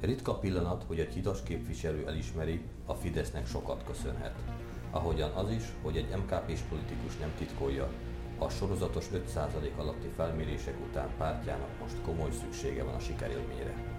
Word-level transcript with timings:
Ritka 0.00 0.38
pillanat, 0.38 0.84
hogy 0.86 1.00
egy 1.00 1.12
hidas 1.12 1.42
képviselő 1.42 2.06
elismeri, 2.06 2.60
a 2.86 2.94
Fidesznek 2.94 3.46
sokat 3.46 3.84
köszönhet. 3.86 4.34
Ahogyan 4.90 5.30
az 5.30 5.50
is, 5.50 5.62
hogy 5.82 5.96
egy 5.96 6.08
MKP-s 6.16 6.60
politikus 6.68 7.16
nem 7.16 7.32
titkolja, 7.38 7.88
a 8.38 8.48
sorozatos 8.48 9.06
5% 9.34 9.76
alatti 9.76 10.08
felmérések 10.16 10.74
után 10.88 11.08
pártjának 11.18 11.80
most 11.80 11.96
komoly 12.04 12.30
szüksége 12.30 12.84
van 12.84 12.94
a 12.94 13.00
sikerélményre. 13.00 13.89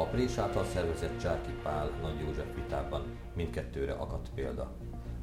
A 0.00 0.04
Prés 0.04 0.36
által 0.36 0.64
szervezett 0.64 1.18
Csárki 1.18 1.50
Pál 1.62 1.90
Nagy 2.02 2.20
József 2.20 2.54
vitában 2.54 3.02
mindkettőre 3.34 3.92
akadt 3.92 4.30
példa. 4.34 4.70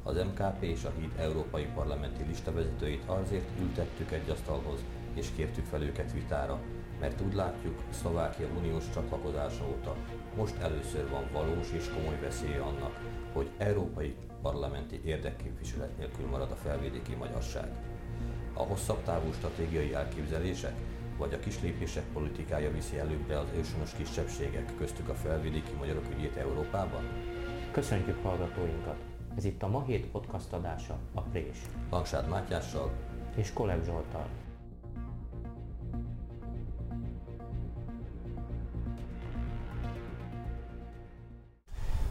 Az 0.02 0.16
MKP 0.16 0.62
és 0.62 0.84
a 0.84 0.92
Híd 0.98 1.10
európai 1.16 1.66
parlamenti 1.74 2.24
listavezetőit 2.28 3.02
azért 3.06 3.48
ültettük 3.60 4.12
egy 4.12 4.30
asztalhoz, 4.30 4.84
és 5.14 5.26
kértük 5.36 5.64
fel 5.64 5.82
őket 5.82 6.12
vitára, 6.12 6.60
mert 7.00 7.20
úgy 7.20 7.34
látjuk, 7.34 7.82
Szlovákia 7.90 8.46
uniós 8.58 8.84
csatlakozása 8.94 9.68
óta 9.68 9.96
most 10.36 10.56
először 10.60 11.10
van 11.10 11.24
valós 11.32 11.72
és 11.72 11.90
komoly 11.94 12.18
veszélye 12.20 12.60
annak, 12.60 13.00
hogy 13.32 13.50
európai 13.56 14.14
parlamenti 14.42 15.00
érdekképviselet 15.04 15.98
nélkül 15.98 16.26
marad 16.26 16.50
a 16.50 16.56
felvidéki 16.56 17.14
magyarság. 17.14 17.68
A 18.54 18.62
hosszabb 18.62 19.02
távú 19.02 19.32
stratégiai 19.32 19.94
elképzelések, 19.94 20.74
vagy 21.18 21.34
a 21.34 21.38
kislépések 21.38 22.04
politikája 22.12 22.70
viszi 22.70 22.98
előbbre 22.98 23.38
az 23.38 23.46
őshonos 23.56 23.90
kisebbségek, 23.96 24.76
köztük 24.78 25.08
a 25.08 25.14
felvidéki 25.14 25.72
magyarok 25.78 26.04
ügyét 26.16 26.36
Európában? 26.36 27.02
Köszöntjük 27.72 28.22
hallgatóinkat! 28.22 28.96
Ez 29.36 29.44
itt 29.44 29.62
a 29.62 29.68
Ma 29.68 29.84
Hét 29.84 30.06
podcast 30.06 30.52
adása, 30.52 30.98
a 31.14 31.20
Prés. 31.20 31.58
Langsárd 31.90 32.28
Mátyással 32.28 32.92
és 33.34 33.52
Kolev 33.52 33.84
Zsoltal. 33.84 34.26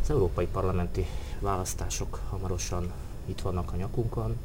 Az 0.02 0.10
európai 0.10 0.48
parlamenti 0.48 1.06
választások 1.40 2.20
hamarosan 2.30 2.94
itt 3.26 3.42
vannak 3.42 3.72
a 3.72 3.76
nyakunkon, 3.76 4.38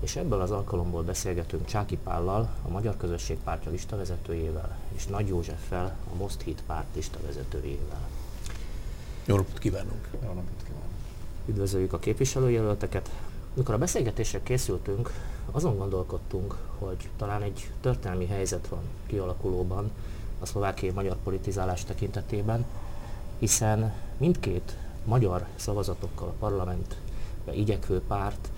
és 0.00 0.16
ebből 0.16 0.40
az 0.40 0.50
alkalomból 0.50 1.02
beszélgetünk 1.02 1.66
Csáki 1.66 1.96
Pállal, 1.96 2.48
a 2.66 2.68
Magyar 2.68 2.96
Közösség 2.96 3.36
Pártja 3.36 3.70
listavezetőjével, 3.70 4.76
és 4.96 5.06
Nagy 5.06 5.28
Józseffel, 5.28 5.96
a 6.12 6.16
Most 6.16 6.40
Hit 6.40 6.62
párt 6.66 6.86
listavezetőjével. 6.94 8.08
Jó 9.24 9.36
napot 9.36 9.58
kívánunk! 9.58 10.08
Jó 10.12 10.28
napot 10.28 10.62
kívánunk! 10.64 10.92
Üdvözöljük 11.46 11.92
a 11.92 11.98
képviselőjelölteket. 11.98 13.10
Mikor 13.54 13.74
a 13.74 13.78
beszélgetésre 13.78 14.42
készültünk, 14.42 15.10
azon 15.50 15.76
gondolkodtunk, 15.76 16.56
hogy 16.78 17.08
talán 17.16 17.42
egy 17.42 17.70
történelmi 17.80 18.26
helyzet 18.26 18.68
van 18.68 18.82
kialakulóban 19.06 19.90
a 20.40 20.46
szlovákiai 20.46 20.92
magyar 20.92 21.16
politizálás 21.24 21.84
tekintetében, 21.84 22.64
hiszen 23.38 23.94
mindkét 24.16 24.76
magyar 25.04 25.46
szavazatokkal 25.56 26.28
a 26.28 26.34
parlamentbe 26.38 27.52
igyekvő 27.52 28.00
párt 28.00 28.50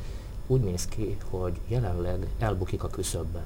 úgy 0.50 0.60
néz 0.60 0.86
ki, 0.86 1.16
hogy 1.30 1.60
jelenleg 1.66 2.26
elbukik 2.38 2.82
a 2.82 2.88
küszöbben. 2.88 3.44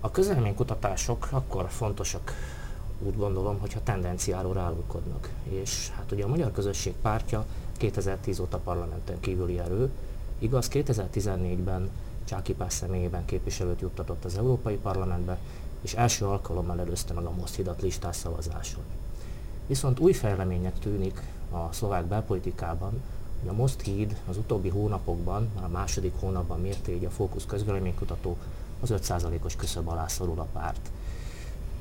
A 0.00 0.10
közelménykutatások 0.10 1.28
akkor 1.30 1.68
fontosak, 1.68 2.32
úgy 2.98 3.16
gondolom, 3.16 3.58
hogyha 3.58 3.82
tendenciáról 3.82 4.54
rálulkodnak. 4.54 5.28
És 5.48 5.90
hát 5.90 6.12
ugye 6.12 6.24
a 6.24 6.28
Magyar 6.28 6.52
Közösség 6.52 6.94
pártja 7.02 7.44
2010 7.76 8.38
óta 8.38 8.58
parlamenten 8.58 9.20
kívüli 9.20 9.58
erő, 9.58 9.90
igaz 10.38 10.68
2014-ben 10.72 11.90
Csáki 12.24 12.54
Pál 12.54 12.70
személyében 12.70 13.24
képviselőt 13.24 13.80
juttatott 13.80 14.24
az 14.24 14.36
Európai 14.36 14.76
Parlamentbe, 14.76 15.38
és 15.80 15.94
első 15.94 16.24
alkalommal 16.24 16.80
előzte 16.80 17.12
meg 17.12 17.24
a 17.24 17.30
Most 17.30 17.54
Hidat 17.54 17.82
listás 17.82 18.16
szavazáson. 18.16 18.82
Viszont 19.66 19.98
új 19.98 20.12
fejleménynek 20.12 20.78
tűnik 20.78 21.22
a 21.50 21.72
szlovák 21.72 22.04
belpolitikában, 22.04 23.02
hogy 23.44 23.54
a 23.54 23.56
Most 23.56 23.80
híd 23.80 24.16
az 24.28 24.36
utóbbi 24.36 24.68
hónapokban, 24.68 25.48
már 25.54 25.64
a 25.64 25.68
második 25.68 26.12
hónapban 26.20 26.60
mérte 26.60 26.92
így 26.92 27.04
a 27.04 27.10
Fókusz 27.10 27.44
közvéleménykutató, 27.46 28.36
az 28.80 28.92
5%-os 28.92 29.56
küszöb 29.56 29.88
alá 29.88 30.06
szorul 30.06 30.38
a 30.38 30.46
párt. 30.52 30.90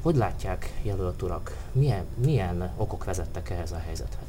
Hogy 0.02 0.16
látják, 0.16 0.80
jelölt 0.82 1.22
urak, 1.22 1.58
milyen, 1.72 2.06
milyen 2.16 2.72
okok 2.78 3.04
vezettek 3.04 3.50
ehhez 3.50 3.72
a 3.72 3.78
helyzethez? 3.78 4.26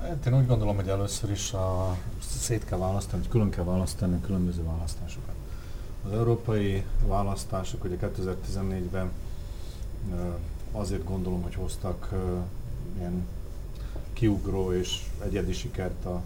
Hát 0.00 0.26
én 0.26 0.36
úgy 0.36 0.46
gondolom, 0.46 0.76
hogy 0.76 0.88
először 0.88 1.30
is 1.30 1.52
a, 1.52 1.96
szét 2.40 2.64
kell 2.64 2.78
választani, 2.78 3.22
hogy 3.22 3.30
külön 3.30 3.50
kell 3.50 3.64
választani 3.64 4.14
a 4.14 4.26
különböző 4.26 4.64
választásokat. 4.64 5.34
Az 6.06 6.12
európai 6.12 6.84
választások 7.06 7.84
ugye 7.84 7.96
2014-ben 8.00 9.10
azért 10.72 11.04
gondolom, 11.04 11.42
hogy 11.42 11.54
hoztak 11.54 12.14
ilyen 12.98 13.26
kiugró 14.12 14.72
és 14.72 15.04
egyedi 15.24 15.52
sikert 15.52 16.04
a, 16.04 16.22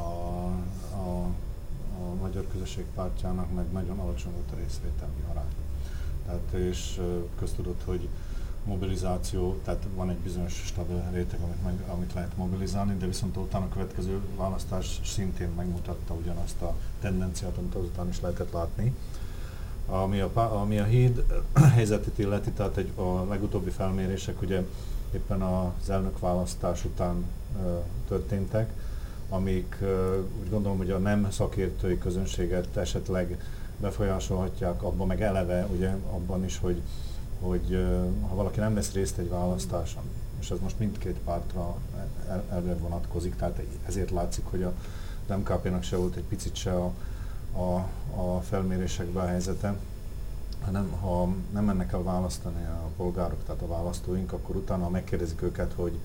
a, 0.00 0.46
a, 0.96 1.26
Magyar 2.20 2.46
Közösség 2.52 2.84
pártjának, 2.94 3.54
meg 3.54 3.72
nagyon 3.72 3.98
alacsony 3.98 4.32
volt 4.32 4.52
a 4.52 4.56
részvételi 4.56 5.10
arány. 5.30 5.52
Tehát 6.26 6.52
és 6.52 7.00
köztudott, 7.38 7.82
hogy 7.84 8.08
mobilizáció, 8.64 9.58
tehát 9.64 9.86
van 9.94 10.10
egy 10.10 10.16
bizonyos 10.16 10.52
stabil 10.52 11.02
réteg, 11.12 11.40
amit, 11.40 11.62
meg, 11.64 11.74
amit 11.88 12.12
lehet 12.14 12.36
mobilizálni, 12.36 12.96
de 12.96 13.06
viszont 13.06 13.36
utána 13.36 13.64
a 13.64 13.68
következő 13.68 14.20
választás 14.36 15.00
szintén 15.04 15.48
megmutatta 15.56 16.14
ugyanazt 16.14 16.62
a 16.62 16.74
tendenciát, 17.00 17.56
amit 17.56 17.74
azután 17.74 18.08
is 18.08 18.20
lehetett 18.20 18.52
látni. 18.52 18.94
Ami 19.86 20.20
a, 20.20 20.60
ami 20.60 20.78
a 20.78 20.84
híd 20.84 21.24
helyzetét 21.74 22.18
illeti, 22.18 22.50
tehát 22.50 22.76
egy, 22.76 22.92
a 22.94 23.24
legutóbbi 23.28 23.70
felmérések 23.70 24.42
ugye 24.42 24.62
éppen 25.14 25.42
az 25.42 25.90
elnökválasztás 25.90 26.84
után 26.84 27.24
történtek, 28.08 28.72
amik 29.30 29.76
úgy 30.40 30.50
gondolom, 30.50 30.78
hogy 30.78 30.90
a 30.90 30.98
nem 30.98 31.30
szakértői 31.30 31.98
közönséget 31.98 32.76
esetleg 32.76 33.38
befolyásolhatják 33.80 34.82
abban, 34.82 35.06
meg 35.06 35.22
eleve 35.22 35.66
ugye 35.76 35.88
abban 35.88 36.44
is, 36.44 36.58
hogy, 36.58 36.80
hogy 37.40 37.86
ha 38.28 38.34
valaki 38.34 38.60
nem 38.60 38.74
vesz 38.74 38.92
részt 38.92 39.18
egy 39.18 39.28
választáson, 39.28 40.02
és 40.40 40.50
ez 40.50 40.58
most 40.62 40.78
mindkét 40.78 41.18
pártra 41.24 41.76
elve 42.50 42.74
vonatkozik, 42.74 43.36
tehát 43.36 43.62
ezért 43.86 44.10
látszik, 44.10 44.44
hogy 44.44 44.62
a 44.62 44.72
MKP-nak 45.36 45.82
se 45.82 45.96
volt 45.96 46.16
egy 46.16 46.24
picit 46.28 46.54
se 46.54 46.72
a, 46.72 46.92
a, 47.52 47.88
a 48.20 48.40
felmérésekben 48.40 49.24
a 49.24 49.28
helyzete, 49.28 49.76
hanem 50.64 50.90
ha 51.00 51.28
nem 51.52 51.64
mennek 51.64 51.92
el 51.92 52.02
választani 52.02 52.64
a 52.64 52.88
polgárok, 52.96 53.44
tehát 53.46 53.62
a 53.62 53.66
választóink, 53.66 54.32
akkor 54.32 54.56
utána, 54.56 54.88
megkérdezik 54.88 55.42
őket, 55.42 55.72
hogy, 55.76 55.98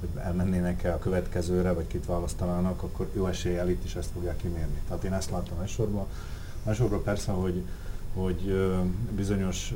hogy 0.00 0.08
elmennének-e 0.22 0.92
a 0.92 0.98
következőre, 0.98 1.72
vagy 1.72 1.86
kit 1.86 2.06
választanának, 2.06 2.82
akkor 2.82 3.08
jó 3.14 3.26
eséllyel 3.26 3.68
itt 3.68 3.84
is 3.84 3.94
ezt 3.94 4.10
fogják 4.14 4.36
kimérni. 4.36 4.80
Tehát 4.88 5.04
én 5.04 5.12
ezt 5.12 5.30
láttam 5.30 5.60
elsősorban. 5.60 6.06
Másodszorban 6.62 7.02
persze, 7.02 7.32
hogy, 7.32 7.64
hogy 8.14 8.70
bizonyos 9.16 9.74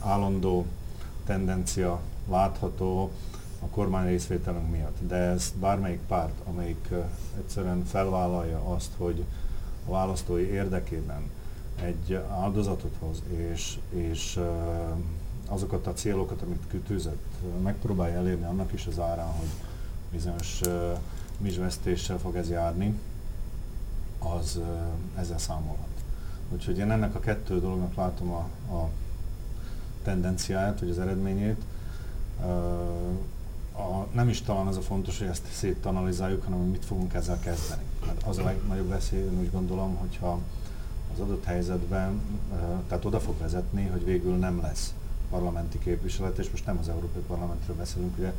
állandó 0.00 0.66
tendencia 1.24 2.00
látható 2.30 3.10
a 3.60 3.66
kormány 3.66 4.06
részvételünk 4.06 4.70
miatt. 4.70 4.96
De 5.06 5.16
ez 5.16 5.52
bármelyik 5.60 6.00
párt, 6.08 6.40
amelyik 6.44 6.88
egyszerűen 7.38 7.84
felvállalja 7.84 8.58
azt, 8.74 8.90
hogy 8.96 9.24
a 9.86 9.90
választói 9.90 10.44
érdekében 10.44 11.30
egy 11.82 12.20
áldozatot 12.30 12.94
hoz, 12.98 13.22
és, 13.52 13.78
és 13.90 14.40
azokat 15.52 15.86
a 15.86 15.92
célokat, 15.92 16.42
amit 16.42 16.62
kitűzött, 16.70 17.24
megpróbálja 17.62 18.16
elérni 18.16 18.44
annak 18.44 18.72
is 18.72 18.86
az 18.86 18.98
árán, 18.98 19.32
hogy 19.32 19.48
bizonyos 20.10 20.60
misvesztéssel 21.38 22.18
fog 22.18 22.36
ez 22.36 22.50
járni, 22.50 22.98
az 24.18 24.60
ezzel 25.16 25.38
számolhat. 25.38 25.86
Úgyhogy 26.52 26.78
én 26.78 26.90
ennek 26.90 27.14
a 27.14 27.20
kettő 27.20 27.60
dolognak 27.60 27.94
látom 27.94 28.30
a, 28.30 28.74
a 28.74 28.88
tendenciáját, 30.02 30.80
vagy 30.80 30.90
az 30.90 30.98
eredményét. 30.98 31.62
A, 33.72 34.06
nem 34.12 34.28
is 34.28 34.42
talán 34.42 34.66
az 34.66 34.76
a 34.76 34.80
fontos, 34.80 35.18
hogy 35.18 35.28
ezt 35.28 35.46
szétanalizáljuk, 35.52 36.44
hanem 36.44 36.58
hogy 36.58 36.70
mit 36.70 36.84
fogunk 36.84 37.14
ezzel 37.14 37.38
kezdeni. 37.38 37.82
Mert 38.06 38.22
az 38.26 38.38
a 38.38 38.44
legnagyobb 38.44 38.88
veszély, 38.88 39.20
én 39.20 39.38
úgy 39.40 39.50
gondolom, 39.50 39.96
hogyha 39.96 40.38
az 41.14 41.20
adott 41.20 41.44
helyzetben, 41.44 42.20
tehát 42.88 43.04
oda 43.04 43.20
fog 43.20 43.38
vezetni, 43.38 43.86
hogy 43.86 44.04
végül 44.04 44.36
nem 44.36 44.60
lesz 44.60 44.94
parlamenti 45.32 45.78
képviselet, 45.78 46.38
és 46.38 46.50
most 46.50 46.66
nem 46.66 46.78
az 46.78 46.88
Európai 46.88 47.22
Parlamentről 47.26 47.76
beszélünk, 47.76 48.18
ugye, 48.18 48.32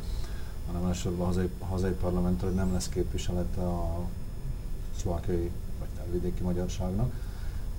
hanem 0.66 0.86
elsősorban 0.86 1.20
a 1.20 1.24
hazai, 1.24 1.48
hazai 1.58 1.92
parlamentről, 1.92 2.50
nem 2.50 2.72
lesz 2.72 2.88
képviselet 2.88 3.56
a 3.56 3.98
szlovákiai 4.96 5.50
vagy 5.78 5.88
felvidéki 5.96 6.42
magyarságnak. 6.42 7.12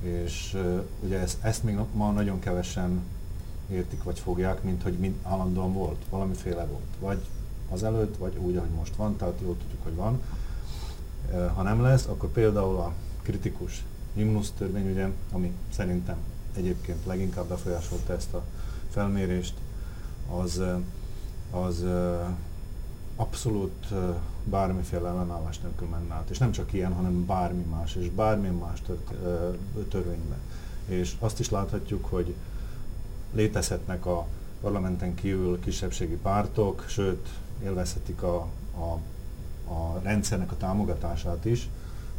És 0.02 0.58
ugye 1.04 1.20
ezt, 1.20 1.44
ezt 1.44 1.64
még 1.64 1.78
ma 1.94 2.12
nagyon 2.12 2.40
kevesen 2.40 3.02
értik, 3.70 4.04
vagy 4.04 4.20
fogják, 4.20 4.64
mint 4.64 4.84
hogy 4.84 4.94
mind 4.94 5.16
állandóan 5.24 5.74
volt, 5.74 6.06
valamiféle 6.10 6.66
volt. 6.66 6.96
Vagy 7.00 7.20
azelőtt, 7.70 8.18
vagy 8.18 8.38
úgy, 8.38 8.56
ahogy 8.56 8.70
most 8.70 8.96
van, 8.96 9.16
tehát 9.16 9.40
jól 9.42 9.58
tudjuk, 9.58 9.84
hogy 9.84 9.96
van. 9.96 10.22
Ha 11.54 11.62
nem 11.62 11.82
lesz, 11.82 12.06
akkor 12.06 12.30
például 12.30 12.76
a 12.76 12.94
kritikus 13.22 13.84
himnusz 14.14 14.54
törvény, 14.58 14.92
ugye, 14.92 15.08
ami 15.32 15.54
szerintem 15.74 16.18
egyébként 16.56 17.06
leginkább 17.06 17.48
befolyásolta 17.48 18.14
ezt 18.14 18.34
a 18.34 18.44
felmérést, 18.96 19.54
az, 20.30 20.62
az 21.52 21.86
abszolút 23.16 23.88
bármiféle 24.44 25.08
ellenállás 25.08 25.60
nélkül 25.60 25.88
menne 25.88 26.14
át. 26.14 26.30
És 26.30 26.38
nem 26.38 26.52
csak 26.52 26.74
ilyen, 26.74 26.94
hanem 26.94 27.26
bármi 27.26 27.64
más, 27.64 27.96
és 27.96 28.10
bármilyen 28.10 28.54
más 28.54 28.82
tört, 28.82 29.12
törvényben. 29.90 30.38
És 30.86 31.16
azt 31.20 31.40
is 31.40 31.50
láthatjuk, 31.50 32.06
hogy 32.06 32.34
létezhetnek 33.34 34.06
a 34.06 34.28
parlamenten 34.62 35.16
kívül 35.16 35.60
kisebbségi 35.60 36.16
pártok, 36.16 36.86
sőt, 36.88 37.28
élvezhetik 37.64 38.22
a, 38.22 38.48
a, 38.78 39.00
a 39.74 40.00
rendszernek 40.04 40.52
a 40.52 40.58
támogatását 40.58 41.46
is. 41.46 41.70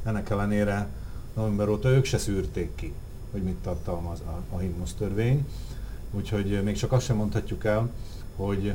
Ennek 0.05 0.31
ellenére 0.31 0.89
november 1.35 1.69
óta 1.69 1.89
ők 1.89 2.05
se 2.05 2.19
szűrték 2.19 2.75
ki, 2.75 2.93
hogy 3.31 3.43
mit 3.43 3.57
tartalmaz 3.57 4.21
a, 4.21 4.55
a 4.55 4.59
himnusz 4.59 4.95
törvény. 4.95 5.47
Úgyhogy 6.17 6.63
még 6.65 6.77
csak 6.77 6.93
azt 6.93 7.05
sem 7.05 7.17
mondhatjuk 7.17 7.65
el, 7.65 7.91
hogy 8.37 8.75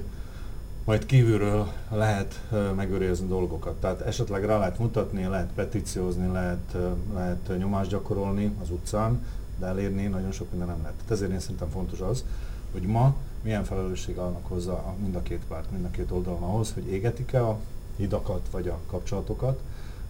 majd 0.85 1.05
kívülről 1.05 1.71
lehet 1.91 2.41
megőrizni 2.75 3.27
dolgokat. 3.27 3.79
Tehát 3.79 4.01
esetleg 4.01 4.45
rá 4.45 4.57
lehet 4.57 4.79
mutatni, 4.79 5.25
lehet 5.25 5.49
petíciózni, 5.55 6.31
lehet, 6.31 6.75
lehet 7.13 7.57
nyomást 7.57 7.89
gyakorolni 7.89 8.55
az 8.61 8.69
utcán, 8.69 9.25
de 9.59 9.65
elérni 9.65 10.05
nagyon 10.05 10.31
sok 10.31 10.49
minden 10.49 10.67
nem 10.67 10.77
lehet. 10.77 10.93
Tehát 10.95 11.11
ezért 11.11 11.31
én 11.31 11.39
szerintem 11.39 11.69
fontos 11.69 11.99
az, 11.99 12.25
hogy 12.71 12.81
ma 12.81 13.15
milyen 13.43 13.63
felelősség 13.63 14.17
állnak 14.17 14.47
hozzá 14.47 14.83
mind 15.01 15.15
a 15.15 15.21
két 15.21 15.41
párt, 15.47 15.71
mind 15.71 15.85
a 15.85 15.91
két 15.91 16.11
oldalon 16.11 16.43
ahhoz, 16.43 16.73
hogy 16.73 16.87
égetik-e 16.87 17.47
a 17.47 17.57
hidakat 17.95 18.47
vagy 18.51 18.67
a 18.67 18.77
kapcsolatokat, 18.87 19.59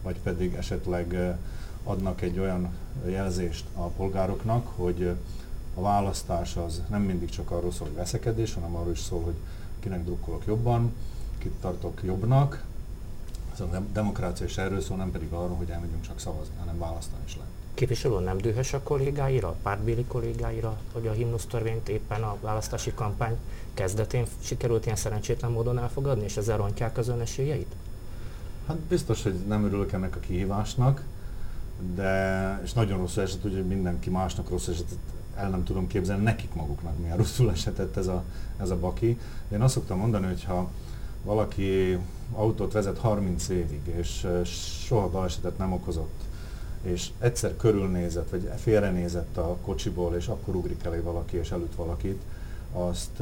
vagy 0.04 0.20
pedig 0.24 0.54
esetleg 0.54 1.38
adnak 1.84 2.22
egy 2.22 2.40
olyan 2.40 2.70
jelzést 3.06 3.66
a 3.76 3.86
polgároknak, 3.86 4.68
hogy 4.76 5.16
a 5.76 5.82
választás 5.82 6.56
az 6.56 6.82
nem 6.90 7.02
mindig 7.02 7.30
csak 7.30 7.52
arról 7.52 7.72
szól, 7.72 7.88
hogy 7.88 7.96
veszekedés, 7.96 8.54
hanem 8.54 8.76
arról 8.76 8.92
is 8.92 9.00
szól, 9.00 9.22
hogy 9.22 9.36
kinek 9.80 10.04
drukkolok 10.04 10.46
jobban, 10.46 10.94
kit 11.38 11.52
tartok 11.52 12.02
jobbnak. 12.04 12.64
Ez 13.54 13.60
a 13.60 13.82
demokrácia 13.94 14.46
is 14.46 14.58
erről 14.58 14.82
szól, 14.82 14.98
nem 14.98 15.12
pedig 15.12 15.32
arról, 15.32 15.56
hogy 15.56 15.70
elmegyünk 15.70 16.02
csak 16.02 16.20
szavazni, 16.20 16.54
hanem 16.60 16.80
választani 16.80 17.24
is 17.26 17.36
lehet. 17.36 17.52
Képviselő 17.74 18.20
nem 18.20 18.38
dühös 18.38 18.74
a 18.74 18.82
kollégáira, 18.82 19.48
a 19.48 19.56
pártbéli 19.62 20.06
kollégáira, 20.06 20.78
hogy 20.94 21.08
a 21.08 21.12
himnusz 21.12 21.46
törvényt 21.46 21.90
éppen 21.90 22.24
a 22.24 22.38
választási 22.42 22.94
kampány 22.94 23.38
kezdetén 23.74 24.26
sikerült 24.40 24.86
ilyen 24.86 24.98
szerencsétlen 24.98 25.52
módon 25.52 25.80
elfogadni, 25.80 26.24
és 26.24 26.38
ezzel 26.38 26.58
rontják 26.58 26.98
az 26.98 27.08
ön 27.08 27.20
esélyeit? 27.20 27.76
Hát 28.68 28.78
biztos, 28.78 29.24
hogy 29.24 29.36
nem 29.48 29.66
örülök 29.66 29.92
ennek 29.92 30.16
a 30.16 30.20
kihívásnak, 30.20 31.04
de, 31.96 32.60
és 32.64 32.74
nagyon 32.74 32.98
rossz 32.98 33.18
eset, 33.18 33.42
hogy 33.42 33.68
mindenki 33.68 34.10
másnak 34.10 34.50
rossz 34.50 34.68
esetet 34.68 34.98
el 35.36 35.50
nem 35.50 35.64
tudom 35.64 35.88
képzelni 35.88 36.24
nekik 36.24 36.54
maguknak 36.54 37.00
milyen 37.00 37.18
rosszul 37.18 37.52
esetett 37.52 37.98
ez 37.98 38.08
a, 38.08 38.24
ez 38.58 38.70
a 38.70 38.78
baki. 38.78 39.20
De 39.50 39.56
én 39.56 39.62
azt 39.62 39.74
szoktam 39.74 39.98
mondani, 39.98 40.26
hogy 40.26 40.44
ha 40.44 40.70
valaki 41.24 41.98
autót 42.34 42.72
vezet 42.74 42.98
30 42.98 43.50
évig, 43.50 43.82
és 43.98 44.28
soha 44.86 45.10
balesetet 45.10 45.58
nem 45.58 45.74
okozott, 45.74 46.22
és 46.82 47.10
egyszer 47.20 47.56
körülnézett, 47.58 48.30
vagy 48.30 48.50
félrenézett 48.58 49.38
a 49.38 49.58
kocsiból, 49.62 50.16
és 50.16 50.28
akkor 50.28 50.56
ugrik 50.56 50.84
elé 50.84 51.00
valaki, 51.00 51.38
és 51.38 51.52
előtt 51.52 51.76
valakit, 51.76 52.22
azt, 52.74 53.20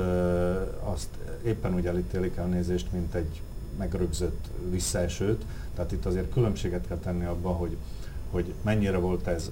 azt 0.83 1.07
éppen 1.45 1.75
úgy 1.75 1.85
elítélik 1.85 2.35
elnézést, 2.35 2.91
mint 2.91 3.13
egy 3.13 3.41
megrögzött 3.77 4.47
visszaesőt. 4.69 5.45
Tehát 5.75 5.91
itt 5.91 6.05
azért 6.05 6.33
különbséget 6.33 6.87
kell 6.87 6.97
tenni 6.97 7.25
abban, 7.25 7.55
hogy 7.55 7.77
hogy 8.31 8.53
mennyire 8.61 8.97
volt 8.97 9.27
ez, 9.27 9.51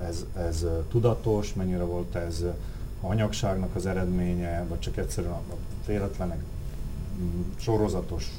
ez, 0.00 0.24
ez 0.36 0.66
tudatos, 0.90 1.54
mennyire 1.54 1.84
volt 1.84 2.14
ez 2.14 2.44
a 3.02 3.06
anyagságnak 3.06 3.74
az 3.74 3.86
eredménye, 3.86 4.64
vagy 4.68 4.78
csak 4.78 4.96
egyszerűen 4.96 5.32
a 5.32 5.42
véletlenek 5.86 6.38
mm, 7.18 7.40
sorozatos? 7.56 8.30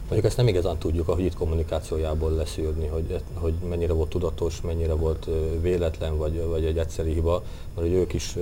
Mondjuk 0.00 0.24
ezt 0.24 0.36
nem 0.36 0.48
igazán 0.48 0.78
tudjuk 0.78 1.08
a 1.08 1.16
hit 1.16 1.34
kommunikációjából 1.34 2.32
leszűrni, 2.32 2.86
hogy, 2.86 3.22
hogy 3.34 3.54
mennyire 3.68 3.92
volt 3.92 4.08
tudatos, 4.08 4.60
mennyire 4.60 4.92
volt 4.92 5.28
véletlen, 5.60 6.16
vagy, 6.16 6.44
vagy 6.46 6.64
egy 6.64 6.78
egyszeri 6.78 7.12
hiba, 7.12 7.42
mert 7.74 7.86
hogy 7.88 7.96
ők 7.96 8.12
is 8.12 8.36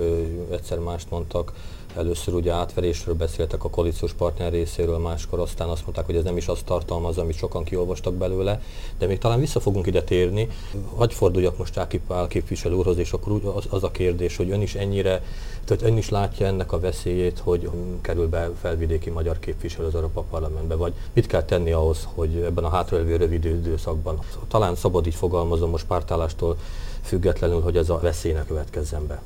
egyszer 0.51 0.79
mást 0.79 1.09
mondtak, 1.09 1.53
Először 1.97 2.33
ugye 2.33 2.51
átverésről 2.51 3.15
beszéltek 3.15 3.63
a 3.63 3.69
koalíciós 3.69 4.13
partner 4.13 4.51
részéről, 4.51 4.97
máskor 4.97 5.39
aztán 5.39 5.69
azt 5.69 5.81
mondták, 5.83 6.05
hogy 6.05 6.15
ez 6.15 6.23
nem 6.23 6.37
is 6.37 6.47
azt 6.47 6.65
tartalmaz, 6.65 7.17
amit 7.17 7.37
sokan 7.37 7.63
kiolvastak 7.63 8.13
belőle, 8.13 8.61
de 8.97 9.07
még 9.07 9.17
talán 9.17 9.39
vissza 9.39 9.59
fogunk 9.59 9.87
ide 9.87 10.03
térni. 10.03 10.47
Hagy 10.95 11.13
forduljak 11.13 11.57
most 11.57 11.73
Csáki 11.73 11.99
Pál 11.99 12.27
képviselő 12.27 12.75
úrhoz, 12.75 12.97
és 12.97 13.13
akkor 13.13 13.41
az, 13.55 13.65
az 13.69 13.83
a 13.83 13.91
kérdés, 13.91 14.37
hogy 14.37 14.49
ön 14.49 14.61
is 14.61 14.75
ennyire, 14.75 15.23
tehát 15.65 15.83
ön 15.83 15.97
is 15.97 16.09
látja 16.09 16.45
ennek 16.45 16.71
a 16.71 16.79
veszélyét, 16.79 17.39
hogy 17.39 17.69
kerül 18.01 18.27
be 18.27 18.51
felvidéki 18.61 19.09
magyar 19.09 19.39
képviselő 19.39 19.87
az 19.87 19.95
Európa 19.95 20.21
Parlamentbe, 20.29 20.75
vagy 20.75 20.93
mit 21.13 21.27
kell 21.27 21.43
tenni 21.43 21.71
ahhoz, 21.71 22.07
hogy 22.13 22.35
ebben 22.35 22.63
a 22.63 22.69
hátralévő 22.69 23.15
rövid 23.15 23.45
időszakban, 23.45 24.19
talán 24.47 24.75
szabad 24.75 25.07
így 25.07 25.15
fogalmazom 25.15 25.69
most 25.69 25.85
pártállástól 25.85 26.57
függetlenül, 27.01 27.61
hogy 27.61 27.77
ez 27.77 27.89
a 27.89 27.99
veszélynek 27.99 28.47
következzen 28.47 29.07
be. 29.07 29.21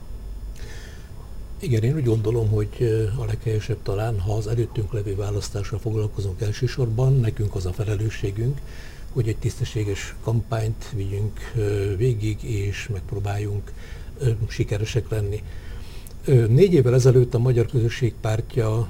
Igen, 1.60 1.84
én 1.84 1.96
úgy 1.96 2.04
gondolom, 2.04 2.50
hogy 2.50 2.70
a 3.18 3.26
leghelyesebb 3.26 3.78
talán, 3.84 4.20
ha 4.20 4.34
az 4.34 4.48
előttünk 4.48 4.94
levő 4.94 5.16
választásra 5.16 5.80
foglalkozunk 5.80 6.42
elsősorban, 6.42 7.20
nekünk 7.20 7.56
az 7.56 7.66
a 7.66 7.74
felelősségünk, 7.74 8.62
hogy 9.14 9.28
egy 9.28 9.38
tisztességes 9.38 10.16
kampányt 10.24 10.92
vigyünk 10.96 11.40
végig, 11.98 12.44
és 12.44 12.88
megpróbáljunk 12.92 13.72
sikeresek 14.48 15.10
lenni. 15.10 15.44
Négy 16.48 16.74
évvel 16.74 16.94
ezelőtt 16.94 17.34
a 17.34 17.40
Magyar 17.40 17.66
Közösség 17.66 18.14
Pártja 18.22 18.90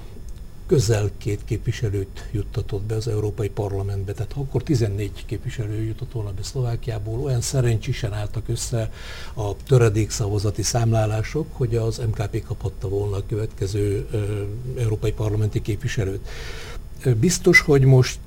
közel 0.68 1.10
két 1.18 1.44
képviselőt 1.46 2.30
juttatott 2.32 2.84
be 2.84 2.96
az 2.96 3.08
Európai 3.08 3.50
Parlamentbe, 3.50 4.14
tehát 4.14 4.34
akkor 4.36 4.64
14 4.64 5.26
képviselő 5.26 5.84
jutott 5.84 6.12
volna 6.12 6.32
be 6.32 6.44
Szlovákiából, 6.44 7.20
olyan 7.20 7.42
szerencsésen 7.42 8.14
álltak 8.14 8.50
össze 8.50 8.92
a 9.34 9.56
töredék 9.56 10.10
szavazati 10.10 10.62
számlálások, 10.62 11.48
hogy 11.52 11.76
az 11.76 11.98
MKP 11.98 12.44
kaphatta 12.44 12.88
volna 12.88 13.16
a 13.16 13.26
következő 13.28 14.08
európai 14.78 15.12
parlamenti 15.12 15.62
képviselőt. 15.62 16.28
Biztos, 17.20 17.60
hogy 17.60 17.84
most 17.84 18.20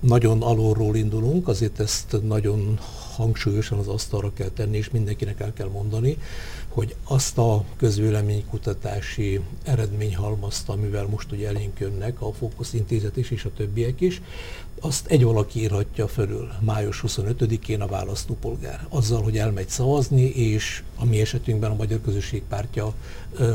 nagyon 0.00 0.42
alulról 0.42 0.96
indulunk, 0.96 1.48
azért 1.48 1.80
ezt 1.80 2.16
nagyon 2.22 2.78
hangsúlyosan 3.14 3.78
az 3.78 3.88
asztalra 3.88 4.32
kell 4.32 4.48
tenni, 4.48 4.76
és 4.76 4.90
mindenkinek 4.90 5.40
el 5.40 5.52
kell 5.52 5.68
mondani, 5.68 6.18
hogy 6.76 6.94
azt 7.04 7.38
a 7.38 7.64
közvéleménykutatási 7.76 9.40
eredményhalmazt, 9.62 10.68
amivel 10.68 11.06
most 11.06 11.32
ugye 11.32 11.48
elénk 11.48 11.80
jönnek 11.80 12.20
a 12.20 12.32
Fókusz 12.32 12.72
Intézet 12.72 13.16
is, 13.16 13.30
és 13.30 13.44
a 13.44 13.52
többiek 13.56 14.00
is, 14.00 14.22
azt 14.80 15.06
egy 15.06 15.24
valaki 15.24 15.60
írhatja 15.60 16.08
fölül 16.08 16.48
május 16.60 17.02
25-én 17.06 17.80
a 17.80 17.86
választópolgár. 17.86 18.86
Azzal, 18.88 19.22
hogy 19.22 19.38
elmegy 19.38 19.68
szavazni, 19.68 20.22
és 20.22 20.82
a 20.96 21.04
mi 21.04 21.20
esetünkben 21.20 21.70
a 21.70 21.74
Magyar 21.74 22.00
Közösség 22.00 22.42
Pártja 22.48 22.94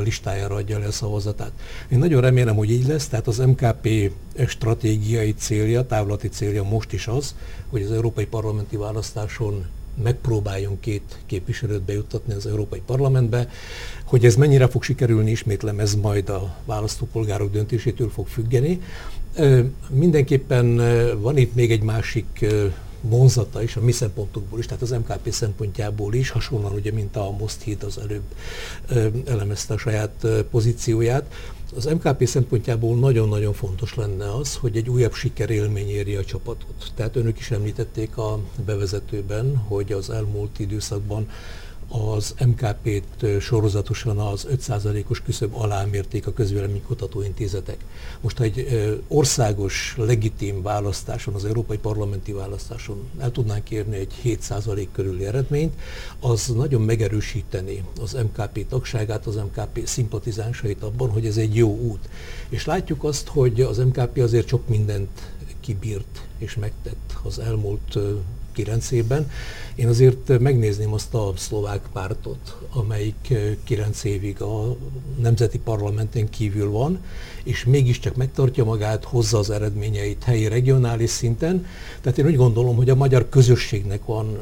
listájára 0.04 0.56
adja 0.56 0.80
le 0.80 0.86
a 0.86 0.92
szavazatát. 0.92 1.52
Én 1.90 1.98
nagyon 1.98 2.22
remélem, 2.22 2.56
hogy 2.56 2.72
így 2.72 2.88
lesz, 2.88 3.08
tehát 3.08 3.28
az 3.28 3.38
MKP 3.38 4.12
stratégiai 4.48 5.34
célja, 5.34 5.86
távlati 5.86 6.28
célja 6.28 6.64
most 6.64 6.94
is 6.94 7.08
az, 7.08 7.36
hogy 7.70 7.82
az 7.82 7.92
európai 7.92 8.26
parlamenti 8.26 8.78
választáson 8.78 9.66
megpróbáljon 10.04 10.80
két 10.80 11.20
képviselőt 11.26 11.82
bejuttatni 11.82 12.34
az 12.34 12.46
Európai 12.46 12.82
Parlamentbe. 12.86 13.50
Hogy 14.06 14.26
ez 14.26 14.36
mennyire 14.36 14.68
fog 14.68 14.84
sikerülni, 14.84 15.32
ismétlem, 15.32 15.80
ez 15.80 15.96
majd 15.96 16.30
a 16.30 16.56
választópolgárok 16.66 17.52
döntésétől 17.52 18.10
fog 18.10 18.28
függeni. 18.28 18.82
Mindenképpen 19.90 20.76
van 21.22 21.38
itt 21.38 21.56
még 21.56 21.72
egy 21.72 21.84
másik 21.84 22.46
vonzata 23.02 23.64
is 23.64 23.76
a 23.76 23.82
mi 23.82 23.92
szempontunkból 23.92 24.60
is, 24.60 24.66
tehát 24.66 24.82
az 24.82 24.90
MKP 24.90 25.32
szempontjából 25.32 26.14
is, 26.14 26.30
hasonlóan 26.30 26.74
ugye, 26.74 26.92
mint 26.92 27.16
a 27.16 27.32
Most 27.40 27.62
Híd 27.62 27.84
az 27.84 27.98
előbb 27.98 28.24
elemezte 29.26 29.74
a 29.74 29.78
saját 29.78 30.28
pozícióját. 30.52 31.34
Az 31.76 31.86
MKP 31.86 32.28
szempontjából 32.28 32.96
nagyon-nagyon 32.96 33.54
fontos 33.54 33.96
lenne 33.96 34.36
az, 34.36 34.56
hogy 34.56 34.78
egy 34.78 34.90
újabb 34.90 35.14
sikerélmény 35.14 35.90
éri 35.90 36.16
a 36.16 36.24
csapatot. 36.24 36.92
Tehát 36.96 37.16
önök 37.16 37.40
is 37.40 37.52
említették 37.52 38.18
a 38.18 38.40
bevezetőben, 38.66 39.58
hogy 39.58 39.92
az 39.92 40.10
elmúlt 40.10 40.60
időszakban 40.60 41.28
az 41.92 42.34
MKP-t 42.46 43.40
sorozatosan 43.40 44.18
az 44.18 44.48
5%-os 44.52 45.22
küszöb 45.22 45.54
alá 45.56 45.86
mérték 45.86 46.28
a 46.28 46.34
közvéleménykutató 46.34 47.22
intézetek. 47.22 47.78
Most 48.22 48.38
ha 48.38 48.44
egy 48.44 48.68
országos, 49.08 49.96
legitim 49.98 50.62
választáson, 50.62 51.34
az 51.34 51.46
európai 51.46 51.78
parlamenti 51.78 52.32
választáson 52.32 53.10
el 53.20 53.32
tudnánk 53.32 53.72
érni 53.72 53.98
egy 53.98 54.14
7% 54.24 54.88
körüli 54.92 55.26
eredményt, 55.26 55.74
az 56.20 56.48
nagyon 56.48 56.82
megerősíteni 56.82 57.84
az 58.02 58.14
MKP 58.14 58.68
tagságát, 58.68 59.26
az 59.26 59.36
MKP 59.36 59.88
szimpatizánsait 59.88 60.84
abban, 60.84 61.10
hogy 61.10 61.26
ez 61.26 61.38
egy 61.38 61.56
jó 61.56 61.78
út. 61.78 62.10
És 62.50 62.66
látjuk 62.66 63.04
azt, 63.04 63.28
hogy 63.28 63.62
az 63.62 63.78
MKP 63.78 64.18
azért 64.18 64.48
sok 64.48 64.68
mindent 64.68 65.32
kibírt 65.60 66.28
és 66.38 66.56
megtett 66.56 67.16
az 67.24 67.40
elmúlt 67.40 67.98
kilencében. 68.52 69.32
Én 69.76 69.88
azért 69.88 70.40
megnézném 70.40 70.94
azt 70.94 71.14
a 71.14 71.34
szlovák 71.36 71.82
pártot, 71.94 72.58
amelyik 72.74 73.34
kilenc 73.64 74.04
évig 74.04 74.42
a 74.42 74.76
nemzeti 75.22 75.60
parlamenten 75.60 76.30
kívül 76.30 76.70
van, 76.70 77.00
és 77.44 77.66
mégiscsak 77.66 78.16
megtartja 78.16 78.64
magát, 78.64 79.04
hozza 79.04 79.38
az 79.38 79.50
eredményeit 79.50 80.24
helyi, 80.24 80.48
regionális 80.48 81.10
szinten. 81.10 81.66
Tehát 82.02 82.18
én 82.18 82.26
úgy 82.26 82.36
gondolom, 82.36 82.76
hogy 82.76 82.90
a 82.90 82.96
magyar 82.96 83.30
közösségnek 83.30 84.06
van 84.06 84.38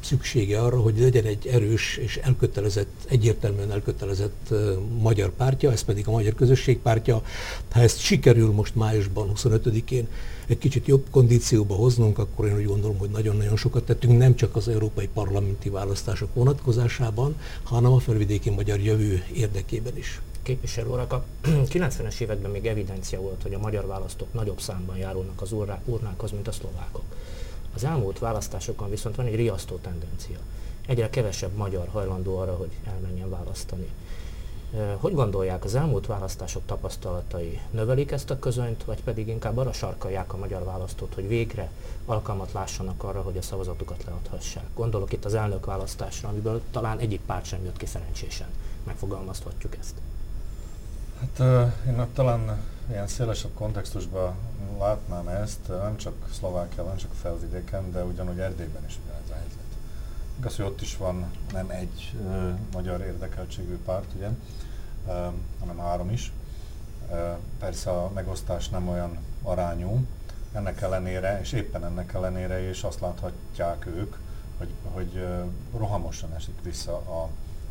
szüksége 0.00 0.60
arra, 0.60 0.80
hogy 0.80 0.98
legyen 0.98 1.24
egy 1.24 1.46
erős 1.46 1.96
és 1.96 2.16
elkötelezett, 2.16 2.92
egyértelműen 3.08 3.72
elkötelezett 3.72 4.54
magyar 5.00 5.30
pártja, 5.30 5.72
ez 5.72 5.82
pedig 5.82 6.08
a 6.08 6.10
Magyar 6.10 6.34
Közösség 6.34 6.78
pártja. 6.78 7.22
Ha 7.70 7.80
ezt 7.80 8.00
sikerül 8.00 8.52
most 8.52 8.74
májusban, 8.74 9.32
25-én 9.34 10.08
egy 10.46 10.58
kicsit 10.58 10.86
jobb 10.86 11.06
kondícióba 11.10 11.74
hoznunk, 11.74 12.18
akkor 12.18 12.46
én 12.46 12.56
úgy 12.56 12.66
gondolom, 12.66 12.98
hogy 12.98 13.10
nagyon-nagyon 13.10 13.56
sokat 13.56 13.84
tettünk, 13.84 14.18
nem 14.18 14.34
csak 14.34 14.56
az 14.56 14.68
európai 14.68 15.08
parlamenti 15.08 15.68
választások 15.68 16.34
vonatkozásában, 16.34 17.36
hanem 17.62 17.92
a 17.92 17.98
felvidéki 17.98 18.50
magyar 18.50 18.80
jövő 18.80 19.24
érdekében 19.34 19.96
is. 19.96 20.20
Képviselő 20.42 20.88
urak, 20.88 21.12
a 21.12 21.24
90-es 21.72 22.20
években 22.20 22.50
még 22.50 22.66
evidencia 22.66 23.20
volt, 23.20 23.42
hogy 23.42 23.54
a 23.54 23.58
magyar 23.58 23.86
választók 23.86 24.32
nagyobb 24.32 24.60
számban 24.60 24.96
járulnak 24.96 25.40
az 25.40 25.52
urnákhoz, 25.84 26.30
mint 26.30 26.48
a 26.48 26.52
szlovákok. 26.52 27.04
Az 27.74 27.84
elmúlt 27.84 28.18
választásokon 28.18 28.90
viszont 28.90 29.16
van 29.16 29.26
egy 29.26 29.34
riasztó 29.34 29.76
tendencia. 29.76 30.38
Egyre 30.86 31.10
kevesebb 31.10 31.56
magyar 31.56 31.88
hajlandó 31.88 32.36
arra, 32.36 32.52
hogy 32.54 32.70
elmenjen 32.84 33.30
választani. 33.30 33.86
Hogy 34.96 35.14
gondolják, 35.14 35.64
az 35.64 35.74
elmúlt 35.74 36.06
választások 36.06 36.62
tapasztalatai 36.66 37.60
növelik 37.70 38.10
ezt 38.10 38.30
a 38.30 38.38
közönyt, 38.38 38.84
vagy 38.84 39.02
pedig 39.02 39.28
inkább 39.28 39.56
arra 39.56 39.72
sarkalják 39.72 40.32
a 40.32 40.36
magyar 40.36 40.64
választót, 40.64 41.14
hogy 41.14 41.28
végre 41.28 41.70
alkalmat 42.04 42.52
lássanak 42.52 43.02
arra, 43.04 43.22
hogy 43.22 43.36
a 43.36 43.42
szavazatukat 43.42 44.04
leadhassák? 44.04 44.64
Gondolok 44.74 45.12
itt 45.12 45.24
az 45.24 45.34
elnök 45.34 45.66
választásra, 45.66 46.28
amiből 46.28 46.60
talán 46.70 46.98
egyik 46.98 47.20
párt 47.20 47.44
sem 47.44 47.64
jött 47.64 47.76
ki 47.76 47.86
szerencsésen. 47.86 48.48
Megfogalmazhatjuk 48.84 49.76
ezt. 49.80 49.94
Hát 51.20 51.66
én 51.86 52.06
talán 52.12 52.60
ilyen 52.90 53.06
szélesebb 53.06 53.54
kontextusban 53.54 54.34
látnám 54.78 55.28
ezt, 55.28 55.68
nem 55.68 55.96
csak 55.96 56.14
Szlovákia, 56.32 56.82
nem 56.82 56.96
csak 56.96 57.10
a 57.10 57.20
felvidéken, 57.20 57.92
de 57.92 58.04
ugyanúgy 58.04 58.38
Erdélyben 58.38 58.84
is 58.86 58.98
ugyanez 59.04 59.30
a 59.30 59.34
helyzet. 59.34 59.58
Igaz, 60.38 60.56
hogy 60.56 60.64
ott 60.64 60.80
is 60.80 60.96
van 60.96 61.24
nem 61.52 61.70
egy 61.70 62.14
ö, 62.26 62.50
magyar 62.72 63.00
érdekeltségű 63.00 63.78
párt, 63.84 64.12
ugye, 64.16 64.28
hanem 65.60 65.78
három 65.78 66.10
is. 66.10 66.32
Persze 67.58 67.90
a 67.90 68.10
megosztás 68.14 68.68
nem 68.68 68.88
olyan 68.88 69.18
arányú, 69.42 70.06
ennek 70.52 70.80
ellenére, 70.80 71.40
és 71.40 71.52
éppen 71.52 71.84
ennek 71.84 72.12
ellenére 72.14 72.68
is 72.68 72.82
azt 72.82 73.00
láthatják 73.00 73.86
ők, 73.86 74.16
hogy, 74.58 74.70
hogy 74.92 75.26
rohamosan 75.76 76.34
esik 76.34 76.62
vissza 76.62 76.92
a, 76.92 77.28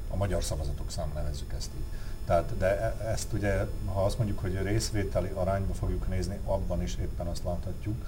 a 0.10 0.16
magyar 0.16 0.44
szavazatok 0.44 0.92
szám, 0.92 1.12
nevezzük 1.14 1.54
ezt 1.58 1.70
így. 1.76 1.86
Tehát, 2.26 2.58
de 2.58 2.80
e, 2.82 3.10
ezt 3.10 3.34
ugye, 3.34 3.66
ha 3.86 4.04
azt 4.04 4.18
mondjuk, 4.18 4.40
hogy 4.40 4.62
részvételi 4.62 5.30
arányba 5.34 5.74
fogjuk 5.74 6.08
nézni, 6.08 6.40
abban 6.46 6.82
is 6.82 6.96
éppen 6.96 7.28
azt 7.28 7.44
láthatjuk 7.44 8.06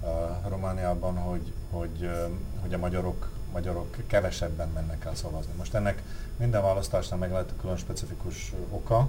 uh, 0.00 0.08
Romániában, 0.48 1.16
hogy, 1.16 1.52
hogy, 1.70 2.02
uh, 2.02 2.30
hogy 2.60 2.74
a 2.74 2.78
magyarok, 2.78 3.30
magyarok 3.52 3.96
kevesebben 4.06 4.68
mennek 4.68 5.04
el 5.04 5.14
szavazni. 5.14 5.52
Most 5.56 5.74
ennek 5.74 6.02
minden 6.36 6.62
választásnál 6.62 7.18
meg 7.18 7.30
lehet 7.30 7.52
külön 7.60 7.76
specifikus 7.76 8.52
oka, 8.70 9.08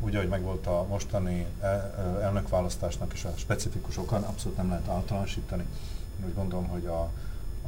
úgy, 0.00 0.14
ahogy 0.14 0.28
megvolt 0.28 0.66
a 0.66 0.86
mostani 0.88 1.46
e, 1.60 1.66
elnökválasztásnak 2.20 3.12
is 3.12 3.24
a 3.24 3.32
specifikus 3.36 3.96
oka, 3.96 4.16
abszolút 4.16 4.56
nem 4.56 4.68
lehet 4.68 4.88
általánosítani. 4.88 5.64
Én 6.20 6.26
úgy 6.26 6.34
gondolom, 6.34 6.66
hogy 6.66 6.86
a, 6.86 7.10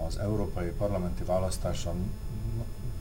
az 0.07 0.19
európai 0.19 0.69
parlamenti 0.69 1.25
választáson 1.25 2.13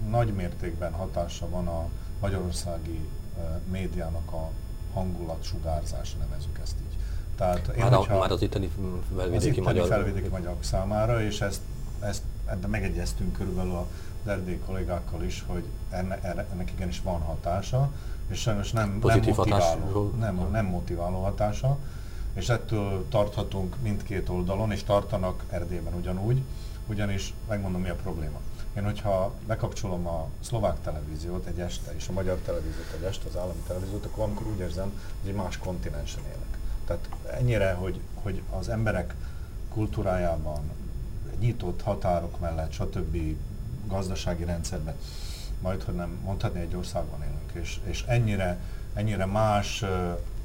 nagy 0.10 0.34
mértékben 0.34 0.92
hatása 0.92 1.50
van 1.50 1.68
a 1.68 1.90
magyarországi 2.20 3.10
uh, 3.38 3.44
médiának 3.72 4.32
a 4.32 4.50
hangulat 4.94 5.44
sugárzása, 5.44 6.18
nevezük 6.18 6.60
ezt 6.64 6.76
így. 6.90 6.98
Tehát 7.36 7.68
én, 7.68 7.84
már, 7.84 7.94
a, 7.94 8.06
már 8.20 8.32
az 8.32 8.42
itteni 8.42 8.72
felvidéki 9.16 9.60
az 9.60 9.66
magyar... 9.66 9.88
felvidéki 9.88 10.28
magyarok 10.28 10.64
számára, 10.64 11.22
és 11.22 11.42
ezt, 11.42 11.62
ezt 12.00 12.22
ebben 12.52 12.70
megegyeztünk 12.70 13.34
körülbelül 13.34 13.76
az 13.76 14.30
erdélyi 14.30 14.60
kollégákkal 14.66 15.24
is, 15.24 15.44
hogy 15.48 15.64
enne, 15.90 16.20
ennek 16.52 16.72
igenis 16.72 17.02
van 17.02 17.22
hatása, 17.22 17.92
és 18.28 18.40
sajnos 18.40 18.72
nem, 18.72 19.00
nem, 19.04 19.20
motiváló, 19.36 20.14
nem, 20.20 20.48
nem 20.52 20.66
motiváló 20.66 21.22
hatása, 21.22 21.78
és 22.34 22.50
ettől 22.50 23.06
tarthatunk 23.10 23.76
mindkét 23.82 24.30
oldalon, 24.30 24.72
és 24.72 24.84
tartanak 24.84 25.44
Erdélyben 25.50 25.94
ugyanúgy, 25.94 26.42
ugyanis 26.88 27.34
megmondom 27.48 27.82
mi 27.82 27.90
a 27.90 27.96
probléma. 27.96 28.40
Én, 28.78 28.84
hogyha 28.84 29.34
bekapcsolom 29.48 30.08
a 30.08 30.28
szlovák 30.40 30.82
televíziót 30.82 31.46
egy 31.46 31.60
este, 31.60 31.96
és 31.96 32.08
a 32.08 32.12
magyar 32.12 32.38
televíziót 32.38 32.96
egy 32.98 33.04
este, 33.04 33.28
az 33.28 33.38
állami 33.38 33.62
televíziót, 33.68 34.06
akkor 34.06 34.24
amikor 34.24 34.48
úgy 34.48 34.60
érzem, 34.60 34.92
hogy 35.22 35.30
egy 35.30 35.36
más 35.36 35.58
kontinensen 35.58 36.24
élek. 36.24 36.58
Tehát 36.86 37.10
ennyire, 37.40 37.74
hogy, 37.74 38.00
hogy 38.14 38.42
az 38.50 38.70
emberek 38.70 39.16
kultúrájában, 39.74 40.62
nyitott 41.42 41.82
határok 41.82 42.40
mellett, 42.40 42.72
stb. 42.72 43.18
gazdasági 43.88 44.44
rendszerben, 44.44 44.96
majd, 45.62 45.84
hogy 45.84 45.96
nem 45.96 46.18
mondhatni 46.24 46.60
egy 46.60 46.76
országban 46.76 47.20
élünk, 47.22 47.68
és, 47.68 47.80
és 47.84 48.04
ennyire, 48.08 48.60
ennyire 48.94 49.26
más 49.26 49.84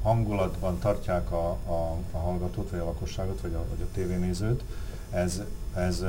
hangulatban 0.01 0.79
tartják 0.79 1.31
a, 1.31 1.49
a, 1.49 1.97
a 2.11 2.17
hallgatót, 2.17 2.69
vagy 2.69 2.79
a 2.79 2.85
lakosságot, 2.85 3.41
vagy 3.41 3.53
a, 3.53 3.65
vagy 3.69 3.81
a 3.81 3.93
tévénézőt, 3.93 4.63
ez, 5.11 5.41
ez 5.75 6.03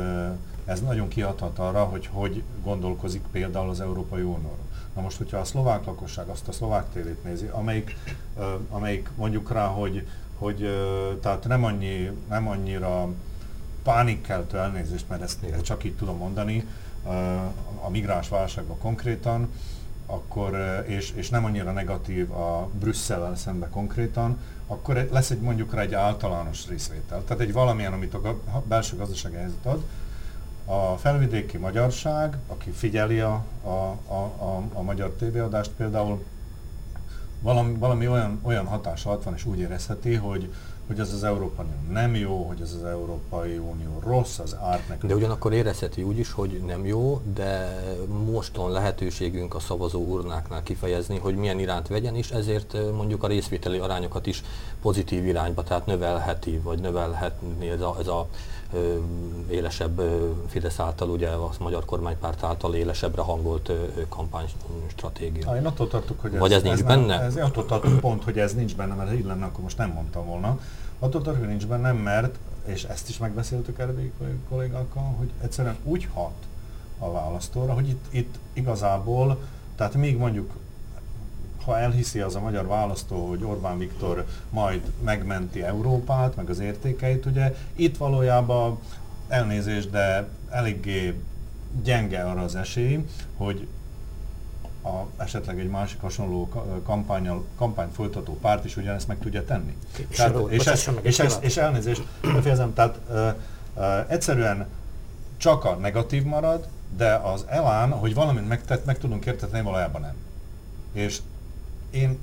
ez 0.68 0.80
nagyon 0.80 1.08
kiadhat 1.08 1.58
arra, 1.58 1.84
hogy 1.84 2.08
hogy 2.12 2.42
gondolkozik 2.62 3.22
például 3.30 3.68
az 3.68 3.80
Európai 3.80 4.22
Unióról. 4.22 4.66
Na 4.94 5.00
most, 5.00 5.16
hogyha 5.16 5.38
a 5.38 5.44
szlovák 5.44 5.84
lakosság 5.84 6.28
azt 6.28 6.48
a 6.48 6.52
szlovák 6.52 6.92
tévét 6.92 7.24
nézi, 7.24 7.46
amelyik, 7.46 7.96
amelyik 8.70 9.10
mondjuk 9.16 9.52
rá, 9.52 9.66
hogy, 9.66 10.06
hogy 10.38 10.68
tehát 11.20 11.44
nem, 11.46 11.64
annyi, 11.64 12.10
nem 12.28 12.48
annyira 12.48 13.08
pánikkeltő 13.88 14.58
elnézést, 14.58 15.08
mert 15.08 15.22
ezt, 15.22 15.42
ezt 15.42 15.62
csak 15.62 15.84
így 15.84 15.96
tudom 15.96 16.16
mondani, 16.16 16.66
uh, 17.04 17.12
a 17.84 17.90
migráns 17.90 18.28
válságban 18.28 18.78
konkrétan, 18.78 19.48
akkor, 20.06 20.84
és, 20.86 21.12
és 21.14 21.28
nem 21.28 21.44
annyira 21.44 21.72
negatív 21.72 22.30
a 22.30 22.70
Brüsszellel 22.78 23.36
szembe 23.36 23.68
konkrétan, 23.68 24.38
akkor 24.66 25.08
lesz 25.12 25.30
egy 25.30 25.40
mondjuk 25.40 25.74
rá 25.74 25.80
egy 25.80 25.94
általános 25.94 26.66
részvétel. 26.68 27.24
Tehát 27.24 27.42
egy 27.42 27.52
valamilyen, 27.52 27.92
amit 27.92 28.14
a 28.14 28.38
belső 28.64 28.96
gazdasági 28.96 29.36
helyzet 29.36 29.66
ad, 29.66 29.82
a 30.64 30.96
felvidéki 30.96 31.56
magyarság, 31.56 32.36
aki 32.46 32.70
figyeli 32.70 33.20
a, 33.20 33.44
a, 33.62 33.68
a, 34.06 34.32
a, 34.38 34.62
a 34.72 34.82
magyar 34.82 35.10
tévéadást 35.10 35.70
például, 35.70 36.24
valami, 37.40 37.74
valami 37.78 38.08
olyan, 38.08 38.40
olyan 38.42 38.66
hatás 38.66 39.04
alatt 39.04 39.22
van, 39.22 39.34
és 39.34 39.44
úgy 39.44 39.58
érezheti, 39.58 40.14
hogy, 40.14 40.52
hogy 40.86 40.98
ez 40.98 41.12
az 41.12 41.24
Európai 41.24 41.66
Unió 41.66 41.92
nem 41.92 42.14
jó, 42.14 42.42
hogy 42.42 42.60
ez 42.60 42.72
az 42.72 42.84
Európai 42.84 43.56
Unió 43.56 44.00
rossz, 44.04 44.38
az 44.38 44.56
árt 44.60 44.88
nekünk. 44.88 45.12
De 45.12 45.18
ugyanakkor 45.18 45.52
érezheti 45.52 46.02
úgy 46.02 46.18
is, 46.18 46.32
hogy 46.32 46.62
nem 46.66 46.86
jó, 46.86 47.20
de 47.34 47.82
moston 48.32 48.70
lehetőségünk 48.70 49.54
a 49.54 49.60
szavazó 49.60 50.00
urnáknál 50.00 50.62
kifejezni, 50.62 51.18
hogy 51.18 51.36
milyen 51.36 51.58
iránt 51.58 51.88
vegyen, 51.88 52.14
és 52.14 52.30
ezért 52.30 52.76
mondjuk 52.94 53.22
a 53.22 53.26
részvételi 53.26 53.78
arányokat 53.78 54.26
is 54.26 54.42
pozitív 54.82 55.26
irányba, 55.26 55.62
tehát 55.62 55.86
növelheti, 55.86 56.58
vagy 56.58 56.80
növelhetni 56.80 57.68
ez 57.68 57.80
a, 57.80 57.96
ez 57.98 58.06
a 58.06 58.28
élesebb 59.50 60.00
Fidesz 60.46 60.78
által, 60.78 61.08
ugye 61.08 61.28
a 61.28 61.50
magyar 61.60 61.84
kormánypárt 61.84 62.42
által 62.42 62.74
élesebbre 62.74 63.22
hangolt 63.22 63.72
kampánystratégia. 64.08 65.56
én 65.56 65.66
attól 65.66 65.88
tartok, 65.88 66.20
hogy 66.20 66.34
ez, 66.34 66.40
Vagy 66.40 66.52
ez 66.52 66.62
nincs 66.62 66.78
ez 66.78 66.82
benne? 66.82 67.16
Nem, 67.16 67.24
ez, 67.24 67.36
attól 67.36 67.66
tartok 67.66 68.00
pont, 68.00 68.24
hogy 68.24 68.38
ez 68.38 68.54
nincs 68.54 68.76
benne, 68.76 68.94
mert 68.94 69.08
ha 69.08 69.14
így 69.14 69.24
lenne, 69.24 69.44
akkor 69.44 69.62
most 69.62 69.78
nem 69.78 69.90
mondtam 69.90 70.26
volna. 70.26 70.58
Attól 70.98 71.22
tartok, 71.22 71.40
hogy 71.40 71.48
nincs 71.48 71.66
benne, 71.66 71.92
mert, 71.92 72.38
és 72.64 72.84
ezt 72.84 73.08
is 73.08 73.18
megbeszéltük 73.18 73.78
erdélyi 73.78 74.12
kollégákkal, 74.48 75.14
hogy 75.18 75.30
egyszerűen 75.42 75.76
úgy 75.84 76.08
hat 76.14 76.34
a 76.98 77.10
választóra, 77.10 77.72
hogy 77.72 77.88
itt, 77.88 78.04
itt 78.10 78.34
igazából, 78.52 79.38
tehát 79.76 79.94
még 79.94 80.16
mondjuk 80.16 80.50
ha 81.68 81.78
elhiszi 81.78 82.20
az 82.20 82.34
a 82.34 82.40
magyar 82.40 82.66
választó, 82.66 83.28
hogy 83.28 83.44
Orbán 83.44 83.78
Viktor 83.78 84.24
majd 84.50 84.92
megmenti 85.04 85.62
Európát, 85.62 86.36
meg 86.36 86.50
az 86.50 86.58
értékeit, 86.58 87.26
ugye 87.26 87.54
itt 87.76 87.96
valójában 87.96 88.78
elnézést, 89.28 89.90
de 89.90 90.28
eléggé 90.50 91.20
gyenge 91.82 92.22
arra 92.22 92.42
az 92.42 92.54
esély, 92.54 93.04
hogy 93.36 93.68
a, 94.82 95.22
esetleg 95.22 95.58
egy 95.58 95.68
másik 95.68 96.00
hasonló 96.00 96.48
kampányal, 96.84 97.44
kampányt 97.56 97.94
folytató 97.94 98.38
párt 98.40 98.64
is 98.64 98.76
ugyanezt 98.76 99.08
meg 99.08 99.18
tudja 99.18 99.44
tenni. 99.44 99.76
Tehát, 100.16 100.36
és, 100.48 100.66
ez, 100.66 100.90
és, 101.02 101.18
ez, 101.18 101.38
és 101.40 101.56
elnézést, 101.56 102.02
befejezem, 102.20 102.74
tehát 102.74 102.98
ö, 103.10 103.28
ö, 103.76 104.00
egyszerűen 104.06 104.66
csak 105.36 105.64
a 105.64 105.74
negatív 105.74 106.22
marad, 106.22 106.68
de 106.96 107.14
az 107.14 107.44
elán, 107.48 107.90
hogy 107.90 108.14
valamit 108.14 108.48
megtett, 108.48 108.84
meg 108.84 108.98
tudunk 108.98 109.26
értetni, 109.26 109.62
valójában 109.62 110.00
nem. 110.00 110.14
És 110.92 111.20
én 111.90 112.18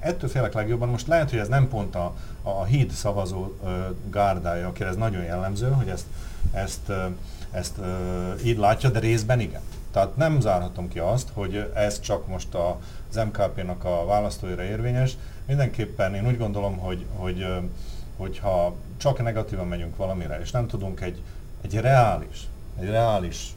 ettől 0.00 0.30
félek 0.30 0.54
legjobban, 0.54 0.88
most 0.88 1.06
lehet, 1.06 1.30
hogy 1.30 1.38
ez 1.38 1.48
nem 1.48 1.68
pont 1.68 1.94
a, 1.94 2.14
a 2.42 2.64
híd 2.64 2.90
szavazó 2.90 3.52
ö, 3.64 3.68
gárdája, 4.10 4.68
akire 4.68 4.88
ez 4.88 4.96
nagyon 4.96 5.22
jellemző, 5.22 5.70
hogy 5.70 5.88
ezt 5.88 6.04
ezt, 6.52 6.92
ezt 7.50 7.78
így 8.44 8.58
látja, 8.58 8.90
de 8.90 8.98
részben 8.98 9.40
igen. 9.40 9.60
Tehát 9.92 10.16
nem 10.16 10.40
zárhatom 10.40 10.88
ki 10.88 10.98
azt, 10.98 11.28
hogy 11.32 11.70
ez 11.74 12.00
csak 12.00 12.26
most 12.26 12.54
az 12.54 13.16
MKP-nak 13.16 13.84
a 13.84 14.04
választóira 14.06 14.62
érvényes. 14.62 15.16
Mindenképpen 15.46 16.14
én 16.14 16.26
úgy 16.26 16.38
gondolom, 16.38 16.76
hogy, 16.78 17.06
hogy 17.16 17.46
hogyha 18.16 18.74
csak 18.96 19.22
negatívan 19.22 19.68
megyünk 19.68 19.96
valamire, 19.96 20.40
és 20.40 20.50
nem 20.50 20.66
tudunk 20.66 21.00
egy, 21.00 21.22
egy 21.62 21.74
reális, 21.74 22.48
egy 22.80 22.88
reális 22.88 23.54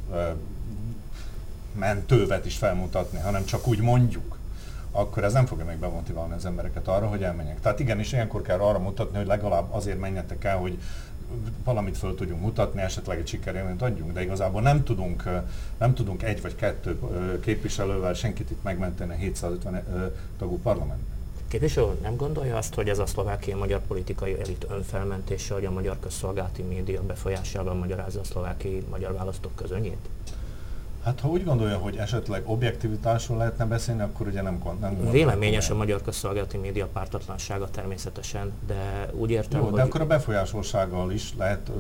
mentővet 1.74 2.46
is 2.46 2.58
felmutatni, 2.58 3.20
hanem 3.20 3.46
csak 3.46 3.68
úgy 3.68 3.80
mondjuk, 3.80 4.38
akkor 4.96 5.24
ez 5.24 5.34
nem 5.34 5.46
fogja 5.46 5.66
meg 5.66 5.78
bemotiválni 5.78 6.34
az 6.34 6.46
embereket 6.46 6.88
arra, 6.88 7.08
hogy 7.08 7.24
elmenjek. 7.24 7.60
Tehát 7.60 7.80
igenis 7.80 8.12
ilyenkor 8.12 8.42
kell 8.42 8.60
arra 8.60 8.80
mutatni, 8.80 9.18
hogy 9.18 9.28
legalább 9.28 9.72
azért 9.72 10.00
menjetek 10.00 10.44
el, 10.44 10.58
hogy 10.58 10.80
valamit 11.64 11.98
föl 11.98 12.16
tudjunk 12.16 12.42
mutatni, 12.42 12.82
esetleg 12.82 13.20
egy 13.20 13.28
sikerélményt 13.28 13.82
adjunk, 13.82 14.12
de 14.12 14.22
igazából 14.22 14.62
nem 14.62 14.84
tudunk, 14.84 15.24
nem 15.78 15.94
tudunk 15.94 16.24
egy 16.24 16.42
vagy 16.42 16.56
kettő 16.56 17.00
képviselővel 17.40 18.14
senkit 18.14 18.52
itt 18.52 18.64
megmenteni 18.64 19.14
a 19.14 19.16
750 19.16 19.84
tagú 20.38 20.60
parlamentben. 20.60 21.12
Képviselő 21.48 21.98
nem 22.02 22.16
gondolja 22.16 22.58
azt, 22.58 22.74
hogy 22.74 22.90
ez 22.90 23.00
a 23.00 23.06
szlovákiai 23.06 23.60
magyar 23.60 23.80
politikai 23.88 24.40
elit 24.40 24.66
önfelmentése, 24.70 25.54
hogy 25.54 25.66
a 25.66 25.72
magyar 25.72 26.00
közszolgálati 26.00 26.62
média 26.62 27.02
befolyásával 27.02 27.74
magyarázza 27.74 28.20
a 28.20 28.24
szlovákiai 28.24 28.84
magyar 28.90 29.14
választók 29.14 29.56
közönyét? 29.56 30.10
Hát 31.04 31.20
ha 31.20 31.28
úgy 31.28 31.44
gondolja, 31.44 31.78
hogy 31.78 31.98
esetleg 31.98 32.42
objektivitásról 32.46 33.38
lehetne 33.38 33.66
beszélni, 33.66 34.02
akkor 34.02 34.28
ugye 34.28 34.42
nem 34.42 34.62
nem 34.80 35.12
Véleményes 35.12 35.70
a 35.70 35.76
magyar 35.76 36.02
közszolgálati 36.02 36.58
média 36.58 36.88
pártatlansága 36.88 37.70
természetesen, 37.70 38.52
de 38.68 39.10
úgy 39.12 39.32
értem, 39.32 39.60
Jó, 39.60 39.66
hogy... 39.66 39.76
de 39.76 39.82
akkor 39.82 40.02
a 40.02 40.06
befolyásolsággal 40.06 41.12
is 41.12 41.34
lehet, 41.38 41.72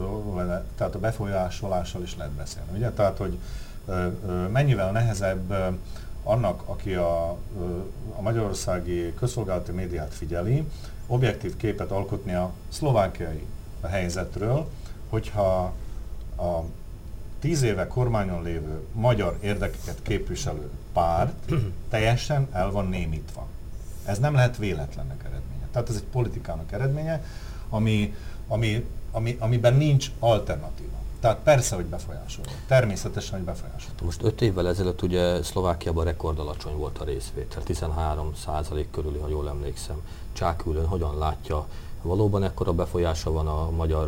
tehát 0.75 0.95
a 0.95 0.99
befolyásolással 0.99 2.01
is 2.01 2.15
lehet 2.17 2.31
beszélni, 2.31 2.69
ugye? 2.75 2.91
Tehát, 2.91 3.17
hogy 3.17 3.37
mennyivel 4.51 4.91
nehezebb 4.91 5.53
annak, 6.23 6.63
aki 6.65 6.93
a, 6.93 7.29
a 8.15 8.21
magyarországi 8.21 9.13
közszolgálati 9.13 9.71
médiát 9.71 10.13
figyeli, 10.13 10.67
objektív 11.07 11.57
képet 11.57 11.91
alkotni 11.91 12.33
a 12.33 12.51
szlovákiai 12.69 13.45
helyzetről, 13.81 14.67
hogyha 15.09 15.73
a 16.37 16.63
tíz 17.43 17.61
éve 17.61 17.87
kormányon 17.87 18.43
lévő 18.43 18.81
magyar 18.93 19.37
érdekeket 19.41 20.01
képviselő 20.01 20.69
párt 20.93 21.51
teljesen 21.89 22.47
el 22.51 22.71
van 22.71 22.87
némítva. 22.87 23.47
Ez 24.05 24.19
nem 24.19 24.33
lehet 24.33 24.57
véletlennek 24.57 25.23
eredménye. 25.23 25.67
Tehát 25.71 25.89
ez 25.89 25.95
egy 25.95 26.03
politikának 26.11 26.71
eredménye, 26.71 27.23
ami, 27.69 28.15
ami, 28.47 28.85
ami, 29.11 29.37
amiben 29.39 29.73
nincs 29.73 30.11
alternatíva. 30.19 30.97
Tehát 31.19 31.37
persze, 31.37 31.75
hogy 31.75 31.85
befolyásolja. 31.85 32.51
Természetesen, 32.67 33.35
hogy 33.35 33.45
befolyásolja. 33.45 33.95
Most 34.03 34.23
öt 34.23 34.41
évvel 34.41 34.67
ezelőtt 34.67 35.01
ugye 35.01 35.43
Szlovákiában 35.43 36.05
rekordalacsony 36.05 36.75
volt 36.75 36.97
a 36.97 37.03
részvétel, 37.03 37.63
13 37.63 38.35
százalék 38.35 38.91
körüli, 38.91 39.19
ha 39.19 39.27
jól 39.27 39.49
emlékszem. 39.49 40.01
Csákülön 40.33 40.85
hogyan 40.85 41.17
látja 41.17 41.67
valóban 42.03 42.43
ekkora 42.43 42.73
befolyása 42.73 43.31
van 43.31 43.47
a 43.47 43.69
magyar 43.69 44.07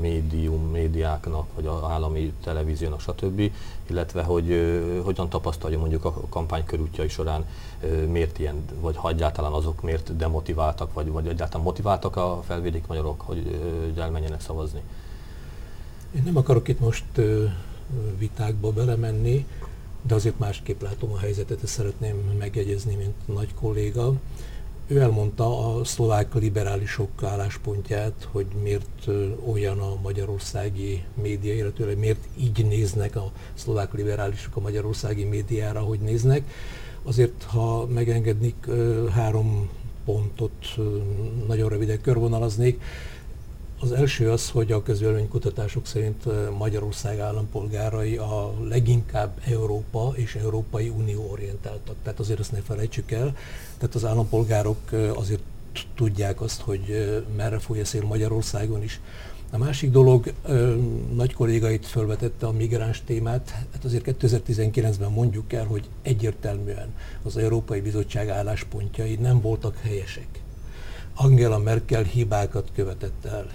médium, 0.00 0.70
médiáknak, 0.70 1.46
vagy 1.54 1.66
az 1.66 1.82
állami 1.82 2.32
televíziónak, 2.42 3.00
stb., 3.00 3.50
illetve 3.90 4.22
hogy 4.22 4.72
hogyan 5.04 5.28
tapasztalja 5.28 5.78
mondjuk 5.78 6.04
a 6.04 6.12
kampány 6.28 6.64
körútjai 6.64 7.08
során, 7.08 7.46
ö, 7.80 8.06
miért 8.06 8.38
ilyen, 8.38 8.64
vagy 8.80 8.96
ha 8.96 9.08
egyáltalán 9.08 9.52
azok 9.52 9.82
miért 9.82 10.16
demotiváltak, 10.16 10.92
vagy, 10.92 11.10
vagy 11.10 11.26
egyáltalán 11.26 11.66
motiváltak 11.66 12.16
a 12.16 12.42
felvédik 12.46 12.86
magyarok, 12.86 13.20
hogy, 13.20 13.60
ö, 13.96 14.00
elmenjenek 14.00 14.40
szavazni? 14.40 14.80
Én 16.16 16.22
nem 16.24 16.36
akarok 16.36 16.68
itt 16.68 16.80
most 16.80 17.04
vitákba 18.18 18.72
belemenni, 18.72 19.46
de 20.02 20.14
azért 20.14 20.38
másképp 20.38 20.82
látom 20.82 21.12
a 21.12 21.18
helyzetet, 21.18 21.62
ezt 21.62 21.72
szeretném 21.72 22.16
megjegyezni, 22.38 22.94
mint 22.94 23.14
nagy 23.26 23.54
kolléga. 23.54 24.12
Ő 24.86 25.00
elmondta 25.00 25.76
a 25.76 25.84
szlovák 25.84 26.34
liberálisok 26.34 27.22
álláspontját, 27.22 28.28
hogy 28.32 28.46
miért 28.62 29.08
olyan 29.52 29.78
a 29.78 29.98
magyarországi 30.02 31.04
média, 31.22 31.54
illetőleg 31.54 31.98
miért 31.98 32.24
így 32.38 32.66
néznek 32.66 33.16
a 33.16 33.32
szlovák 33.54 33.92
liberálisok 33.92 34.56
a 34.56 34.60
magyarországi 34.60 35.24
médiára, 35.24 35.80
hogy 35.80 35.98
néznek. 35.98 36.42
Azért, 37.02 37.42
ha 37.42 37.86
megengednik, 37.86 38.66
három 39.10 39.68
pontot 40.04 40.74
nagyon 41.46 41.68
röviden 41.68 42.00
körvonalaznék. 42.00 42.80
Az 43.80 43.92
első 43.92 44.30
az, 44.30 44.50
hogy 44.50 44.72
a 44.72 44.82
kutatások 45.28 45.86
szerint 45.86 46.24
Magyarország 46.58 47.18
állampolgárai 47.18 48.16
a 48.16 48.54
leginkább 48.68 49.40
Európa 49.46 50.12
és 50.14 50.34
Európai 50.34 50.88
Unió 50.88 51.28
orientáltak. 51.30 51.96
Tehát 52.02 52.20
azért 52.20 52.40
ezt 52.40 52.52
ne 52.52 52.60
felejtsük 52.60 53.10
el. 53.10 53.36
Tehát 53.78 53.94
az 53.94 54.04
állampolgárok 54.04 54.92
azért 55.14 55.42
tudják 55.94 56.40
azt, 56.40 56.60
hogy 56.60 57.14
merre 57.36 57.58
fúj 57.58 57.80
a 57.80 57.84
szél 57.84 58.02
Magyarországon 58.02 58.82
is. 58.82 59.00
A 59.50 59.58
másik 59.58 59.90
dolog, 59.90 60.32
nagy 61.14 61.32
kollégait 61.32 61.86
felvetette 61.86 62.46
a 62.46 62.52
migráns 62.52 63.02
témát, 63.04 63.50
hát 63.50 63.84
azért 63.84 64.04
2019-ben 64.20 65.10
mondjuk 65.10 65.52
el, 65.52 65.64
hogy 65.64 65.88
egyértelműen 66.02 66.94
az 67.22 67.36
Európai 67.36 67.80
Bizottság 67.80 68.28
álláspontjai 68.28 69.14
nem 69.14 69.40
voltak 69.40 69.76
helyesek. 69.76 70.28
Angela 71.14 71.58
Merkel 71.58 72.02
hibákat 72.02 72.70
követett 72.74 73.24
el 73.24 73.46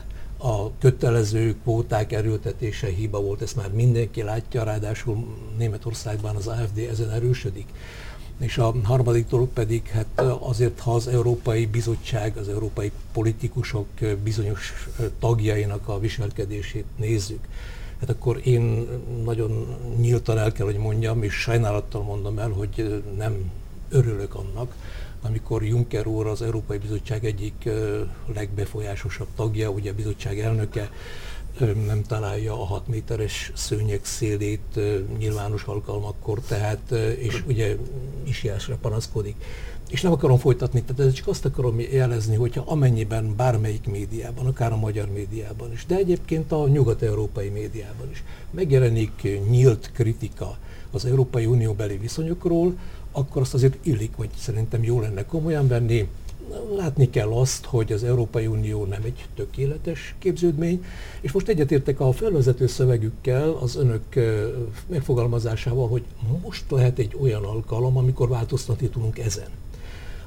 a 0.41 0.78
kötelező 0.78 1.56
kvóták 1.63 2.12
erőltetése 2.12 2.88
hiba 2.88 3.21
volt, 3.21 3.41
ezt 3.41 3.56
már 3.56 3.71
mindenki 3.71 4.21
látja, 4.21 4.63
ráadásul 4.63 5.25
Németországban 5.58 6.36
az 6.36 6.47
AFD 6.47 6.78
ezen 6.78 7.12
erősödik. 7.12 7.67
És 8.39 8.58
a 8.58 8.75
harmadik 8.84 9.28
dolog 9.28 9.47
pedig, 9.47 9.88
hát 9.88 10.21
azért, 10.39 10.80
ha 10.80 10.93
az 10.93 11.08
Európai 11.08 11.65
Bizottság, 11.65 12.38
az 12.38 12.49
európai 12.49 12.91
politikusok 13.13 13.88
bizonyos 14.23 14.73
tagjainak 15.19 15.88
a 15.88 15.99
viselkedését 15.99 16.86
nézzük, 16.95 17.47
hát 17.99 18.10
akkor 18.10 18.41
én 18.43 18.88
nagyon 19.23 19.67
nyíltan 19.97 20.38
el 20.38 20.52
kell, 20.52 20.65
hogy 20.65 20.78
mondjam, 20.78 21.23
és 21.23 21.34
sajnálattal 21.34 22.02
mondom 22.02 22.39
el, 22.39 22.49
hogy 22.49 23.04
nem 23.17 23.52
örülök 23.89 24.36
annak, 24.36 24.73
amikor 25.21 25.63
Juncker 25.63 26.08
úr 26.08 26.27
az 26.27 26.41
Európai 26.41 26.77
Bizottság 26.77 27.25
egyik 27.25 27.69
legbefolyásosabb 28.34 29.27
tagja, 29.36 29.69
ugye 29.69 29.91
a 29.91 29.93
bizottság 29.93 30.39
elnöke, 30.39 30.89
nem 31.86 32.03
találja 32.08 32.62
a 32.62 32.65
6 32.65 32.88
méteres 32.88 33.51
szőnyeg 33.55 33.99
szélét 34.03 34.79
nyilvános 35.17 35.63
alkalmakkor, 35.63 36.39
tehát, 36.39 36.91
és 37.17 37.43
ugye 37.47 37.75
isjásra 38.23 38.77
panaszkodik. 38.82 39.36
És 39.89 40.01
nem 40.01 40.12
akarom 40.12 40.38
folytatni, 40.38 40.84
tehát 40.84 41.15
csak 41.15 41.27
azt 41.27 41.45
akarom 41.45 41.79
jelezni, 41.79 42.36
hogyha 42.36 42.63
amennyiben 42.65 43.36
bármelyik 43.36 43.88
médiában, 43.88 44.45
akár 44.45 44.71
a 44.71 44.77
magyar 44.77 45.10
médiában 45.10 45.71
is, 45.71 45.86
de 45.86 45.95
egyébként 45.95 46.51
a 46.51 46.67
nyugat-európai 46.67 47.49
médiában 47.49 48.10
is 48.12 48.23
megjelenik 48.51 49.39
nyílt 49.49 49.91
kritika 49.93 50.58
az 50.91 51.05
Európai 51.05 51.45
Unió 51.45 51.73
beli 51.73 51.97
viszonyokról, 51.97 52.77
akkor 53.19 53.41
azt 53.41 53.53
azért 53.53 53.86
illik, 53.86 54.15
vagy 54.15 54.29
szerintem 54.38 54.84
jó 54.84 54.99
lenne 55.01 55.25
komolyan 55.25 55.67
venni. 55.67 56.08
Látni 56.75 57.10
kell 57.10 57.29
azt, 57.32 57.65
hogy 57.65 57.91
az 57.91 58.03
Európai 58.03 58.47
Unió 58.47 58.86
nem 58.86 59.01
egy 59.03 59.25
tökéletes 59.36 60.15
képződmény, 60.19 60.86
és 61.21 61.32
most 61.32 61.47
egyetértek 61.47 61.99
a 61.99 62.12
felvezető 62.12 62.67
szövegükkel, 62.67 63.49
az 63.49 63.75
önök 63.75 64.03
megfogalmazásával, 64.88 65.88
hogy 65.88 66.03
most 66.41 66.63
lehet 66.69 66.99
egy 66.99 67.17
olyan 67.21 67.43
alkalom, 67.43 67.97
amikor 67.97 68.29
változtatni 68.29 68.88
tudunk 68.88 69.19
ezen 69.19 69.49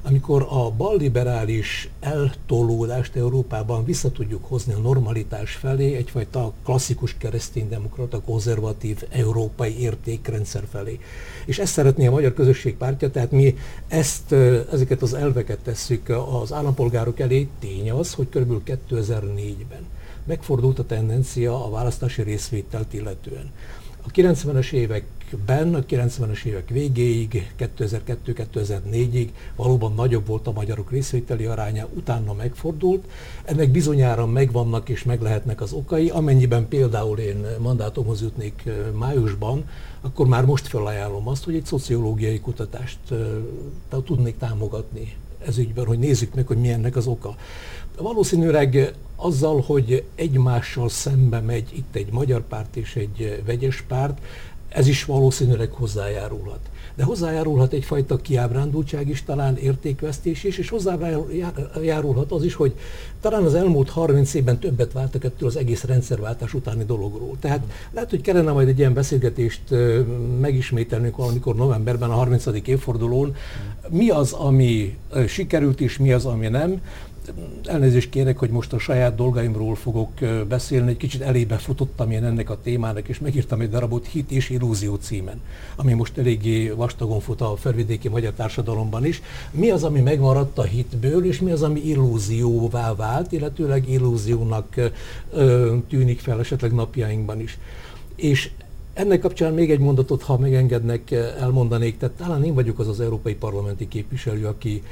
amikor 0.03 0.45
a 0.49 0.71
balliberális 0.71 1.89
eltolódást 1.99 3.15
Európában 3.15 3.85
vissza 3.85 4.11
tudjuk 4.11 4.45
hozni 4.45 4.73
a 4.73 4.77
normalitás 4.77 5.51
felé, 5.55 5.95
egyfajta 5.95 6.53
klasszikus 6.63 7.15
kereszténydemokrata, 7.17 8.21
konzervatív 8.21 9.03
európai 9.09 9.79
értékrendszer 9.79 10.63
felé. 10.71 10.99
És 11.45 11.59
ezt 11.59 11.73
szeretné 11.73 12.07
a 12.07 12.11
Magyar 12.11 12.33
Közösség 12.33 12.75
Pártja, 12.75 13.11
tehát 13.11 13.31
mi 13.31 13.55
ezt, 13.87 14.31
ezeket 14.71 15.01
az 15.01 15.13
elveket 15.13 15.59
tesszük 15.59 16.09
az 16.41 16.53
állampolgárok 16.53 17.19
elé. 17.19 17.47
Tény 17.59 17.91
az, 17.91 18.13
hogy 18.13 18.29
kb. 18.29 18.77
2004-ben 18.89 19.85
megfordult 20.25 20.79
a 20.79 20.85
tendencia 20.85 21.65
a 21.65 21.69
választási 21.69 22.21
részvételt 22.21 22.93
illetően. 22.93 23.51
A 24.07 24.11
90-es 24.11 24.71
években, 25.33 25.75
a 25.75 25.79
90-es 25.79 26.43
évek 26.43 26.69
végéig, 26.69 27.53
2002-2004-ig 27.59 29.29
valóban 29.55 29.93
nagyobb 29.93 30.27
volt 30.27 30.47
a 30.47 30.51
magyarok 30.51 30.91
részvételi 30.91 31.45
aránya, 31.45 31.87
utána 31.95 32.33
megfordult. 32.33 33.07
Ennek 33.43 33.71
bizonyára 33.71 34.25
megvannak 34.25 34.89
és 34.89 35.03
meg 35.03 35.21
lehetnek 35.21 35.61
az 35.61 35.73
okai. 35.73 36.09
Amennyiben 36.09 36.67
például 36.67 37.19
én 37.19 37.45
mandátumhoz 37.59 38.21
jutnék 38.21 38.69
májusban, 38.93 39.69
akkor 40.01 40.27
már 40.27 40.45
most 40.45 40.67
felajánlom 40.67 41.27
azt, 41.27 41.43
hogy 41.43 41.55
egy 41.55 41.65
szociológiai 41.65 42.39
kutatást 42.39 42.99
tudnék 44.05 44.37
támogatni 44.37 45.13
ez 45.45 45.57
ügyben, 45.57 45.85
hogy 45.85 45.99
nézzük 45.99 46.33
meg, 46.33 46.47
hogy 46.47 46.57
mi 46.57 46.69
ennek 46.69 46.95
az 46.95 47.07
oka. 47.07 47.35
Valószínűleg 47.97 48.93
azzal, 49.15 49.61
hogy 49.61 50.03
egymással 50.15 50.89
szembe 50.89 51.39
megy 51.39 51.69
itt 51.73 51.95
egy 51.95 52.11
magyar 52.11 52.41
párt 52.41 52.75
és 52.75 52.95
egy 52.95 53.41
vegyes 53.45 53.81
párt, 53.81 54.21
ez 54.73 54.87
is 54.87 55.05
valószínűleg 55.05 55.71
hozzájárulhat 55.71 56.69
de 56.95 57.03
hozzájárulhat 57.03 57.73
egyfajta 57.73 58.17
kiábrándultság 58.17 59.09
is, 59.09 59.23
talán 59.23 59.57
értékvesztés 59.57 60.43
is, 60.43 60.57
és 60.57 60.69
hozzájárulhat 60.69 62.31
az 62.31 62.43
is, 62.43 62.53
hogy 62.53 62.73
talán 63.21 63.43
az 63.43 63.53
elmúlt 63.53 63.89
30 63.89 64.33
évben 64.33 64.59
többet 64.59 64.93
váltak 64.93 65.23
ettől 65.23 65.49
az 65.49 65.55
egész 65.55 65.83
rendszerváltás 65.83 66.53
utáni 66.53 66.83
dologról. 66.85 67.37
Tehát 67.39 67.63
lehet, 67.91 68.09
hogy 68.09 68.21
kellene 68.21 68.51
majd 68.51 68.67
egy 68.67 68.79
ilyen 68.79 68.93
beszélgetést 68.93 69.61
megismételnünk 70.39 71.15
valamikor 71.15 71.55
novemberben, 71.55 72.09
a 72.09 72.13
30. 72.13 72.45
évfordulón. 72.65 73.35
Mi 73.89 74.09
az, 74.09 74.31
ami 74.31 74.97
sikerült, 75.27 75.81
és 75.81 75.97
mi 75.97 76.11
az, 76.11 76.25
ami 76.25 76.47
nem 76.47 76.81
elnézést 77.63 78.09
kérek, 78.09 78.37
hogy 78.37 78.49
most 78.49 78.73
a 78.73 78.79
saját 78.79 79.15
dolgaimról 79.15 79.75
fogok 79.75 80.09
beszélni, 80.47 80.89
egy 80.89 80.97
kicsit 80.97 81.21
elébe 81.21 81.57
futottam 81.57 82.11
én 82.11 82.23
ennek 82.23 82.49
a 82.49 82.61
témának, 82.61 83.07
és 83.07 83.19
megírtam 83.19 83.61
egy 83.61 83.69
darabot 83.69 84.07
Hit 84.07 84.31
és 84.31 84.49
Illúzió 84.49 84.95
címen, 84.95 85.41
ami 85.75 85.93
most 85.93 86.17
eléggé 86.17 86.69
vastagon 86.69 87.19
fut 87.19 87.41
a 87.41 87.55
felvidéki 87.55 88.09
magyar 88.09 88.33
társadalomban 88.33 89.05
is. 89.05 89.21
Mi 89.51 89.69
az, 89.69 89.83
ami 89.83 89.99
megmaradt 89.99 90.57
a 90.57 90.63
hitből, 90.63 91.25
és 91.25 91.39
mi 91.39 91.51
az, 91.51 91.61
ami 91.61 91.79
illúzióvá 91.79 92.95
vált, 92.95 93.31
illetőleg 93.31 93.89
illúziónak 93.89 94.75
tűnik 95.89 96.19
fel 96.19 96.39
esetleg 96.39 96.73
napjainkban 96.73 97.39
is. 97.39 97.57
És 98.15 98.51
ennek 98.93 99.19
kapcsán 99.19 99.53
még 99.53 99.71
egy 99.71 99.79
mondatot, 99.79 100.23
ha 100.23 100.37
megengednek, 100.37 101.11
elmondanék, 101.11 101.97
tehát 101.97 102.15
talán 102.15 102.43
én 102.43 102.53
vagyok 102.53 102.79
az 102.79 102.87
az 102.87 102.99
európai 102.99 103.35
parlamenti 103.35 103.87
képviselő, 103.87 104.45
aki 104.45 104.83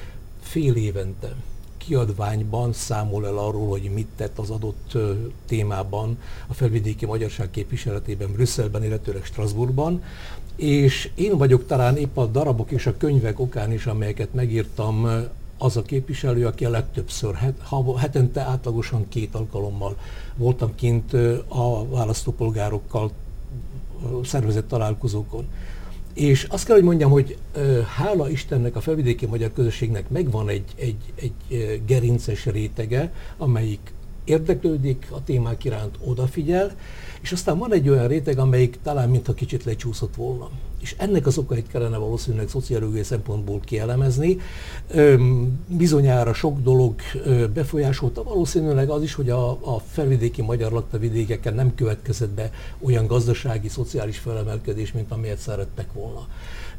fél 0.42 0.76
évente 0.76 1.36
kiadványban 1.86 2.74
számol 2.74 3.28
el 3.28 3.38
arról, 3.38 3.68
hogy 3.68 3.92
mit 3.94 4.08
tett 4.16 4.40
az 4.40 4.50
adott 4.50 4.98
témában 5.46 6.18
a 6.48 6.54
felvidéki 6.54 7.06
magyarság 7.06 7.52
képviseletében 7.52 8.32
Brüsszelben, 8.32 8.84
illetőleg 8.84 9.24
Strasbourgban, 9.24 10.04
és 10.56 11.10
én 11.16 11.38
vagyok 11.38 11.66
talán 11.66 11.98
épp 11.98 12.18
a 12.18 12.26
darabok 12.26 12.72
és 12.72 12.86
a 12.86 12.98
könyvek 12.98 13.40
okán 13.40 13.72
is, 13.72 13.86
amelyeket 13.86 14.34
megírtam, 14.34 15.08
az 15.58 15.78
a 15.78 15.82
képviselő, 15.82 16.46
aki 16.46 16.66
a 16.66 16.70
legtöbbször, 16.70 17.54
hetente 17.98 18.42
átlagosan 18.42 19.06
két 19.10 19.36
alkalommal 19.36 19.98
voltam 20.36 20.76
kint 20.76 21.14
a 21.48 21.88
választópolgárokkal 21.88 23.12
szervezett 24.24 24.68
találkozókon. 24.68 25.48
És 26.14 26.44
azt 26.44 26.66
kell, 26.66 26.76
hogy 26.76 26.84
mondjam, 26.84 27.12
hogy 27.12 27.38
hála 27.96 28.30
Istennek 28.30 28.76
a 28.76 28.82
felvidéki 28.82 29.26
magyar 29.26 29.54
közösségnek 29.54 30.10
megvan 30.10 30.50
egy, 30.50 30.74
egy, 30.76 31.14
egy 31.16 31.82
gerinces 31.86 32.46
rétege, 32.46 33.14
amelyik 33.38 33.94
érdeklődik 34.24 35.08
a 35.12 35.24
témák 35.24 35.64
iránt, 35.64 35.98
odafigyel, 36.06 36.76
és 37.22 37.32
aztán 37.32 37.58
van 37.58 37.74
egy 37.74 37.90
olyan 37.90 38.08
réteg, 38.08 38.38
amelyik 38.38 38.80
talán 38.84 39.10
mintha 39.10 39.34
kicsit 39.34 39.64
lecsúszott 39.64 40.16
volna. 40.16 40.50
És 40.82 40.96
ennek 40.98 41.26
az 41.26 41.38
okait 41.38 41.68
kellene 41.68 41.98
valószínűleg 41.98 42.50
szociológiai 42.50 43.04
szempontból 43.04 43.60
kielemezni. 43.60 44.38
Bizonyára 45.68 46.34
sok 46.34 46.62
dolog 46.62 46.96
befolyásolta, 47.54 48.24
valószínűleg 48.24 48.90
az 48.90 49.04
is, 49.04 49.14
hogy 49.14 49.30
a, 49.30 49.50
a 49.52 49.80
felvidéki 49.92 50.42
magyar 50.42 50.72
lakta 50.72 50.98
vidékeken 50.98 51.54
nem 51.54 51.76
következett 51.76 52.30
be 52.30 52.52
olyan 52.82 53.08
gazdasági, 53.08 53.68
szociális 53.68 54.18
felemelkedés, 54.18 54.92
mint 54.92 55.12
amilyet 55.12 55.38
szerettek 55.40 55.94
volna 55.94 56.28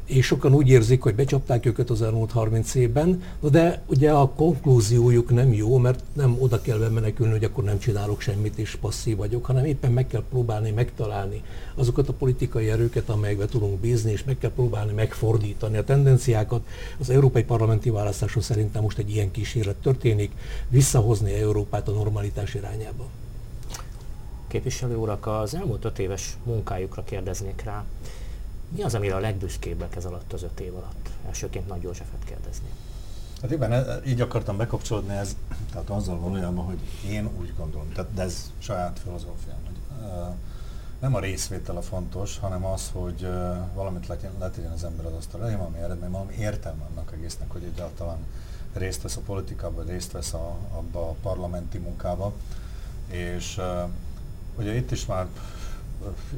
és 0.06 0.26
sokan 0.26 0.54
úgy 0.54 0.68
érzik, 0.68 1.02
hogy 1.02 1.14
becsapták 1.14 1.66
őket 1.66 1.90
az 1.90 2.02
elmúlt 2.02 2.30
30 2.30 2.74
évben, 2.74 3.22
de 3.40 3.82
ugye 3.86 4.10
a 4.10 4.28
konklúziójuk 4.28 5.30
nem 5.30 5.52
jó, 5.52 5.78
mert 5.78 6.02
nem 6.12 6.36
oda 6.38 6.60
kell 6.60 6.88
menekülni, 6.88 7.32
hogy 7.32 7.44
akkor 7.44 7.64
nem 7.64 7.78
csinálok 7.78 8.20
semmit 8.20 8.58
és 8.58 8.76
passzív 8.80 9.16
vagyok, 9.16 9.44
hanem 9.44 9.64
éppen 9.64 9.92
meg 9.92 10.06
kell 10.06 10.22
próbálni 10.30 10.70
megtalálni 10.70 11.42
azokat 11.74 12.08
a 12.08 12.12
politikai 12.12 12.70
erőket, 12.70 13.08
amelyekbe 13.08 13.46
tudunk 13.46 13.80
bízni, 13.80 14.10
és 14.12 14.24
meg 14.24 14.38
kell 14.38 14.52
próbálni 14.52 14.92
megfordítani 14.92 15.76
a 15.76 15.84
tendenciákat. 15.84 16.66
Az 16.98 17.10
európai 17.10 17.44
parlamenti 17.44 17.90
választáson 17.90 18.42
szerintem 18.42 18.82
most 18.82 18.98
egy 18.98 19.10
ilyen 19.10 19.30
kísérlet 19.30 19.76
történik, 19.76 20.32
visszahozni 20.68 21.32
Európát 21.32 21.88
a 21.88 21.92
normalitás 21.92 22.54
irányába. 22.54 23.08
Képviselő 24.48 24.96
urak, 24.96 25.26
az 25.26 25.54
elmúlt 25.54 25.84
öt 25.84 25.98
éves 25.98 26.36
munkájukra 26.44 27.04
kérdeznék 27.04 27.62
rá. 27.64 27.84
Mi 28.74 28.82
az, 28.82 28.94
amire 28.94 29.14
a 29.14 29.18
legbüszkébbek 29.18 29.96
ez 29.96 30.04
alatt 30.04 30.32
az 30.32 30.42
öt 30.42 30.61
év 30.61 30.74
alatt? 30.74 31.08
Elsőként 31.26 31.68
Nagy 31.68 31.82
Józsefet 31.82 32.24
kérdezni. 32.24 32.68
Hát 33.42 33.50
igen, 33.50 33.72
e, 33.72 34.00
így 34.06 34.20
akartam 34.20 34.56
bekapcsolódni 34.56 35.14
ez, 35.14 35.37
tehát 35.72 35.90
azzal 35.90 36.18
valójában, 36.18 36.64
hogy 36.64 36.78
én 37.06 37.30
úgy 37.40 37.54
gondolom, 37.56 37.92
tehát 37.92 38.14
de 38.14 38.22
ez 38.22 38.52
saját 38.58 38.98
filozófiám, 38.98 39.58
hogy 39.66 40.06
uh, 40.08 40.35
nem 41.00 41.14
a 41.14 41.20
részvétel 41.20 41.76
a 41.76 41.82
fontos, 41.82 42.38
hanem 42.38 42.64
az, 42.64 42.90
hogy 42.92 43.22
uh, 43.22 43.56
valamit 43.74 44.06
letegyen 44.38 44.72
az 44.72 44.85
ember 44.85 45.06
az 45.06 45.12
asztalra, 45.12 45.44
legyen 45.44 45.58
valami 45.58 45.78
eredmény, 45.78 46.11
valami 46.11 46.35
értelme 46.38 46.82
annak 46.90 47.12
egésznek, 47.12 47.50
hogy 47.50 47.62
egyáltalán 47.62 48.18
részt 48.72 49.02
vesz 49.02 49.16
a 49.16 49.20
politikában, 49.20 49.85
részt 49.85 50.12
vesz 50.12 50.35
a, 50.35 50.56
abba 50.72 51.08
a 51.08 51.14
parlamenti 51.22 51.78
munkába. 51.78 52.32
És 53.06 53.58
uh, 53.58 53.88
ugye 54.58 54.74
itt 54.74 54.90
is 54.90 55.06
már 55.06 55.26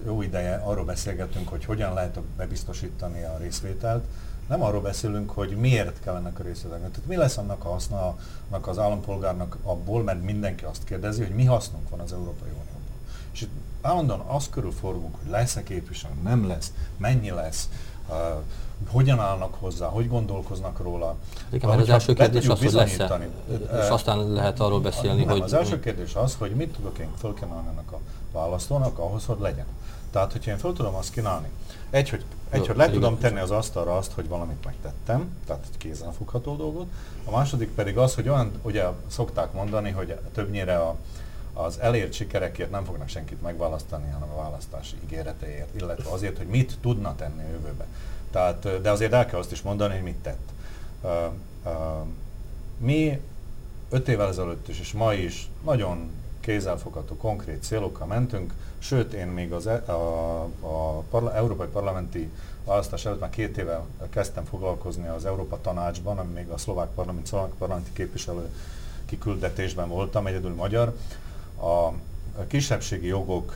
jó 0.05 0.22
ideje 0.22 0.55
arról 0.55 0.85
beszélgetünk, 0.85 1.48
hogy 1.48 1.64
hogyan 1.64 1.94
lehet 1.94 2.20
bebiztosítani 2.20 3.22
a 3.22 3.37
részvételt. 3.38 4.05
Nem 4.48 4.62
arról 4.62 4.81
beszélünk, 4.81 5.31
hogy 5.31 5.57
miért 5.57 6.00
kell 6.00 6.16
ennek 6.16 6.38
a 6.38 6.42
részvételnek. 6.42 6.90
Tehát 6.90 7.09
mi 7.09 7.16
lesz 7.16 7.37
annak 7.37 7.64
a 7.64 7.68
haszna 7.68 8.16
annak 8.50 8.66
az 8.66 8.79
állampolgárnak 8.79 9.57
abból, 9.62 10.03
mert 10.03 10.22
mindenki 10.22 10.64
azt 10.64 10.85
kérdezi, 10.85 11.22
hogy 11.22 11.35
mi 11.35 11.44
hasznunk 11.44 11.88
van 11.88 12.00
az 12.00 12.12
Európai 12.12 12.48
Unióban. 12.48 12.92
És 13.33 13.40
itt 13.40 13.50
állandóan 13.81 14.20
azt 14.20 14.50
körül 14.50 14.72
forgunk, 14.72 15.16
hogy 15.22 15.31
lesz-e 15.31 15.62
képviselő, 15.62 16.14
nem 16.22 16.46
lesz, 16.46 16.72
mennyi 16.96 17.31
lesz, 17.31 17.68
uh, 18.09 18.16
hogyan 18.89 19.21
állnak 19.21 19.55
hozzá, 19.61 19.87
hogy 19.87 20.09
gondolkoznak 20.09 20.83
róla. 20.83 21.17
Igen, 21.53 21.69
mert 21.69 21.81
az 21.81 21.89
első 21.89 22.13
kérdés 22.13 22.49
az, 22.49 22.59
hogy 22.59 22.73
lesz-e, 22.73 23.29
és 23.83 23.89
aztán 23.89 24.33
lehet 24.33 24.61
arról 24.61 24.81
beszélni, 24.81 25.25
nem, 25.25 25.29
hogy... 25.29 25.43
Az 25.43 25.53
első 25.53 25.81
kérdés 25.81 26.15
az, 26.15 26.37
hogy 26.39 26.51
mit 26.51 26.73
tudok 26.73 26.99
én 26.99 27.09
fölkínálni 27.19 27.69
ennek 27.69 27.93
a 27.93 27.99
választónak 28.33 28.99
ahhoz, 28.99 29.25
hogy 29.25 29.41
legyen. 29.41 29.67
Tehát, 30.11 30.33
hogyha 30.33 30.51
én 30.51 30.59
föl 30.59 30.73
tudom 30.73 30.95
azt 30.95 31.13
kínálni, 31.13 31.49
egy, 31.91 32.11
hogy, 32.11 32.25
egy, 32.51 32.61
Jó, 32.61 32.67
hogy 32.67 32.77
le 32.77 32.91
tudom 32.91 33.19
tenni 33.19 33.41
az 33.41 33.51
asztalra 33.51 33.97
azt, 33.97 34.13
hogy 34.13 34.29
valamit 34.29 34.65
megtettem, 34.65 35.37
tehát 35.47 35.65
egy 35.71 35.77
kézenfogható 35.77 36.57
dolgot, 36.57 36.87
a 37.25 37.31
második 37.31 37.71
pedig 37.71 37.99
az, 37.99 38.15
hogy 38.15 38.29
olyan, 38.29 38.51
ugye 38.63 38.85
szokták 39.07 39.53
mondani, 39.53 39.91
hogy 39.91 40.19
többnyire 40.33 40.77
a, 40.77 40.97
az 41.53 41.79
elért 41.81 42.13
sikerekért 42.13 42.71
nem 42.71 42.85
fognak 42.85 43.09
senkit 43.09 43.43
megválasztani, 43.43 44.11
hanem 44.13 44.29
a 44.37 44.43
választási 44.43 44.97
ígéreteért, 45.05 45.75
illetve 45.75 46.11
azért, 46.11 46.37
hogy 46.37 46.47
mit 46.47 46.79
tudna 46.81 47.15
tenni 47.15 47.43
a 47.43 47.51
jövőbe. 47.51 47.87
Tehát, 48.35 48.81
de 48.81 48.90
azért 48.90 49.12
el 49.12 49.27
kell 49.27 49.38
azt 49.38 49.53
is 49.53 49.62
mondani, 49.62 49.94
hogy 49.94 50.03
mit 50.03 50.16
tett. 50.23 50.53
Mi 52.79 53.20
öt 53.90 54.09
évvel 54.09 54.29
ezelőtt 54.29 54.68
is, 54.68 54.81
és 54.81 54.92
ma 54.92 55.12
is 55.12 55.49
nagyon 55.64 56.11
kézzelfogható, 56.40 57.16
konkrét 57.16 57.62
célokkal 57.62 58.07
mentünk, 58.07 58.55
sőt 58.79 59.12
én 59.12 59.27
még 59.27 59.53
az 59.53 59.66
e, 59.66 59.92
a, 59.92 60.42
a 60.61 61.03
parla, 61.11 61.35
európai 61.35 61.66
parlamenti 61.66 62.31
választás 62.64 63.05
előtt 63.05 63.20
már 63.20 63.31
két 63.31 63.57
éve 63.59 63.85
kezdtem 64.11 64.44
foglalkozni 64.44 65.09
az 65.09 65.25
Európa 65.25 65.61
Tanácsban, 65.61 66.18
ami 66.18 66.33
még 66.33 66.49
a 66.49 66.57
szlovák 66.57 66.88
parlament, 66.88 67.27
szlovák 67.27 67.51
parlamenti 67.51 67.90
képviselő 67.92 68.49
kiküldetésben 69.05 69.88
voltam, 69.88 70.27
egyedül 70.27 70.55
magyar, 70.55 70.97
a 71.61 71.92
kisebbségi 72.47 73.07
jogok 73.07 73.55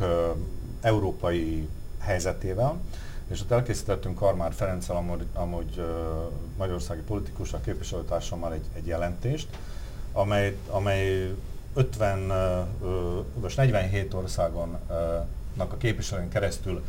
európai 0.80 1.68
helyzetével, 1.98 2.76
és 3.28 3.40
ott 3.40 3.50
elkészítettünk 3.50 4.18
Karmár 4.18 4.52
Ferenccel, 4.52 4.96
amúgy, 4.96 5.26
amúgy 5.34 5.82
magyarországi 6.56 7.00
politikussal, 7.00 7.60
képviselőtársammal 7.60 8.52
egy, 8.52 8.64
egy 8.74 8.86
jelentést, 8.86 9.48
amely, 10.12 10.56
amely 10.70 11.34
50 11.74 12.28
vagy 13.34 13.52
47 13.56 14.14
országon 14.14 14.78
a 15.56 15.76
képviselőn 15.76 16.28
keresztül 16.28 16.84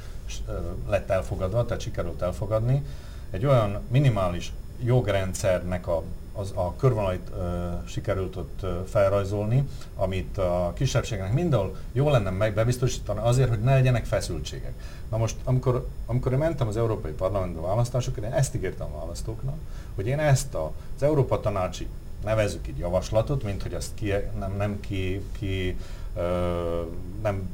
lett 0.89 1.09
elfogadva, 1.09 1.65
tehát 1.65 1.81
sikerült 1.81 2.21
elfogadni. 2.21 2.85
Egy 3.31 3.45
olyan 3.45 3.81
minimális 3.87 4.53
jogrendszernek 4.83 5.87
a, 5.87 6.03
az, 6.39 6.51
a 6.55 6.75
körvonalait 6.75 7.29
uh, 7.29 7.43
sikerült 7.85 8.35
ott 8.35 8.59
uh, 8.63 8.69
felrajzolni, 8.85 9.67
amit 9.95 10.37
a 10.37 10.71
kisebbségnek 10.75 11.33
mindenhol 11.33 11.75
jó 11.91 12.09
lenne 12.09 12.29
megbebiztosítani 12.29 13.19
azért, 13.19 13.49
hogy 13.49 13.61
ne 13.61 13.73
legyenek 13.73 14.05
feszültségek. 14.05 14.73
Na 15.09 15.17
most, 15.17 15.35
amikor, 15.43 15.87
amikor 16.05 16.31
én 16.31 16.37
mentem 16.37 16.67
az 16.67 16.77
Európai 16.77 17.11
Parlamentbe 17.11 17.61
választásokra, 17.61 18.25
én 18.25 18.33
ezt 18.33 18.55
ígértem 18.55 18.87
a 18.93 18.99
választóknak, 18.99 19.57
hogy 19.95 20.07
én 20.07 20.19
ezt 20.19 20.55
az 20.55 21.03
Európa 21.03 21.39
Tanácsi 21.39 21.87
nevezzük 22.23 22.67
így 22.67 22.77
javaslatot, 22.77 23.43
mint 23.43 23.61
hogy 23.61 23.73
azt 23.73 23.91
ki, 23.93 24.13
nem, 24.39 24.53
nem 24.57 24.79
ki, 24.79 25.21
ki 25.39 25.77
ö, 26.15 26.81
nem 27.21 27.49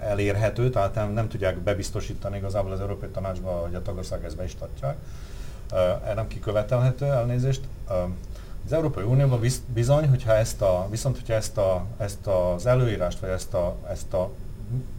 elérhető, 0.00 0.70
tehát 0.70 0.94
nem, 0.94 1.12
nem 1.12 1.28
tudják 1.28 1.58
bebiztosítani 1.58 2.36
igazából 2.36 2.72
az 2.72 2.80
Európai 2.80 3.08
Tanácsban, 3.08 3.60
hogy 3.60 3.74
a 3.74 3.82
tagország 3.82 4.24
ezt 4.24 4.36
be 4.36 4.44
is 4.44 4.54
tartják. 4.54 4.96
Uh, 5.72 6.14
nem 6.14 6.28
kikövetelhető 6.28 7.04
elnézést. 7.04 7.60
Az 8.66 8.72
Európai 8.72 9.04
Unióban 9.04 9.40
bizony, 9.74 10.08
hogyha 10.08 10.32
ezt 10.32 10.62
a, 10.62 10.86
viszont 10.90 11.16
hogyha 11.16 11.34
ezt, 11.34 11.58
a, 11.58 11.84
ezt 11.98 12.26
az 12.26 12.66
előírást, 12.66 13.18
vagy 13.18 13.30
ezt 13.30 13.54
a, 13.54 13.76
ezt 13.90 14.12
a 14.12 14.30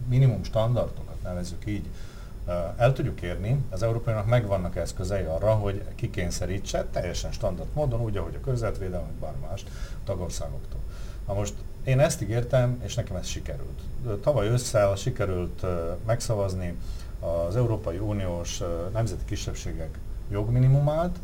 minimum 0.08 0.44
standardokat 0.44 1.22
nevezzük 1.22 1.66
így, 1.66 1.84
el 2.76 2.92
tudjuk 2.92 3.22
érni, 3.22 3.64
az 3.70 3.82
Európainak 3.82 4.26
megvannak 4.26 4.76
eszközei 4.76 5.24
arra, 5.24 5.54
hogy 5.54 5.82
kikényszerítse 5.94 6.86
teljesen 6.92 7.32
standard 7.32 7.68
módon, 7.72 8.00
úgy, 8.00 8.16
ahogy 8.16 8.34
a 8.34 8.44
közvetvédelem, 8.44 9.06
vagy 9.06 9.14
bármi 9.20 9.46
más 9.48 9.64
tagországoktól. 10.04 10.80
Na 11.26 11.34
most 11.34 11.54
én 11.84 12.00
ezt 12.00 12.22
ígértem, 12.22 12.80
és 12.84 12.94
nekem 12.94 13.16
ez 13.16 13.26
sikerült. 13.26 13.80
Tavaly 14.22 14.48
ősszel 14.48 14.96
sikerült 14.96 15.64
megszavazni 16.06 16.76
az 17.20 17.56
Európai 17.56 17.98
Uniós 17.98 18.62
nemzeti 18.92 19.24
kisebbségek 19.24 19.98
jogminimumát, 20.30 21.18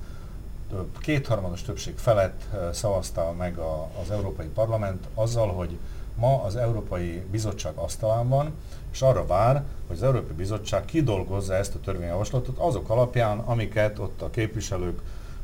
kétharmados 1.00 1.62
többség 1.62 1.96
felett 1.96 2.42
szavazta 2.72 3.34
meg 3.38 3.58
a, 3.58 3.88
az 4.02 4.10
Európai 4.10 4.46
Parlament 4.46 5.06
azzal, 5.14 5.48
hogy 5.52 5.78
ma 6.14 6.42
az 6.42 6.56
Európai 6.56 7.22
Bizottság 7.30 7.72
asztalán 7.74 8.28
van, 8.28 8.52
és 8.92 9.02
arra 9.02 9.26
vár, 9.26 9.64
hogy 9.86 9.96
az 9.96 10.02
Európai 10.02 10.34
Bizottság 10.34 10.84
kidolgozza 10.84 11.54
ezt 11.54 11.74
a 11.74 11.80
törvényjavaslatot 11.80 12.58
azok 12.58 12.90
alapján, 12.90 13.38
amiket 13.38 13.98
ott 13.98 14.22
a 14.22 14.30
képviselők 14.30 15.00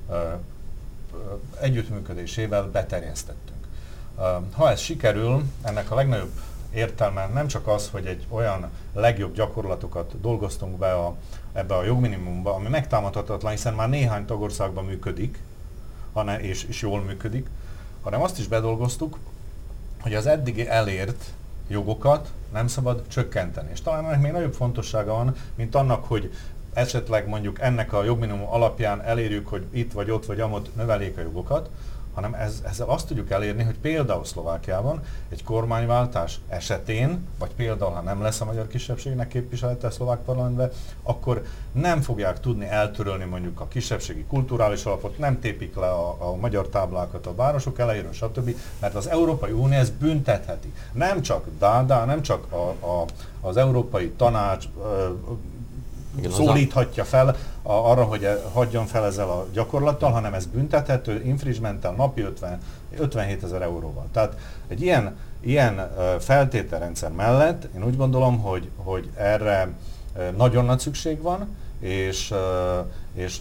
ö, 0.09 0.15
ö, 0.15 0.27
együttműködésével 1.61 2.71
beterjesztettünk. 2.71 3.67
Ha 4.53 4.71
ez 4.71 4.81
sikerül, 4.81 5.43
ennek 5.63 5.91
a 5.91 5.95
legnagyobb 5.95 6.33
értelme 6.73 7.27
nem 7.27 7.47
csak 7.47 7.67
az, 7.67 7.89
hogy 7.91 8.07
egy 8.07 8.27
olyan 8.29 8.71
legjobb 8.93 9.35
gyakorlatokat 9.35 10.21
dolgoztunk 10.21 10.79
be 10.79 10.93
a, 10.93 11.15
ebbe 11.55 11.75
a 11.75 11.85
jogminimumba, 11.85 12.55
ami 12.55 12.69
megtámadhatatlan, 12.69 13.53
hiszen 13.53 13.75
már 13.75 13.89
néhány 13.89 14.25
tagországban 14.25 14.85
működik, 14.85 15.39
hanem, 16.13 16.41
és, 16.41 16.65
és 16.65 16.83
jól 16.83 17.01
működik, 17.01 17.49
hanem 18.03 18.23
azt 18.23 18.39
is 18.39 18.47
bedolgoztuk, 18.47 19.19
hogy 20.01 20.15
az 20.15 20.27
eddigi 20.27 20.69
elért 20.69 21.25
jogokat 21.69 22.33
nem 22.53 22.67
szabad 22.67 23.03
csökkenteni. 23.09 23.69
És 23.73 23.83
talán 23.83 24.05
ennek 24.05 24.21
még 24.21 24.33
nagyobb 24.33 24.55
fontossága 24.55 25.13
van, 25.13 25.35
mint 25.55 25.75
annak, 25.75 26.05
hogy 26.05 26.33
esetleg 26.73 27.29
mondjuk 27.29 27.61
ennek 27.61 27.93
a 27.93 28.05
jogminimum 28.05 28.49
alapján 28.49 29.03
elérjük, 29.03 29.49
hogy 29.49 29.67
itt 29.71 29.93
vagy 29.93 30.11
ott 30.11 30.27
vagy 30.27 30.41
amott 30.41 30.77
növelék 30.77 31.17
a 31.17 31.21
jogokat, 31.21 31.71
hanem 32.15 32.35
ez, 32.35 32.63
ezzel 32.65 32.89
azt 32.89 33.07
tudjuk 33.07 33.31
elérni, 33.31 33.63
hogy 33.63 33.79
például 33.79 34.25
Szlovákiában 34.25 35.01
egy 35.29 35.45
kormányváltás 35.45 36.41
esetén, 36.49 37.27
vagy 37.39 37.55
például 37.55 37.91
ha 37.91 38.01
nem 38.01 38.23
lesz 38.23 38.41
a 38.41 38.45
magyar 38.45 38.67
kisebbségnek 38.67 39.29
képviselete 39.29 39.87
a 39.87 39.91
szlovák 39.91 40.19
parlamentben, 40.19 40.71
akkor 41.03 41.43
nem 41.73 42.01
fogják 42.01 42.41
tudni 42.41 42.67
eltörölni 42.67 43.25
mondjuk 43.25 43.61
a 43.61 43.69
kisebbségi 43.69 44.25
kulturális 44.25 44.85
alapot, 44.85 45.19
nem 45.19 45.41
tépik 45.41 45.75
le 45.75 45.91
a, 45.91 46.17
a 46.19 46.37
magyar 46.37 46.69
táblákat 46.69 47.27
a 47.27 47.35
városok 47.35 47.79
elejéről, 47.79 48.13
stb., 48.13 48.57
mert 48.81 48.95
az 48.95 49.09
Európai 49.09 49.51
Unió 49.51 49.79
ezt 49.79 49.93
büntetheti. 49.93 50.73
Nem 50.93 51.23
csak 51.23 51.47
Dáda, 51.59 52.05
nem 52.05 52.23
csak 52.23 52.53
a, 52.53 52.87
a, 52.87 53.05
az 53.41 53.57
Európai 53.57 54.11
Tanács 54.11 54.65
igen, 56.19 56.31
szólíthatja 56.31 57.05
fel 57.05 57.29
a, 57.63 57.73
arra, 57.73 58.05
hogy 58.05 58.25
e, 58.25 58.41
hagyjon 58.53 58.87
fel 58.87 59.05
ezzel 59.05 59.29
a 59.29 59.47
gyakorlattal, 59.53 60.11
hanem 60.11 60.35
ez 60.35 60.47
büntethető 60.47 61.23
infringementtel 61.25 61.93
napi 61.93 62.21
50, 62.21 62.61
57 62.99 63.43
ezer 63.43 63.63
euróval. 63.63 64.07
Tehát 64.13 64.37
egy 64.69 64.83
ilyen, 64.83 65.17
ilyen 65.41 65.91
feltételrendszer 66.21 67.11
mellett 67.11 67.69
én 67.77 67.85
úgy 67.85 67.97
gondolom, 67.97 68.39
hogy, 68.39 68.69
hogy 68.77 69.11
erre 69.17 69.69
nagyon 70.37 70.65
nagy 70.65 70.79
szükség 70.79 71.21
van, 71.23 71.57
és, 71.81 72.35
és 73.15 73.39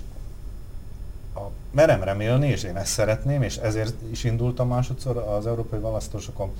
a, 1.36 1.40
merem 1.72 2.04
remélni, 2.04 2.48
és 2.48 2.64
én 2.64 2.78
ezt 2.78 2.92
szeretném, 2.92 3.42
és 3.42 3.58
ezért 3.58 3.94
is 4.12 4.24
indultam 4.24 4.68
másodszor 4.68 5.18
az 5.18 5.48
európai 5.48 5.80
választásokon, 5.80 6.52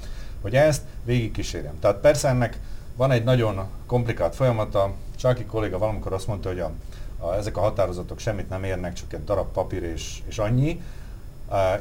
hogy 0.42 0.56
ezt 0.56 0.82
végigkísérjem. 1.04 1.80
Tehát 1.80 1.98
persze 1.98 2.28
ennek 2.28 2.60
van 2.96 3.12
egy 3.12 3.24
nagyon 3.24 3.64
komplikált 3.86 4.36
folyamata, 4.36 4.94
Csáki 5.16 5.46
kolléga 5.46 5.78
valamikor 5.78 6.14
azt 6.14 6.28
mondta, 6.28 6.50
hogy 6.50 6.60
a, 6.60 6.72
a, 7.18 7.34
ezek 7.34 7.58
a 7.58 7.62
határozatok 7.62 8.20
semmit 8.20 8.50
nem 8.50 8.64
érnek, 8.64 8.94
csak 8.94 9.14
egy 9.14 9.24
darab 9.24 9.52
papír 9.52 9.84
és, 9.84 10.22
és 10.28 10.38
annyi. 10.38 10.82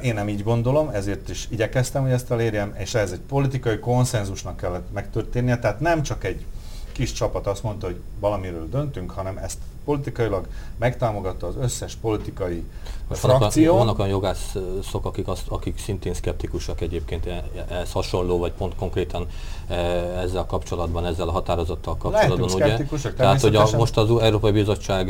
Én 0.01 0.13
nem 0.13 0.29
így 0.29 0.43
gondolom, 0.43 0.89
ezért 0.89 1.29
is 1.29 1.47
igyekeztem, 1.51 2.01
hogy 2.01 2.11
ezt 2.11 2.31
elérjem, 2.31 2.75
és 2.77 2.93
ez 2.93 3.11
egy 3.11 3.19
politikai 3.19 3.79
konszenzusnak 3.79 4.57
kellett 4.57 4.93
megtörténnie, 4.93 5.59
tehát 5.59 5.79
nem 5.79 6.01
csak 6.01 6.23
egy 6.23 6.45
kis 6.91 7.11
csapat 7.11 7.47
azt 7.47 7.63
mondta, 7.63 7.85
hogy 7.85 8.01
valamiről 8.19 8.69
döntünk, 8.69 9.11
hanem 9.11 9.37
ezt 9.37 9.57
politikailag 9.85 10.47
megtámogatta 10.79 11.47
az 11.47 11.55
összes 11.61 11.95
politikai 11.95 12.63
Most 13.07 13.19
frakció. 13.19 13.63
Vannak, 13.63 13.85
vannak 13.85 13.99
olyan 13.99 14.11
jogászok, 14.11 15.05
akik, 15.05 15.27
azt, 15.27 15.47
akik 15.47 15.79
szintén 15.79 16.13
szkeptikusak 16.13 16.81
egyébként 16.81 17.25
e, 17.25 17.43
e, 17.69 17.75
ez 17.75 17.91
hasonló, 17.91 18.37
vagy 18.37 18.51
pont 18.51 18.75
konkrétan 18.75 19.27
e, 19.67 19.73
ezzel 20.19 20.45
kapcsolatban, 20.45 21.05
ezzel 21.05 21.27
a 21.27 21.31
határozattal 21.31 21.97
kapcsolatban. 21.97 22.51
Ugye? 22.51 22.77
Tehát, 23.15 23.41
hogy 23.41 23.55
a, 23.55 23.67
most 23.77 23.97
az 23.97 24.21
Európai 24.21 24.51
Bizottság 24.51 25.09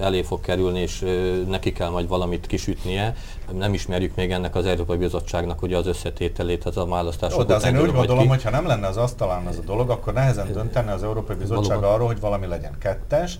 elé 0.00 0.22
fog 0.22 0.40
kerülni, 0.40 0.80
és 0.80 1.04
neki 1.48 1.72
kell 1.72 1.88
majd 1.88 2.08
valamit 2.08 2.46
kisütnie. 2.46 3.14
Nem 3.52 3.74
ismerjük 3.74 4.14
még 4.14 4.30
ennek 4.30 4.54
az 4.54 4.66
Európai 4.66 4.96
Bizottságnak 4.96 5.62
ugye 5.62 5.76
az 5.76 5.86
összetételét, 5.86 6.64
az 6.64 6.76
a 6.76 6.86
választások 6.86 7.38
Jó, 7.38 7.44
de 7.44 7.54
azért 7.54 7.74
én 7.74 7.80
úgy 7.80 7.92
gondolom, 7.92 8.28
hogy 8.28 8.42
ha 8.42 8.50
nem 8.50 8.66
lenne 8.66 8.86
az 8.86 8.96
asztalán 8.96 9.48
ez 9.48 9.58
a 9.58 9.62
dolog, 9.64 9.90
akkor 9.90 10.12
nehezen 10.12 10.52
döntene 10.52 10.92
az 10.92 11.02
Európai 11.02 11.36
Bizottság 11.36 11.68
Valóban. 11.68 11.92
arról, 11.92 12.06
hogy 12.06 12.20
valami 12.20 12.46
legyen 12.46 12.78
kettes, 12.78 13.38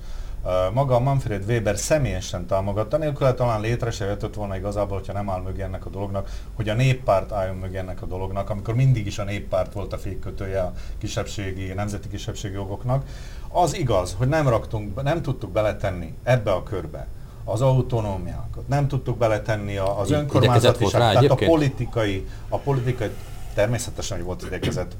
maga 0.72 0.98
Manfred 0.98 1.44
Weber 1.48 1.76
személyesen 1.76 2.46
támogatta, 2.46 2.96
nélkül 2.96 3.34
talán 3.34 3.60
létre 3.60 3.90
se 3.90 4.04
jöttött 4.04 4.34
volna 4.34 4.56
igazából, 4.56 4.96
hogyha 4.96 5.12
nem 5.12 5.30
áll 5.30 5.40
mögé 5.40 5.62
ennek 5.62 5.86
a 5.86 5.90
dolognak, 5.90 6.30
hogy 6.54 6.68
a 6.68 6.74
néppárt 6.74 7.32
álljon 7.32 7.56
mögé 7.56 7.76
ennek 7.76 8.02
a 8.02 8.06
dolognak, 8.06 8.50
amikor 8.50 8.74
mindig 8.74 9.06
is 9.06 9.18
a 9.18 9.24
néppárt 9.24 9.72
volt 9.72 9.92
a 9.92 9.98
fékkötője 9.98 10.60
a 10.60 10.72
kisebbségi, 10.98 11.72
nemzeti 11.72 12.08
kisebbségi 12.08 12.54
jogoknak. 12.54 13.04
Az 13.48 13.76
igaz, 13.76 14.14
hogy 14.18 14.28
nem 14.28 14.48
raktunk, 14.48 15.02
nem 15.02 15.22
tudtuk 15.22 15.50
beletenni 15.50 16.14
ebbe 16.22 16.52
a 16.52 16.62
körbe 16.62 17.06
az 17.44 17.60
autonómiákat, 17.60 18.68
nem 18.68 18.88
tudtuk 18.88 19.18
beletenni 19.18 19.76
az 19.76 20.10
önkormányzatiság, 20.10 21.00
tehát 21.00 21.30
a 21.30 21.34
politikai, 21.34 22.26
a 22.48 22.56
politikai 22.56 23.10
Természetesen, 23.54 24.16
hogy 24.16 24.26
volt 24.26 24.42
idekezet, 24.42 24.96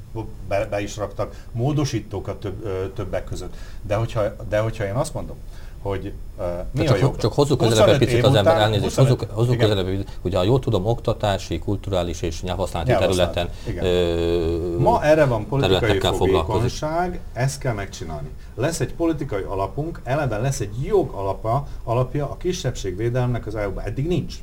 be, 0.48 0.66
be 0.66 0.80
is 0.80 0.96
raktak 0.96 1.46
módosítókat 1.52 2.40
több, 2.40 2.64
ö, 2.64 2.88
többek 2.94 3.24
között. 3.24 3.54
De 3.82 3.94
hogyha, 3.94 4.22
de 4.48 4.58
hogyha 4.58 4.84
én 4.84 4.94
azt 4.94 5.14
mondom, 5.14 5.36
hogy 5.82 6.12
uh, 6.38 6.44
mi 6.70 6.84
csak, 6.84 6.94
a 6.94 6.98
jog? 6.98 7.16
Csak 7.16 7.32
hozzuk 7.32 7.58
közelebb 7.58 7.98
picit 7.98 8.24
az 8.24 8.34
ember, 8.34 8.56
elnézést, 8.56 8.96
hozzuk, 8.96 9.26
hozzuk 9.30 9.56
közelebb, 9.56 10.06
hogy 10.20 10.34
ha 10.34 10.42
jól 10.42 10.58
tudom, 10.58 10.86
oktatási, 10.86 11.58
kulturális 11.58 12.22
és 12.22 12.42
nyelvhasználati 12.42 12.92
területen 12.92 13.48
ö, 13.80 14.76
Ma 14.78 15.04
erre 15.04 15.24
van 15.24 15.46
politikai 15.46 16.00
fogékonyság, 16.00 17.20
ezt 17.32 17.58
kell 17.58 17.74
megcsinálni. 17.74 18.28
Lesz 18.54 18.80
egy 18.80 18.94
politikai 18.94 19.42
alapunk, 19.42 20.00
eleve 20.04 20.38
lesz 20.38 20.60
egy 20.60 20.84
jog 20.84 21.10
alapa, 21.10 21.66
alapja 21.84 22.30
a 22.30 22.36
kisebbségvédelemnek 22.36 23.46
az 23.46 23.54
EU-ban. 23.54 23.84
Eddig 23.84 24.06
nincs. 24.06 24.34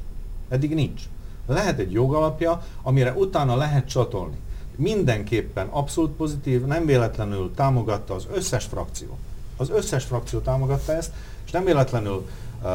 Eddig 0.50 0.74
nincs 0.74 1.02
lehet 1.50 1.80
egy 1.80 1.92
jogalapja, 1.92 2.64
amire 2.82 3.14
utána 3.14 3.56
lehet 3.56 3.88
csatolni. 3.88 4.38
Mindenképpen 4.76 5.68
abszolút 5.68 6.12
pozitív, 6.12 6.66
nem 6.66 6.86
véletlenül 6.86 7.54
támogatta 7.56 8.14
az 8.14 8.28
összes 8.32 8.66
frakció. 8.66 9.18
Az 9.58 9.70
összes 9.70 10.04
frakció 10.04 10.40
támogatta 10.40 10.94
ezt, 10.94 11.12
és 11.46 11.52
nem 11.52 11.64
véletlenül 11.64 12.28
uh, 12.64 12.70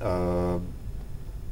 uh, 0.00 0.60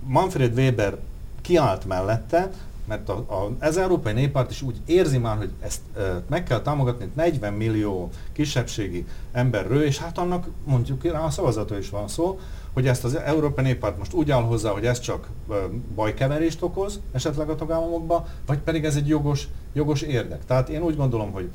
Manfred 0.07 0.57
Weber 0.59 0.97
kiállt 1.41 1.85
mellette, 1.85 2.51
mert 2.85 3.09
a, 3.09 3.13
a, 3.13 3.51
ez 3.59 3.77
Európai 3.77 4.13
Néppárt 4.13 4.51
is 4.51 4.63
úgy 4.63 4.77
érzi 4.87 5.19
már, 5.19 5.37
hogy 5.37 5.51
ezt 5.61 5.81
e, 5.97 6.23
meg 6.29 6.43
kell 6.43 6.61
támogatni, 6.61 7.11
40 7.15 7.53
millió 7.53 8.11
kisebbségi 8.33 9.07
emberről, 9.33 9.83
és 9.83 9.99
hát 9.99 10.19
annak 10.19 10.47
mondjuk 10.65 11.05
rá 11.05 11.25
a 11.25 11.31
szavazata 11.31 11.79
is 11.79 11.91
van 11.91 12.09
szó, 12.09 12.39
hogy 12.73 12.87
ezt 12.87 13.05
az 13.05 13.15
Európai 13.15 13.65
Néppárt 13.65 13.99
most 13.99 14.13
úgy 14.13 14.31
áll 14.31 14.43
hozzá, 14.43 14.71
hogy 14.71 14.87
ez 14.87 15.01
csak 15.01 15.29
e, 15.51 15.55
bajkeverést 15.95 16.63
okoz 16.63 17.01
esetleg 17.13 17.49
a 17.49 17.55
tagállamokba, 17.55 18.27
vagy 18.47 18.59
pedig 18.59 18.85
ez 18.85 18.97
egy 18.97 19.09
jogos, 19.09 19.49
jogos 19.73 20.03
érdek. 20.03 20.45
Tehát 20.45 20.69
én 20.69 20.83
úgy 20.83 20.97
gondolom, 20.97 21.33
hogy 21.33 21.51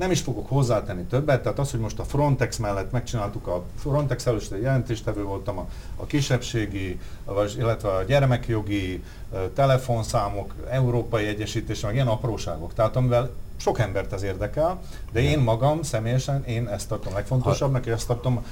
nem 0.00 0.10
is 0.10 0.20
fogok 0.20 0.48
hozzátenni 0.48 1.02
többet, 1.02 1.42
tehát 1.42 1.58
az, 1.58 1.70
hogy 1.70 1.80
most 1.80 1.98
a 1.98 2.04
Frontex 2.04 2.56
mellett 2.56 2.92
megcsináltuk, 2.92 3.46
a 3.46 3.64
Frontex 3.76 4.26
először 4.26 4.60
jelentéstevő 4.60 5.22
voltam, 5.22 5.58
a, 5.58 5.66
a 5.96 6.06
kisebbségi, 6.06 7.00
vagy, 7.24 7.54
illetve 7.58 7.88
a 7.88 8.02
gyermekjogi 8.02 9.04
telefonszámok, 9.54 10.54
európai 10.70 11.26
egyesítés, 11.26 11.80
meg 11.80 11.94
ilyen 11.94 12.06
apróságok, 12.06 12.74
tehát 12.74 12.96
amivel 12.96 13.30
sok 13.56 13.78
embert 13.78 14.12
ez 14.12 14.22
érdekel, 14.22 14.80
de 15.12 15.20
én 15.20 15.38
magam 15.38 15.82
személyesen, 15.82 16.44
én 16.44 16.68
ezt 16.68 16.88
tartom 16.88 17.14
legfontosabbnak, 17.14 17.86
és 17.86 17.92
ezt 17.92 18.06
tartom 18.06 18.44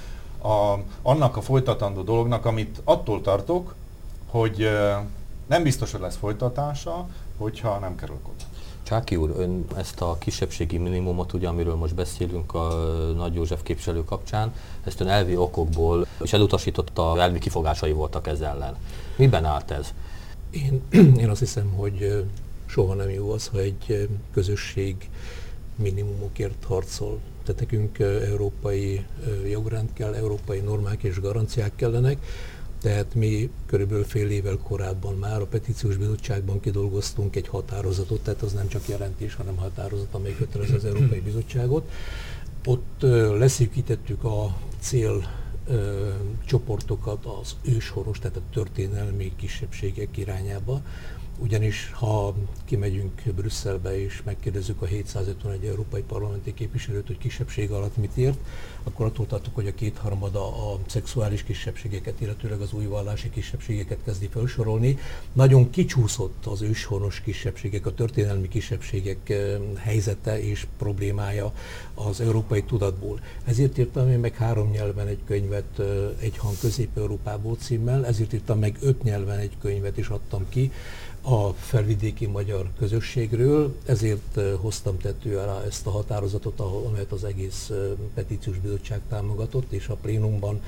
a, 0.42 0.74
annak 1.02 1.36
a 1.36 1.40
folytatandó 1.40 2.02
dolognak, 2.02 2.44
amit 2.44 2.80
attól 2.84 3.20
tartok, 3.20 3.74
hogy 4.26 4.68
nem 5.46 5.62
biztos, 5.62 5.92
hogy 5.92 6.00
lesz 6.00 6.16
folytatása, 6.16 7.06
hogyha 7.36 7.78
nem 7.78 7.94
kerül 7.96 8.18
oda. 8.22 8.47
Csáki 8.88 9.16
úr, 9.16 9.34
ön 9.36 9.64
ezt 9.76 10.00
a 10.00 10.16
kisebbségi 10.18 10.78
minimumot, 10.78 11.32
ugye, 11.32 11.48
amiről 11.48 11.74
most 11.74 11.94
beszélünk 11.94 12.54
a 12.54 12.68
Nagy 13.16 13.34
József 13.34 13.62
képviselő 13.62 14.04
kapcsán, 14.04 14.54
ezt 14.84 15.00
ön 15.00 15.08
elvi 15.08 15.36
okokból, 15.36 16.06
és 16.22 16.32
elutasította, 16.32 17.20
elvi 17.20 17.38
kifogásai 17.38 17.92
voltak 17.92 18.26
ez 18.26 18.40
ellen. 18.40 18.76
Miben 19.16 19.44
állt 19.44 19.70
ez? 19.70 19.94
Én, 20.50 20.82
én 21.22 21.28
azt 21.28 21.38
hiszem, 21.38 21.72
hogy 21.76 22.26
soha 22.66 22.94
nem 22.94 23.10
jó 23.10 23.30
az, 23.30 23.46
ha 23.46 23.58
egy 23.58 24.08
közösség 24.32 25.08
minimumokért 25.74 26.64
harcol. 26.64 27.18
Tehát 27.44 27.60
nekünk 27.60 27.98
európai 27.98 29.04
jogrend 29.48 29.88
kell, 29.92 30.14
európai 30.14 30.60
normák 30.60 31.02
és 31.02 31.20
garanciák 31.20 31.72
kellenek, 31.76 32.18
tehát 32.80 33.14
mi 33.14 33.50
körülbelül 33.66 34.04
fél 34.04 34.30
évvel 34.30 34.58
korábban 34.62 35.14
már 35.14 35.40
a 35.40 35.46
petíciós 35.46 35.96
bizottságban 35.96 36.60
kidolgoztunk 36.60 37.36
egy 37.36 37.48
határozatot, 37.48 38.20
tehát 38.20 38.42
az 38.42 38.52
nem 38.52 38.68
csak 38.68 38.88
jelentés, 38.88 39.34
hanem 39.34 39.56
határozat, 39.56 40.14
amely 40.14 40.34
kötelez 40.34 40.70
az 40.70 40.84
Európai 40.84 41.20
Bizottságot. 41.20 41.90
Ott 42.64 43.02
leszűkítettük 43.38 44.24
a 44.24 44.56
cél 44.80 45.26
csoportokat 46.44 47.26
az 47.40 47.56
őshonos, 47.62 48.18
tehát 48.18 48.36
a 48.36 48.52
történelmi 48.52 49.32
kisebbségek 49.36 50.16
irányába, 50.16 50.82
ugyanis 51.38 51.92
ha 51.92 52.34
kimegyünk 52.64 53.22
Brüsszelbe 53.36 54.00
és 54.02 54.22
megkérdezzük 54.24 54.82
a 54.82 54.86
751 54.86 55.64
európai 55.64 56.02
parlamenti 56.02 56.54
képviselőt, 56.54 57.06
hogy 57.06 57.18
kisebbség 57.18 57.70
alatt 57.70 57.96
mit 57.96 58.16
ért, 58.16 58.38
akkor 58.82 59.06
attól 59.06 59.26
tartok, 59.26 59.54
hogy 59.54 59.66
a 59.66 59.74
kétharmada 59.74 60.72
a 60.72 60.78
szexuális 60.86 61.42
kisebbségeket, 61.42 62.20
illetőleg 62.20 62.60
az 62.60 62.72
új 62.72 62.84
vallási 62.84 63.30
kisebbségeket 63.30 63.98
kezdi 64.04 64.26
felsorolni. 64.26 64.98
Nagyon 65.32 65.70
kicsúszott 65.70 66.46
az 66.46 66.62
őshonos 66.62 67.20
kisebbségek, 67.20 67.86
a 67.86 67.94
történelmi 67.94 68.48
kisebbségek 68.48 69.32
helyzete 69.76 70.42
és 70.42 70.66
problémája 70.78 71.52
az 71.94 72.20
európai 72.20 72.62
tudatból. 72.62 73.20
Ezért 73.44 73.78
írtam 73.78 74.10
én 74.10 74.18
meg 74.18 74.34
három 74.36 74.70
nyelven 74.70 75.06
egy 75.06 75.20
könyvet, 75.26 75.80
egy 76.20 76.36
hang 76.36 76.58
Közép-Európából 76.60 77.56
címmel, 77.56 78.06
ezért 78.06 78.32
írtam 78.32 78.58
meg 78.58 78.76
öt 78.80 79.02
nyelven 79.02 79.38
egy 79.38 79.56
könyvet 79.60 79.98
is 79.98 80.08
adtam 80.08 80.46
ki, 80.48 80.72
a 81.30 81.54
felvidéki 81.58 82.26
magyar 82.26 82.66
közösségről, 82.78 83.74
ezért 83.86 84.40
hoztam 84.60 84.98
tető 84.98 85.38
alá 85.38 85.62
ezt 85.66 85.86
a 85.86 85.90
határozatot, 85.90 86.60
amelyet 86.60 87.12
az 87.12 87.24
egész 87.24 87.70
petíciós 88.14 88.58
bizottság 88.58 89.00
támogatott, 89.08 89.72
és 89.72 89.88
a 89.88 89.94
plénumban 89.94 90.60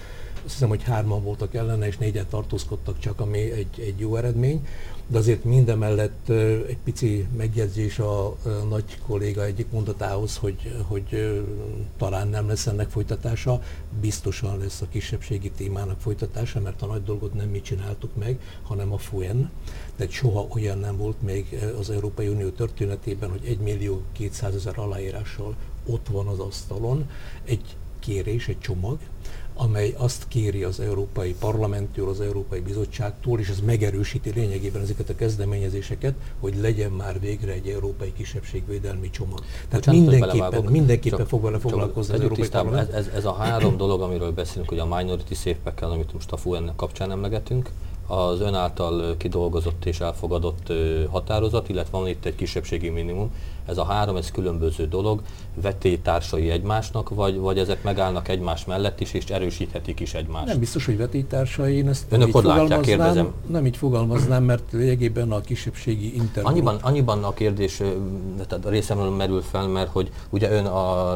azt 0.44 0.52
hiszem, 0.52 0.68
hogy 0.68 0.82
hárman 0.82 1.22
voltak 1.22 1.54
ellene, 1.54 1.86
és 1.86 1.96
négyen 1.96 2.26
tartózkodtak 2.28 2.98
csak, 2.98 3.20
ami 3.20 3.38
egy, 3.38 3.80
egy 3.80 3.98
jó 3.98 4.16
eredmény. 4.16 4.66
De 5.06 5.18
azért 5.18 5.44
mindemellett 5.44 6.28
egy 6.68 6.78
pici 6.84 7.26
megjegyzés 7.36 7.98
a 7.98 8.36
nagy 8.68 8.98
kolléga 9.06 9.44
egyik 9.44 9.70
mondatához, 9.70 10.36
hogy, 10.36 10.74
hogy 10.86 11.40
talán 11.98 12.28
nem 12.28 12.48
lesz 12.48 12.66
ennek 12.66 12.88
folytatása, 12.88 13.62
biztosan 14.00 14.58
lesz 14.58 14.80
a 14.80 14.88
kisebbségi 14.88 15.50
témának 15.50 16.00
folytatása, 16.00 16.60
mert 16.60 16.82
a 16.82 16.86
nagy 16.86 17.04
dolgot 17.04 17.34
nem 17.34 17.48
mi 17.48 17.60
csináltuk 17.60 18.16
meg, 18.16 18.40
hanem 18.62 18.92
a 18.92 18.98
FUEN. 18.98 19.50
Tehát 19.96 20.12
soha 20.12 20.46
olyan 20.54 20.78
nem 20.78 20.96
volt 20.96 21.22
még 21.22 21.58
az 21.78 21.90
Európai 21.90 22.28
Unió 22.28 22.48
történetében, 22.48 23.30
hogy 23.30 23.44
1 23.46 23.58
millió 23.58 24.02
200 24.12 24.54
ezer 24.54 24.78
aláírással 24.78 25.54
ott 25.86 26.06
van 26.10 26.26
az 26.26 26.38
asztalon 26.38 27.10
egy 27.44 27.76
kérés, 27.98 28.48
egy 28.48 28.60
csomag, 28.60 28.98
amely 29.54 29.94
azt 29.96 30.28
kéri 30.28 30.62
az 30.62 30.80
Európai 30.80 31.34
Parlamenttől, 31.38 32.08
az 32.08 32.20
Európai 32.20 32.60
Bizottságtól, 32.60 33.38
és 33.38 33.48
ez 33.48 33.60
megerősíti 33.60 34.30
lényegében 34.30 34.82
ezeket 34.82 35.08
a 35.08 35.14
kezdeményezéseket, 35.14 36.14
hogy 36.40 36.56
legyen 36.60 36.90
már 36.90 37.20
végre 37.20 37.52
egy 37.52 37.68
európai 37.68 38.12
kisebbségvédelmi 38.12 39.10
csomag. 39.10 39.40
Tehát 39.68 39.86
Bocsánat, 39.86 40.00
mindenképpen, 40.00 40.64
mindenképpen 40.64 41.18
csak, 41.18 41.28
fog 41.28 41.42
vele 41.42 41.58
foglalkozni 41.58 42.14
az 42.14 42.20
Európai 42.20 42.48
Parlament. 42.48 42.92
Ez, 42.92 43.06
ez 43.06 43.24
a 43.24 43.32
három 43.32 43.76
dolog, 43.76 44.00
amiről 44.00 44.32
beszélünk, 44.32 44.68
hogy 44.68 44.78
a 44.78 44.86
minority 44.96 45.34
safe 45.34 45.72
amit 45.80 46.12
most 46.12 46.32
a 46.32 46.36
FUN 46.36 46.72
kapcsán 46.76 47.10
emlegetünk, 47.10 47.70
az 48.10 48.40
ön 48.40 48.54
által 48.54 49.16
kidolgozott 49.16 49.84
és 49.84 50.00
elfogadott 50.00 50.72
határozat, 51.10 51.68
illetve 51.68 51.98
van 51.98 52.08
itt 52.08 52.24
egy 52.24 52.34
kisebbségi 52.34 52.88
minimum. 52.88 53.32
Ez 53.70 53.78
a 53.78 53.84
három, 53.84 54.16
ez 54.16 54.30
különböző 54.30 54.88
dolog, 54.88 55.20
vetélytársai 55.54 56.50
egymásnak, 56.50 57.08
vagy, 57.08 57.38
vagy 57.38 57.58
ezek 57.58 57.82
megállnak 57.82 58.28
egymás 58.28 58.64
mellett 58.64 59.00
is, 59.00 59.12
és 59.12 59.24
erősíthetik 59.24 60.00
is 60.00 60.14
egymást? 60.14 60.46
Nem 60.46 60.58
biztos, 60.58 60.86
hogy 60.86 60.96
vetélytársai, 60.96 61.76
én 61.76 61.88
ezt 61.88 62.04
Önök 62.08 62.32
nem 62.32 62.42
így 62.42 62.48
látják, 62.48 62.80
kérdezem. 62.80 63.32
Nem 63.46 63.66
így 63.66 63.76
fogalmaznám, 63.76 64.44
mert 64.44 64.72
lényegében 64.72 65.32
a 65.32 65.40
kisebbségi 65.40 66.14
internet. 66.14 66.52
Annyiban, 66.52 66.76
annyiban 66.80 67.24
a 67.24 67.32
kérdés 67.32 67.82
tehát 68.48 68.64
a 68.64 68.68
részemről 68.68 69.10
merül 69.10 69.42
fel, 69.42 69.68
mert 69.68 69.90
hogy 69.90 70.10
ugye 70.30 70.50
ön 70.50 70.66
a 70.66 71.14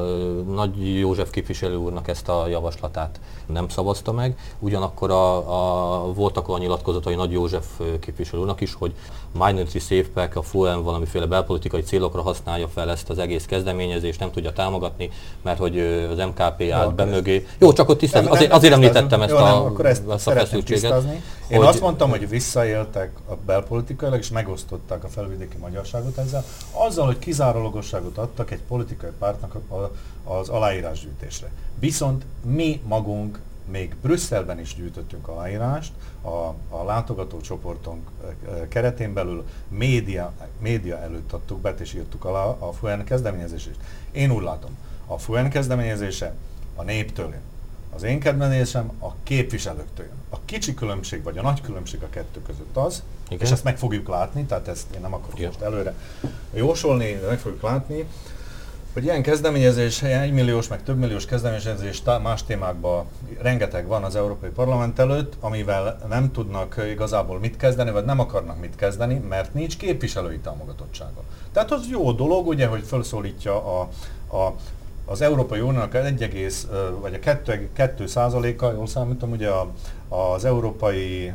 Nagy 0.55 0.99
József 0.99 1.31
képviselő 1.31 1.77
úrnak 1.77 2.09
ezt 2.09 2.29
a 2.29 2.47
javaslatát 2.49 3.21
nem 3.47 3.69
szavazta 3.69 4.13
meg, 4.13 4.39
ugyanakkor 4.59 5.11
a, 5.11 5.37
a, 5.37 6.13
voltak 6.13 6.49
olyan 6.49 6.61
nyilatkozatai 6.61 7.15
Nagy 7.15 7.33
József 7.33 7.67
képviselő 8.01 8.43
úrnak 8.43 8.61
is, 8.61 8.75
hogy 8.75 8.95
Minority 9.39 9.79
Safe 9.79 10.09
Pack, 10.15 10.37
a 10.37 10.43
FUEM 10.43 10.83
valamiféle 10.83 11.27
belpolitikai 11.27 11.81
célokra 11.81 12.23
használja 12.23 12.69
fel 12.69 12.91
ezt 12.91 13.11
az 13.11 13.19
egész 13.19 13.45
kezdeményezést, 13.45 14.21
nem 14.21 14.31
tudja 14.31 14.53
támogatni, 14.53 15.11
mert 15.43 15.59
hogy 15.59 15.79
az 16.11 16.19
MKP 16.19 16.71
állt 16.73 16.95
be 16.95 17.05
mögé. 17.05 17.47
Jó, 17.59 17.73
csak 17.73 17.89
ott 17.89 17.99
tisztán, 17.99 18.27
azért, 18.27 18.53
azért 18.53 18.73
említettem 18.73 19.23
ezt, 19.23 19.31
jó, 19.31 19.37
nem, 19.37 19.47
a, 19.47 19.65
akkor 19.65 19.87
ezt, 19.87 20.03
ezt 20.09 20.27
a 20.29 20.31
feszültséget. 20.31 21.03
Én 21.49 21.59
hogy... 21.59 21.67
azt 21.67 21.81
mondtam, 21.81 22.11
hogy 22.11 22.29
visszaéltek 22.29 23.13
a 23.29 23.35
belpolitikailag, 23.47 24.19
és 24.19 24.31
megosztották 24.31 25.05
a 25.05 25.09
felvidéki 25.09 25.57
magyarságot 25.57 26.19
ezzel, 26.19 26.45
azzal, 26.73 27.07
hogy 27.07 27.19
kizárólagosságot 27.19 28.19
adtak 28.19 28.51
egy 28.51 28.63
politikai 28.69 29.11
pártnak 29.19 29.57
az 30.25 30.49
aláírásgyűjtésre. 30.49 31.51
Viszont 31.79 32.25
mi 32.45 32.81
magunk 32.87 33.41
még 33.71 33.95
Brüsszelben 34.03 34.61
is 34.61 34.75
gyűjtöttünk 34.75 35.29
aláírást, 35.29 35.93
a, 36.23 36.55
a 36.69 36.85
látogatócsoportunk 36.85 38.09
keretén 38.69 39.13
belül 39.13 39.45
média, 39.69 40.33
média 40.59 40.99
előtt 40.99 41.33
adtuk 41.33 41.61
be, 41.61 41.75
és 41.81 41.95
írtuk 41.95 42.25
alá 42.25 42.43
a 42.43 42.73
FUEN 42.73 43.05
kezdeményezését. 43.05 43.77
Én 44.13 44.31
úgy 44.31 44.43
látom, 44.43 44.71
a 45.07 45.19
FUEN 45.19 45.51
kezdeményezése 45.51 46.35
a 46.77 46.83
néptől 46.83 47.29
jön. 47.31 47.43
Az 47.95 48.03
én 48.03 48.21
kezdeményezésem 48.21 48.93
a 48.99 49.15
képviselőktől 49.23 50.07
jön. 50.07 50.15
A 50.29 50.37
kicsi 50.45 50.75
különbség, 50.75 51.23
vagy 51.23 51.39
a 51.39 51.43
nagy 51.43 51.61
különbség 51.61 52.03
a 52.03 52.11
kettő 52.11 52.43
között 52.43 52.77
az, 52.77 53.03
Igen. 53.29 53.47
és 53.47 53.51
ezt 53.51 53.65
meg 53.65 53.79
fogjuk 53.79 54.09
látni, 54.09 54.45
tehát 54.45 54.69
ezt 54.69 54.95
én 54.95 55.01
nem 55.01 55.15
akarok 55.15 55.39
Igen. 55.39 55.49
most 55.49 55.61
előre 55.61 55.95
jósolni, 56.53 57.19
de 57.21 57.27
meg 57.27 57.39
fogjuk 57.39 57.63
látni, 57.63 58.09
hogy 58.95 59.05
ilyen 59.05 59.23
kezdeményezés, 59.23 60.03
ilyen 60.03 60.21
egymilliós, 60.21 60.69
meg 60.69 60.83
több 60.83 60.99
milliós 60.99 61.27
kezdeményezés 61.27 62.03
más 62.23 62.45
témákban 62.45 63.07
rengeteg 63.41 63.87
van 63.87 64.05
az 64.05 64.17
Európai 64.17 64.51
Parlament 64.51 64.99
előtt, 64.99 65.33
amivel 65.41 65.99
nem 66.09 66.33
tudnak 66.33 66.85
igazából 66.93 67.39
mit 67.39 67.57
kezdeni, 67.57 67.91
vagy 67.91 68.05
nem 68.05 68.21
akarnak 68.21 68.61
mit 68.61 68.77
kezdeni, 68.77 69.15
mert 69.29 69.55
nincs 69.55 69.77
képviselői 69.77 70.39
támogatottsága. 70.39 71.23
Tehát 71.53 71.73
az 71.73 71.87
jó 71.91 72.13
dolog, 72.13 72.47
ugye, 72.47 72.67
hogy 72.67 72.83
felszólítja 72.83 73.81
a, 73.81 73.89
a, 74.37 74.55
az 75.05 75.21
Európai 75.21 75.61
Uniónak 75.61 75.95
1, 75.95 76.53
vagy 77.01 77.15
a 77.15 77.19
2, 77.19 77.69
2 77.73 78.07
százaléka, 78.07 78.73
jól 78.73 78.87
számítom, 78.87 79.31
ugye 79.31 79.49
a, 79.49 79.71
az 80.09 80.45
európai 80.45 81.33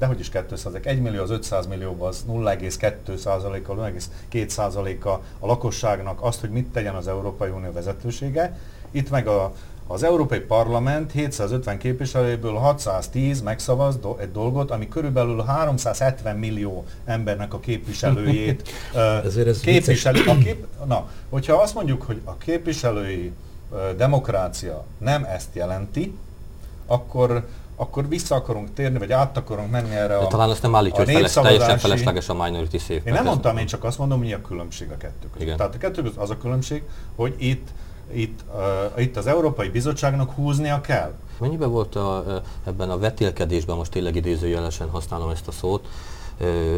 de 0.00 0.06
hogy 0.06 0.20
is 0.20 0.28
200 0.28 0.74
1 0.82 1.00
millió 1.00 1.22
az 1.22 1.30
500 1.30 1.66
millióban 1.66 2.08
az 2.08 2.24
0,2%-a, 2.28 3.74
0,2%-a 3.74 5.08
a 5.38 5.46
lakosságnak 5.46 6.22
azt, 6.22 6.40
hogy 6.40 6.50
mit 6.50 6.66
tegyen 6.66 6.94
az 6.94 7.08
Európai 7.08 7.50
Unió 7.50 7.72
vezetősége. 7.72 8.58
Itt 8.90 9.10
meg 9.10 9.26
a, 9.26 9.52
az 9.86 10.02
Európai 10.02 10.38
Parlament 10.38 11.12
750 11.12 11.78
képviselőből 11.78 12.54
610 12.54 13.40
megszavaz 13.40 13.96
do, 13.96 14.16
egy 14.16 14.32
dolgot, 14.32 14.70
ami 14.70 14.88
körülbelül 14.88 15.42
370 15.42 16.36
millió 16.36 16.84
embernek 17.04 17.54
a 17.54 17.60
képviselőjét 17.60 18.68
ez 19.24 19.60
képviseli. 19.60 20.28
A 20.28 20.38
kép, 20.38 20.66
na, 20.84 21.08
hogyha 21.28 21.54
azt 21.54 21.74
mondjuk, 21.74 22.02
hogy 22.02 22.20
a 22.24 22.36
képviselői 22.36 23.32
demokrácia 23.96 24.84
nem 24.98 25.24
ezt 25.24 25.48
jelenti, 25.52 26.14
akkor 26.86 27.46
akkor 27.80 28.08
vissza 28.08 28.34
akarunk 28.34 28.72
térni, 28.72 28.98
vagy 28.98 29.12
át 29.12 29.36
akarunk 29.36 29.70
menni 29.70 29.94
erre 29.94 30.16
a 30.16 30.26
talán 30.26 30.50
azt 30.50 30.62
nem 30.62 30.74
állítja, 30.74 31.04
hogy 31.04 31.12
feles, 31.12 31.32
teljesen 31.32 31.78
felesleges 31.78 32.28
a 32.28 32.34
minority 32.34 32.76
safe. 32.76 33.00
Én 33.04 33.12
nem 33.12 33.24
mondtam, 33.24 33.56
én 33.56 33.66
csak 33.66 33.84
azt 33.84 33.98
mondom, 33.98 34.18
hogy 34.18 34.26
mi 34.26 34.32
a 34.32 34.40
különbség 34.40 34.90
a 34.90 34.96
kettő 34.96 35.26
között. 35.32 35.40
Igen. 35.42 35.56
Tehát 35.56 35.74
a 35.74 35.78
kettő 35.78 36.02
között 36.02 36.18
az 36.18 36.30
a 36.30 36.36
különbség, 36.36 36.82
hogy 37.16 37.34
itt, 37.38 37.68
itt, 38.12 38.40
uh, 38.94 39.02
itt 39.02 39.16
az 39.16 39.26
Európai 39.26 39.68
Bizottságnak 39.68 40.30
húznia 40.30 40.80
kell. 40.80 41.12
Mennyiben 41.38 41.70
volt 41.70 41.96
a, 41.96 42.42
ebben 42.66 42.90
a 42.90 42.98
vetélkedésben, 42.98 43.76
most 43.76 43.90
tényleg 43.90 44.16
idézőjelesen 44.16 44.88
használom 44.88 45.30
ezt 45.30 45.48
a 45.48 45.52
szót, 45.52 45.88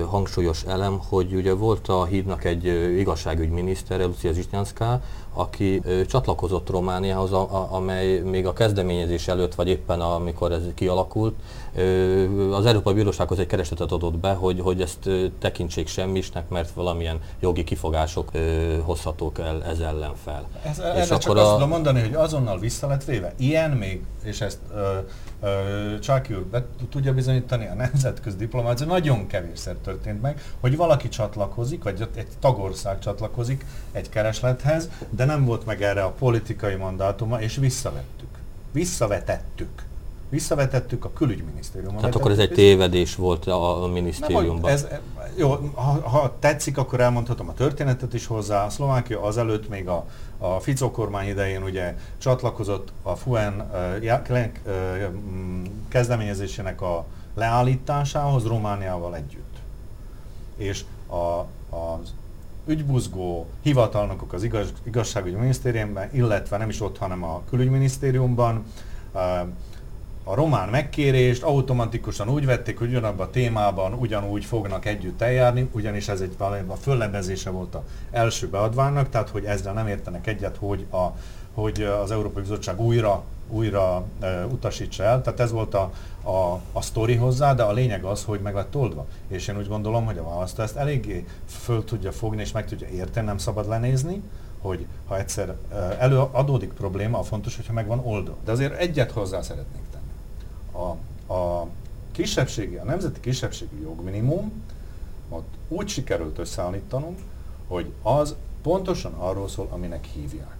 hangsúlyos 0.06 0.62
elem, 0.62 1.00
hogy 1.08 1.34
ugye 1.34 1.54
volt 1.54 1.88
a 1.88 2.04
hídnak 2.04 2.44
egy 2.44 2.64
igazságügyminiszter, 2.98 4.00
Lucia 4.00 4.32
Zsitnyánszká, 4.32 5.00
aki 5.34 5.82
csatlakozott 6.06 6.70
Romániához, 6.70 7.32
a, 7.32 7.40
a, 7.40 7.68
amely 7.70 8.18
még 8.18 8.46
a 8.46 8.52
kezdeményezés 8.52 9.28
előtt, 9.28 9.54
vagy 9.54 9.68
éppen 9.68 10.00
amikor 10.00 10.52
ez 10.52 10.62
kialakult, 10.74 11.34
az 12.52 12.66
Európai 12.66 12.94
Bírósághoz 12.94 13.38
egy 13.38 13.46
keresetet 13.46 13.92
adott 13.92 14.16
be, 14.16 14.32
hogy, 14.32 14.60
hogy 14.60 14.80
ezt 14.80 15.10
tekintsék 15.38 15.88
semmisnek, 15.88 16.48
mert 16.48 16.70
valamilyen 16.70 17.20
jogi 17.40 17.64
kifogások 17.64 18.30
hozhatók 18.80 19.38
el 19.38 19.64
ez 19.64 19.78
ellen 19.78 20.14
fel. 20.24 20.48
Ez, 20.62 20.78
és 20.78 20.84
erre 20.84 21.02
akkor 21.02 21.18
csak 21.18 21.36
a... 21.36 21.40
azt 21.40 21.52
tudom 21.52 21.68
mondani, 21.68 22.00
hogy 22.00 22.14
azonnal 22.14 22.58
vissza 22.58 22.86
lett 22.86 23.04
véve. 23.04 23.34
Ilyen 23.38 23.70
még, 23.70 24.02
és 24.22 24.40
ezt 24.40 24.58
Csáki 26.00 26.34
úr 26.34 26.44
be 26.44 26.64
tudja 26.90 27.14
bizonyítani, 27.14 27.66
a 27.66 27.74
nemzetközi 27.74 28.36
diplomácia 28.36 28.86
nagyon 28.86 29.26
kevés 29.26 29.52
kevésszer 29.52 29.74
történt 29.74 30.22
meg, 30.22 30.42
hogy 30.60 30.76
valaki 30.76 31.08
csatlakozik, 31.08 31.82
vagy 31.82 32.08
egy 32.14 32.26
tagország 32.40 32.98
csatlakozik 32.98 33.64
egy 33.92 34.08
kereslethez, 34.08 34.90
de 35.10 35.24
nem 35.24 35.44
volt 35.44 35.66
meg 35.66 35.82
erre 35.82 36.02
a 36.02 36.10
politikai 36.10 36.74
mandátuma, 36.74 37.40
és 37.40 37.56
visszavettük. 37.56 38.28
Visszavetettük 38.72 39.82
visszavetettük 40.32 41.04
a 41.04 41.12
külügyminisztériumban. 41.12 42.00
Tehát 42.00 42.14
akkor 42.14 42.30
ez 42.30 42.38
egy 42.38 42.52
tévedés 42.52 43.14
volt 43.14 43.46
a, 43.46 43.82
a 43.82 43.86
minisztériumban. 43.86 44.70
Ez, 44.70 44.86
jó, 45.36 45.50
ha, 45.74 46.08
ha 46.08 46.36
tetszik, 46.38 46.78
akkor 46.78 47.00
elmondhatom 47.00 47.48
a 47.48 47.54
történetet 47.54 48.14
is 48.14 48.26
hozzá. 48.26 48.64
A 48.64 48.70
Szlovákia 48.70 49.22
azelőtt 49.22 49.68
még 49.68 49.88
a, 49.88 50.06
a 50.38 50.60
Fico 50.60 50.90
kormány 50.90 51.28
idején 51.28 51.62
ugye 51.62 51.96
csatlakozott 52.18 52.92
a 53.02 53.14
FUEN 53.14 53.70
uh, 53.72 54.52
kezdeményezésének 55.88 56.80
a 56.80 57.04
leállításához 57.34 58.46
Romániával 58.46 59.16
együtt. 59.16 59.56
És 60.56 60.84
a, 61.06 61.46
az 61.76 62.14
ügybuzgó 62.66 63.46
hivatalnokok 63.62 64.32
az 64.32 64.42
igaz, 64.42 64.72
igazságügyi 64.82 65.36
minisztériumban, 65.36 66.08
illetve 66.12 66.56
nem 66.56 66.68
is 66.68 66.80
ott, 66.80 66.98
hanem 66.98 67.24
a 67.24 67.42
külügyminisztériumban 67.50 68.64
uh, 69.12 69.20
a 70.24 70.34
román 70.34 70.68
megkérést 70.68 71.42
automatikusan 71.42 72.28
úgy 72.28 72.46
vették, 72.46 72.78
hogy 72.78 72.88
ugyanabban 72.88 73.26
a 73.26 73.30
témában 73.30 73.92
ugyanúgy 73.92 74.44
fognak 74.44 74.86
együtt 74.86 75.20
eljárni, 75.20 75.68
ugyanis 75.72 76.08
ez 76.08 76.20
egy 76.20 76.34
a 76.66 76.74
föllebezése 76.74 77.50
volt 77.50 77.74
a 77.74 77.84
első 78.10 78.48
beadványnak, 78.48 79.08
tehát 79.08 79.28
hogy 79.28 79.44
ezzel 79.44 79.72
nem 79.72 79.86
értenek 79.86 80.26
egyet, 80.26 80.56
hogy, 80.56 80.86
a, 80.90 81.06
hogy 81.54 81.82
az 81.82 82.10
Európai 82.10 82.42
Bizottság 82.42 82.80
újra 82.80 83.22
újra 83.52 84.04
e, 84.20 84.44
utasítsa 84.46 85.02
el. 85.02 85.22
Tehát 85.22 85.40
ez 85.40 85.50
volt 85.50 85.74
a, 85.74 85.92
a, 86.22 86.60
a 86.72 86.80
sztori 86.80 87.14
hozzá, 87.14 87.54
de 87.54 87.62
a 87.62 87.72
lényeg 87.72 88.04
az, 88.04 88.24
hogy 88.24 88.40
meg 88.40 88.54
lett 88.54 88.76
oldva. 88.76 89.06
És 89.28 89.48
én 89.48 89.56
úgy 89.58 89.68
gondolom, 89.68 90.04
hogy 90.04 90.18
a 90.18 90.24
választó 90.28 90.62
ezt 90.62 90.76
eléggé 90.76 91.26
föl 91.46 91.84
tudja 91.84 92.12
fogni 92.12 92.40
és 92.40 92.52
meg 92.52 92.66
tudja 92.66 92.88
érteni, 92.88 93.26
nem 93.26 93.38
szabad 93.38 93.68
lenézni, 93.68 94.22
hogy 94.60 94.86
ha 95.06 95.18
egyszer 95.18 95.56
előadódik 95.98 96.72
probléma, 96.72 97.18
a 97.18 97.22
fontos, 97.22 97.56
hogyha 97.56 97.72
meg 97.72 97.86
van 97.86 98.00
oldva. 98.04 98.36
De 98.44 98.52
azért 98.52 98.78
egyet 98.78 99.10
hozzá 99.10 99.42
szeretnék 99.42 99.91
a, 100.72 100.96
a 101.32 101.66
kisebbségi, 102.12 102.76
a 102.76 102.84
nemzeti 102.84 103.20
kisebbségi 103.20 103.80
jogminimum 103.82 104.52
ott 105.28 105.54
úgy 105.68 105.88
sikerült 105.88 106.38
összeállítanunk, 106.38 107.18
hogy 107.66 107.92
az 108.02 108.34
pontosan 108.62 109.12
arról 109.12 109.48
szól, 109.48 109.68
aminek 109.70 110.04
hívják. 110.04 110.56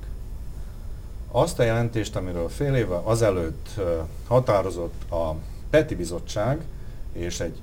Azt 1.31 1.59
a 1.59 1.63
jelentést, 1.63 2.17
amiről 2.17 2.49
fél 2.49 2.75
évvel 2.75 3.03
azelőtt 3.05 3.81
határozott 4.27 5.11
a 5.11 5.35
Peti 5.71 5.95
Bizottság, 5.95 6.65
és 7.13 7.41
egy 7.41 7.61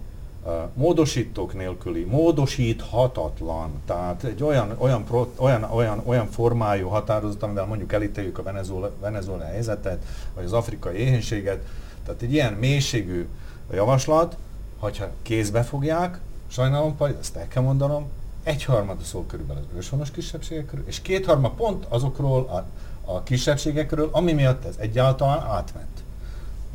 módosítók 0.74 1.54
nélküli, 1.54 2.04
módosíthatatlan, 2.04 3.72
tehát 3.86 4.24
egy 4.24 4.44
olyan, 4.44 4.76
olyan, 4.78 5.04
olyan, 5.36 5.64
olyan, 5.64 6.02
olyan 6.06 6.28
formájú 6.28 6.88
határozat, 6.88 7.44
amivel 7.44 7.66
mondjuk 7.66 7.94
elítéljük 7.94 8.38
a 8.38 8.44
Venezuela, 8.44 8.92
Venezuela 9.00 9.44
helyzetet, 9.44 10.04
vagy 10.36 10.46
az 10.46 10.54
afrikai 10.54 10.96
éhénységet, 10.96 11.66
tehát 12.06 12.22
egy 12.22 12.34
ilyen 12.34 12.54
mélységű 12.54 13.28
javaslat, 13.72 14.38
hogyha 14.78 15.10
kézbe 15.22 15.64
fogják, 15.64 16.20
sajnálom, 16.48 16.98
ezt 17.20 17.36
el 17.36 17.48
kell 17.48 17.64
mondanom, 17.64 18.08
egyharmada 18.44 19.04
szól 19.04 19.26
körülbelül 19.26 19.64
az 19.70 19.78
őshonos 19.78 20.12
kisebbségekről, 20.12 20.84
és 20.88 21.02
kétharmad 21.02 21.52
pont 21.52 21.86
azokról 21.90 22.48
a, 22.48 22.66
a 23.12 23.24
kisebbségekről, 23.24 24.10
ami 24.12 24.34
miatt 24.34 24.66
ez 24.66 24.76
egyáltalán 24.78 25.42
átment. 25.42 26.04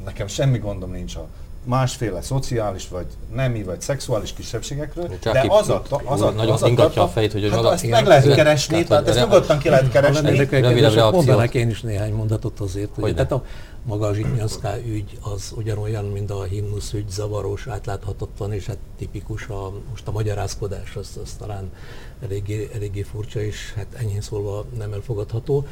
Nekem 0.04 0.26
semmi 0.26 0.58
gondom 0.58 0.90
nincs 0.90 1.16
a 1.16 1.26
másféle 1.64 2.22
szociális, 2.22 2.88
vagy 2.88 3.06
nemi, 3.34 3.62
vagy 3.62 3.80
szexuális 3.80 4.32
kisebbségekről, 4.32 5.18
Csak 5.18 5.32
de 5.32 5.44
az 5.48 5.68
a, 5.68 5.82
az 6.04 6.20
a, 6.20 6.30
nagyon 6.30 6.52
az 6.52 6.62
a, 6.62 6.68
ingatja 6.68 7.02
a 7.02 7.08
fejét, 7.08 7.32
hogy 7.32 7.50
hát 7.50 7.64
ezt 7.64 7.88
meg 7.88 8.06
lehet 8.06 8.34
keresni, 8.34 8.84
tehát 8.84 9.08
ezt 9.08 9.18
nyugodtan 9.18 9.58
ki 9.58 9.68
lehet 9.68 9.90
keresni. 9.90 10.46
Rövid 10.46 11.12
mondanak 11.12 11.54
én 11.54 11.68
is 11.68 11.80
néhány 11.80 12.12
mondatot 12.12 12.60
azért, 12.60 12.90
hogy 12.94 13.14
tehát 13.14 13.32
a 13.32 13.44
maga 13.84 14.06
a 14.06 14.14
Zsitnyanszká 14.14 14.76
ügy 14.86 15.18
az 15.20 15.52
ugyanolyan, 15.56 16.04
mint 16.04 16.30
a 16.30 16.42
himnusz 16.42 16.92
ügy, 16.92 17.08
zavaros, 17.08 17.66
átláthatatlan, 17.66 18.52
és 18.52 18.66
hát 18.66 18.78
tipikus 18.98 19.46
a, 19.48 19.72
most 19.90 20.08
a 20.08 20.10
magyarázkodás, 20.10 20.96
az, 20.96 21.18
az 21.22 21.32
talán 21.38 21.70
eléggé, 22.22 22.68
eléggé 22.74 23.02
furcsa, 23.02 23.40
és 23.40 23.72
hát 23.76 23.86
enyhén 23.92 24.20
szólva 24.20 24.64
nem 24.78 24.92
elfogadható. 24.92 25.66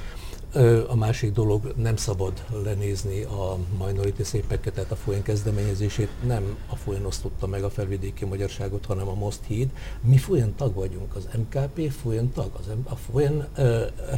A 0.89 0.97
másik 0.97 1.33
dolog, 1.33 1.75
nem 1.77 1.97
szabad 1.97 2.33
lenézni 2.65 3.23
a 3.23 3.57
minority 3.87 4.23
szépeket, 4.23 4.75
tehát 4.75 4.91
a 4.91 4.97
folyén 4.97 5.23
kezdeményezését 5.23 6.09
nem 6.27 6.57
a 6.69 6.77
folyén 6.77 7.05
osztotta 7.05 7.47
meg 7.47 7.63
a 7.63 7.71
felvidéki 7.71 8.25
magyarságot, 8.25 8.87
hanem 8.87 9.09
a 9.09 9.15
Most 9.15 9.41
híd. 9.47 9.69
Mi 10.01 10.17
folyén 10.17 10.55
tag 10.57 10.75
vagyunk, 10.75 11.17
az 11.17 11.29
MKP 11.37 11.91
folyén 11.91 12.33
tag, 12.33 12.51
az 12.59 12.67
M- 12.67 12.91
a 12.91 12.97
folyén 13.13 13.47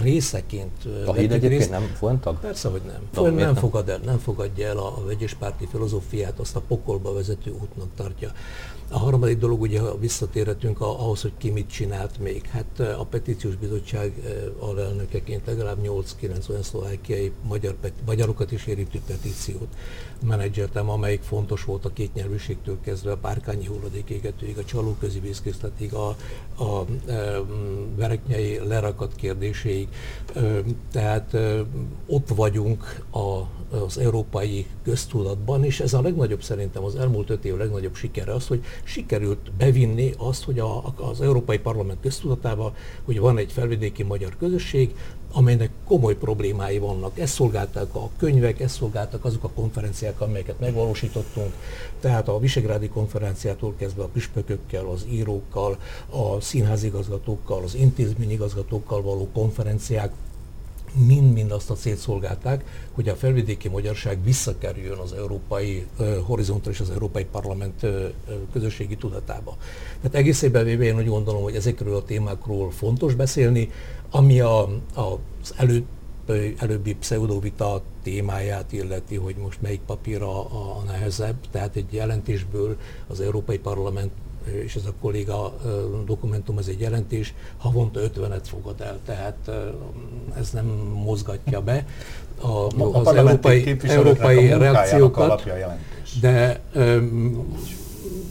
részeként. 0.03 0.85
A 1.07 1.13
híd 1.13 1.33
egyébként 1.33 1.53
részt... 1.53 1.71
nem 1.71 1.83
folyén 1.83 2.21
tag? 2.21 2.41
Persze, 2.41 2.69
hogy 2.69 2.83
nem. 2.87 3.09
Folyén 3.13 3.35
nem, 3.35 3.55
fogad 3.55 3.89
el, 3.89 4.01
nem 4.05 4.19
fogadja 4.19 4.67
el 4.67 4.79
a, 4.79 4.87
a 4.87 5.05
vegyes 5.05 5.35
párti 5.35 5.67
filozófiát, 5.71 6.39
azt 6.39 6.57
a 6.57 6.61
pokolba 6.61 7.13
vezető 7.13 7.51
útnak 7.51 7.89
tartja. 7.97 8.33
A 8.89 8.99
harmadik 8.99 9.39
dolog, 9.39 9.61
ugye 9.61 9.81
visszatérhetünk 10.01 10.81
ahhoz, 10.81 11.23
hogy 11.23 11.33
ki 11.39 11.51
mit 11.51 11.71
csinált 11.71 12.19
még. 12.19 12.47
Hát 12.47 12.81
a 12.81 13.05
petíciós 13.05 13.57
bizottság 13.57 14.13
alelnökeként 14.59 15.47
legalább 15.47 15.79
8-9 15.83 16.51
olyan 16.51 16.63
szlovákiai 16.63 17.33
magyar, 17.43 17.77
magyarokat 18.07 18.53
is 18.53 18.67
érintő 18.67 19.01
petíciót 19.07 19.69
menedzseltem, 20.27 20.91
amelyik 20.91 21.23
fontos 21.23 21.65
volt 21.65 21.85
a 21.85 21.93
kétnyelvűségtől 21.93 22.81
kezdve 22.81 23.13
a 23.13 23.17
párkányi 23.17 23.67
hulladékégetőig, 23.67 24.59
a 24.59 24.65
csalóközi 24.65 25.21
vízkészletig, 25.21 25.95
a, 25.95 26.17
a, 26.55 26.65
a 26.65 26.87
vereknyei 27.97 28.59
lerakat 28.67 29.15
kérdéséig. 29.15 29.89
Tehát 30.93 31.37
ott 32.07 32.29
vagyunk 32.29 33.05
a, 33.11 33.43
az 33.83 33.99
európai 33.99 34.67
köztudatban, 34.85 35.65
és 35.65 35.81
ez 35.81 35.95
a 35.95 36.03
legnagyobb 36.03 36.43
szerintem 36.43 36.85
az 36.85 36.97
elmúlt 36.97 37.31
öt 37.31 37.45
év 37.45 37.57
legnagyobb 37.57 37.95
sikere 37.95 38.33
az, 38.33 38.47
hogy 38.47 38.65
sikerült 38.85 39.53
bevinni 39.59 40.15
azt, 40.17 40.45
hogy 40.45 40.59
a, 40.59 40.95
az 40.97 41.21
Európai 41.21 41.59
Parlament 41.59 42.01
köztudatába, 42.01 42.75
hogy 43.05 43.19
van 43.19 43.39
egy 43.39 43.53
felvidéki 43.53 44.03
magyar 44.03 44.37
közösség, 44.39 44.95
amelynek 45.33 45.71
komoly 45.85 46.17
problémái 46.17 46.79
vannak. 46.79 47.19
Ezt 47.19 47.35
szolgálták 47.35 47.95
a 47.95 48.11
könyvek, 48.17 48.61
ezt 48.61 48.77
szolgáltak 48.77 49.25
azok 49.25 49.45
a 49.45 49.51
konferenciák, 49.55 50.21
amelyeket 50.21 50.61
megvalósítottunk, 50.61 51.53
tehát 52.01 52.29
a 52.29 52.39
Visegrádi 52.39 52.89
konferenciától 52.89 53.75
kezdve 53.79 54.03
a 54.03 54.09
püspökökkel, 54.13 54.87
az 54.87 55.07
írókkal, 55.11 55.79
a 56.11 56.41
színházigazgatókkal, 56.41 57.63
az 57.63 57.75
intézményigazgatókkal 57.75 59.03
való 59.03 59.29
konferenciák, 59.33 60.13
mind-mind 60.95 61.51
azt 61.51 61.71
a 61.71 61.75
célt 61.75 61.99
szolgálták, 61.99 62.89
hogy 62.93 63.09
a 63.09 63.15
felvidéki 63.15 63.69
magyarság 63.69 64.25
visszakerüljön 64.25 64.99
az 64.99 65.13
európai 65.13 65.87
horizontra 66.23 66.71
és 66.71 66.81
az 66.81 66.91
európai 66.91 67.25
parlament 67.25 67.87
közösségi 68.53 68.97
tudatába. 68.97 69.57
Tehát 69.97 70.15
egészében 70.15 70.65
véve 70.65 70.85
én 70.85 70.99
úgy 70.99 71.09
gondolom, 71.09 71.43
hogy 71.43 71.55
ezekről 71.55 71.97
a 71.97 72.05
témákról 72.05 72.71
fontos 72.71 73.15
beszélni, 73.15 73.71
ami 74.11 74.41
a, 74.41 74.61
a, 74.95 75.19
az 75.43 75.55
elő, 75.57 75.85
előbbi 76.59 76.95
pseudovita 76.95 77.83
témáját 78.03 78.73
illeti, 78.73 79.17
hogy 79.17 79.37
most 79.37 79.63
melyik 79.63 79.81
papír 79.81 80.23
a, 80.23 80.39
a 80.41 80.83
nehezebb, 80.87 81.37
tehát 81.51 81.77
egy 81.77 81.93
jelentésből 81.93 82.77
az 83.07 83.21
Európai 83.21 83.59
Parlament 83.59 84.13
és 84.65 84.75
ez 84.75 84.85
a 84.87 84.93
kolléga 85.01 85.57
dokumentum, 86.07 86.59
ez 86.59 86.67
egy 86.67 86.81
jelentés, 86.81 87.35
havonta 87.57 88.01
50-et 88.01 88.41
fogad 88.43 88.81
el, 88.81 88.99
tehát 89.05 89.51
ez 90.39 90.51
nem 90.51 90.67
mozgatja 91.05 91.61
be 91.61 91.87
a, 92.41 92.49
az 92.93 93.07
a 93.07 93.17
európai, 93.17 93.77
európai 93.83 94.49
reakciókat, 94.49 95.43
de 96.21 96.61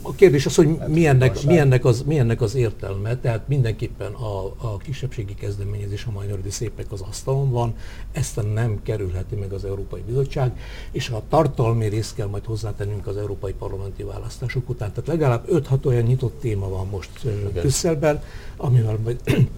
a 0.02 0.14
kérdés 0.14 0.46
az, 0.46 0.54
hogy 0.54 0.78
milyennek, 0.86 1.42
milyennek, 1.42 1.84
az, 1.84 2.02
milyennek 2.06 2.40
az 2.40 2.54
értelme, 2.54 3.16
tehát 3.16 3.48
mindenképpen 3.48 4.12
a, 4.12 4.44
a 4.56 4.76
kisebbségi 4.76 5.34
kezdeményezés, 5.34 6.04
a 6.04 6.20
minority 6.20 6.48
szépek 6.48 6.92
az 6.92 7.00
asztalon 7.00 7.50
van, 7.50 7.74
ezt 8.12 8.52
nem 8.54 8.82
kerülheti 8.82 9.34
meg 9.34 9.52
az 9.52 9.64
Európai 9.64 10.02
Bizottság, 10.06 10.58
és 10.90 11.08
a 11.08 11.22
tartalmi 11.28 11.86
részt 11.86 12.14
kell 12.14 12.26
majd 12.26 12.44
hozzátennünk 12.44 13.06
az 13.06 13.16
európai 13.16 13.52
parlamenti 13.52 14.02
választások 14.02 14.68
után. 14.68 14.92
Tehát 14.92 15.06
legalább 15.06 15.46
5-6 15.50 15.86
olyan 15.86 16.02
nyitott 16.02 16.40
téma 16.40 16.68
van 16.68 16.86
most 16.88 17.28
Brüsszelben, 17.52 18.22
amivel 18.56 18.98
majd 19.02 19.20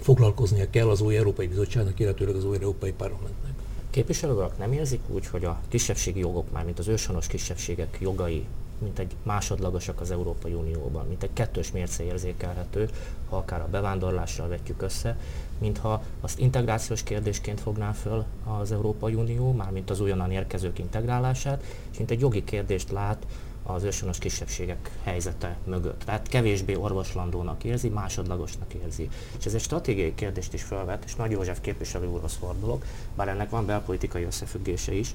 foglalkoznia 0.00 0.70
kell 0.70 0.88
az 0.88 1.00
új 1.00 1.16
Európai 1.16 1.46
Bizottságnak, 1.46 2.00
illetőleg 2.00 2.34
az 2.34 2.44
új 2.44 2.56
Európai 2.60 2.92
Parlamentnek. 2.92 3.52
Képviselők 3.90 4.58
nem 4.58 4.72
érzik 4.72 5.00
úgy, 5.08 5.26
hogy 5.26 5.44
a 5.44 5.60
kisebbségi 5.68 6.20
jogok, 6.20 6.52
már 6.52 6.64
mint 6.64 6.78
az 6.78 6.88
őshonos 6.88 7.26
kisebbségek 7.26 7.98
jogai 8.00 8.44
mint 8.78 8.98
egy 8.98 9.16
másodlagosak 9.22 10.00
az 10.00 10.10
Európai 10.10 10.52
Unióban, 10.52 11.06
mint 11.06 11.22
egy 11.22 11.32
kettős 11.32 11.72
mérce 11.72 12.04
érzékelhető, 12.04 12.88
ha 13.28 13.36
akár 13.36 13.60
a 13.60 13.68
bevándorlással 13.70 14.48
vetjük 14.48 14.82
össze, 14.82 15.16
mintha 15.58 16.02
azt 16.20 16.38
integrációs 16.38 17.02
kérdésként 17.02 17.60
fogná 17.60 17.92
föl 17.92 18.24
az 18.60 18.72
Európai 18.72 19.14
Unió, 19.14 19.52
mármint 19.52 19.90
az 19.90 20.00
újonnan 20.00 20.30
érkezők 20.30 20.78
integrálását, 20.78 21.62
és 21.90 21.98
mint 21.98 22.10
egy 22.10 22.20
jogi 22.20 22.44
kérdést 22.44 22.90
lát 22.90 23.26
az 23.62 23.82
őshonos 23.82 24.18
kisebbségek 24.18 24.90
helyzete 25.02 25.56
mögött. 25.64 26.02
Tehát 26.04 26.28
kevésbé 26.28 26.74
orvoslandónak 26.74 27.64
érzi, 27.64 27.88
másodlagosnak 27.88 28.74
érzi. 28.74 29.08
És 29.38 29.46
ez 29.46 29.54
egy 29.54 29.60
stratégiai 29.60 30.14
kérdést 30.14 30.54
is 30.54 30.62
felvet, 30.62 31.04
és 31.04 31.14
Nagy 31.14 31.30
József 31.30 31.60
képviselő 31.60 32.06
úrhoz 32.06 32.34
fordulok, 32.34 32.84
bár 33.16 33.28
ennek 33.28 33.50
van 33.50 33.66
belpolitikai 33.66 34.22
összefüggése 34.24 34.92
is. 34.92 35.14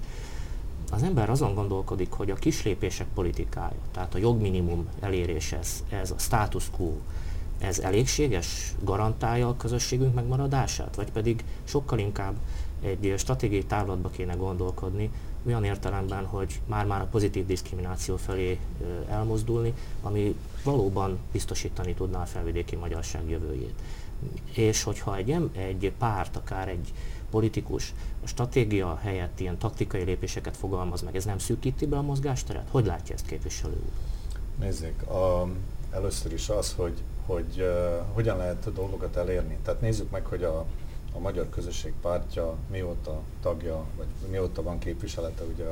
Az 0.93 1.03
ember 1.03 1.29
azon 1.29 1.53
gondolkodik, 1.53 2.11
hogy 2.11 2.29
a 2.29 2.35
kislépések 2.35 3.07
politikája, 3.13 3.77
tehát 3.91 4.15
a 4.15 4.17
jogminimum 4.17 4.87
elérése, 4.99 5.57
ez, 5.57 5.83
ez 5.89 6.11
a 6.11 6.17
status 6.17 6.69
quo, 6.69 6.91
ez 7.59 7.79
elégséges, 7.79 8.75
garantálja 8.83 9.47
a 9.47 9.57
közösségünk 9.57 10.13
megmaradását, 10.13 10.95
vagy 10.95 11.11
pedig 11.11 11.43
sokkal 11.63 11.99
inkább 11.99 12.35
egy 12.81 13.13
stratégiai 13.17 13.63
távlatba 13.63 14.09
kéne 14.09 14.33
gondolkodni, 14.33 15.09
olyan 15.45 15.63
értelemben, 15.63 16.25
hogy 16.25 16.61
már-már 16.65 17.01
a 17.01 17.07
pozitív 17.11 17.45
diszkrimináció 17.45 18.17
felé 18.17 18.59
elmozdulni, 19.09 19.73
ami 20.01 20.35
valóban 20.63 21.17
biztosítani 21.31 21.93
tudná 21.93 22.21
a 22.21 22.25
felvidéki 22.25 22.75
magyarság 22.75 23.29
jövőjét. 23.29 23.73
És 24.53 24.83
hogyha 24.83 25.15
egy, 25.15 25.49
egy 25.55 25.91
párt, 25.97 26.35
akár 26.35 26.67
egy 26.67 26.93
politikus 27.33 27.93
a 28.23 28.27
stratégia 28.27 28.95
helyett 28.95 29.39
ilyen 29.39 29.57
taktikai 29.57 30.03
lépéseket 30.03 30.57
fogalmaz 30.57 31.01
meg, 31.01 31.15
ez 31.15 31.25
nem 31.25 31.37
szűkíti 31.37 31.85
be 31.85 31.97
a 31.97 32.01
mozgásteret? 32.01 32.67
Hogy 32.71 32.85
látja 32.85 33.15
ezt 33.15 33.25
képviselő 33.25 33.73
úr? 33.73 33.91
Nézzék, 34.59 35.01
a, 35.01 35.47
először 35.91 36.33
is 36.33 36.49
az, 36.49 36.73
hogy, 36.73 37.01
hogy 37.25 37.55
uh, 37.57 38.13
hogyan 38.13 38.37
lehet 38.37 38.73
dolgokat 38.73 39.15
elérni. 39.15 39.57
Tehát 39.63 39.81
nézzük 39.81 40.11
meg, 40.11 40.25
hogy 40.25 40.43
a, 40.43 40.65
a 41.13 41.19
Magyar 41.19 41.49
Közösség 41.49 41.93
Pártja 42.01 42.55
mióta 42.71 43.21
tagja, 43.41 43.83
vagy 43.97 44.07
mióta 44.29 44.61
van 44.61 44.79
képviselete 44.79 45.43
ugye 45.43 45.65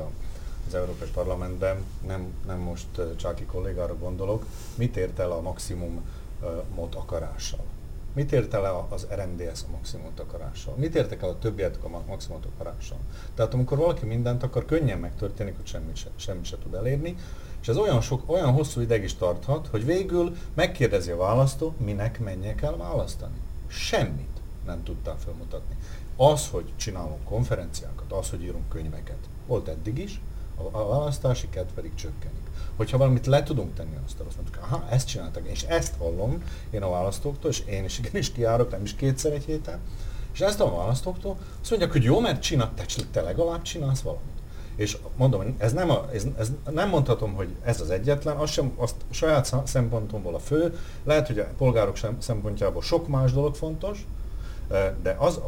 az 0.66 0.74
Európai 0.74 1.08
Parlamentben, 1.08 1.84
nem, 2.06 2.34
nem 2.46 2.58
most 2.58 2.86
Csáki 3.16 3.44
kollégára 3.44 3.98
gondolok, 3.98 4.46
mit 4.74 4.96
ért 4.96 5.18
el 5.18 5.32
a 5.32 5.40
maximumot 5.40 6.94
akarással? 6.94 7.64
Mit 8.12 8.32
ért 8.32 8.54
el 8.54 8.86
az 8.90 9.06
RMDS 9.14 9.62
a 9.62 9.70
maximumot 9.70 10.20
akarással? 10.20 10.74
Mit 10.76 10.94
értek 10.94 11.22
el 11.22 11.28
a 11.28 11.38
többiek 11.38 11.84
a 11.84 11.88
maximumot 12.06 12.46
akarással? 12.54 12.98
Tehát 13.34 13.54
amikor 13.54 13.78
valaki 13.78 14.06
mindent 14.06 14.42
akar, 14.42 14.64
könnyen 14.64 14.98
megtörténik, 14.98 15.56
hogy 15.56 15.66
semmit 15.66 15.96
se, 15.96 16.08
semmit 16.16 16.44
se 16.44 16.56
tud 16.58 16.74
elérni, 16.74 17.16
és 17.60 17.68
ez 17.68 17.76
olyan, 17.76 18.00
sok, 18.00 18.30
olyan 18.30 18.52
hosszú 18.52 18.80
ideig 18.80 19.02
is 19.02 19.14
tarthat, 19.14 19.66
hogy 19.66 19.84
végül 19.84 20.36
megkérdezi 20.54 21.10
a 21.10 21.16
választó, 21.16 21.74
minek 21.76 22.20
menjek 22.20 22.62
el 22.62 22.76
választani. 22.76 23.36
Semmit 23.66 24.40
nem 24.66 24.82
tudtál 24.82 25.18
felmutatni. 25.18 25.76
Az, 26.16 26.48
hogy 26.48 26.72
csinálunk 26.76 27.24
konferenciákat, 27.24 28.12
az, 28.12 28.30
hogy 28.30 28.42
írunk 28.42 28.68
könyveket, 28.68 29.28
volt 29.46 29.68
eddig 29.68 29.98
is, 29.98 30.20
a 30.70 30.86
választási 30.88 31.48
kedv 31.48 31.68
pedig 31.74 31.94
csökkenik. 31.94 32.41
Hogyha 32.76 32.98
valamit 32.98 33.26
le 33.26 33.42
tudunk 33.42 33.74
tenni 33.74 33.96
azt, 34.04 34.20
azt 34.26 34.36
mondjuk, 34.36 34.58
aha, 34.62 34.84
ezt 34.90 35.06
csináltak, 35.06 35.48
és 35.48 35.62
ezt 35.62 35.94
hallom 35.98 36.42
én 36.70 36.82
a 36.82 36.90
választóktól, 36.90 37.50
és 37.50 37.62
én 37.66 37.84
is 37.84 37.98
igenis 37.98 38.32
kiárok, 38.32 38.70
nem 38.70 38.82
is 38.82 38.94
kétszer 38.94 39.32
egy 39.32 39.44
héten, 39.44 39.78
és 40.32 40.40
ezt 40.40 40.60
a 40.60 40.76
választóktól, 40.76 41.36
azt 41.60 41.70
mondják, 41.70 41.92
hogy 41.92 42.02
jó, 42.02 42.20
mert 42.20 42.42
csinál, 42.42 42.72
te, 42.74 42.84
te 43.10 43.20
legalább 43.20 43.62
csinálsz 43.62 44.00
valamit. 44.00 44.30
És 44.76 44.96
mondom, 45.16 45.54
ez 45.58 45.72
nem, 45.72 45.90
a, 45.90 46.08
ez, 46.12 46.26
ez 46.38 46.52
nem 46.70 46.88
mondhatom, 46.88 47.34
hogy 47.34 47.48
ez 47.62 47.80
az 47.80 47.90
egyetlen, 47.90 48.36
az 48.36 48.50
sem 48.50 48.72
azt 48.76 48.94
saját 49.10 49.54
szempontomból 49.64 50.34
a 50.34 50.38
fő, 50.38 50.78
lehet, 51.04 51.26
hogy 51.26 51.38
a 51.38 51.46
polgárok 51.56 51.98
szempontjából 52.18 52.82
sok 52.82 53.08
más 53.08 53.32
dolog 53.32 53.54
fontos, 53.54 54.06
de 55.02 55.16
az 55.18 55.40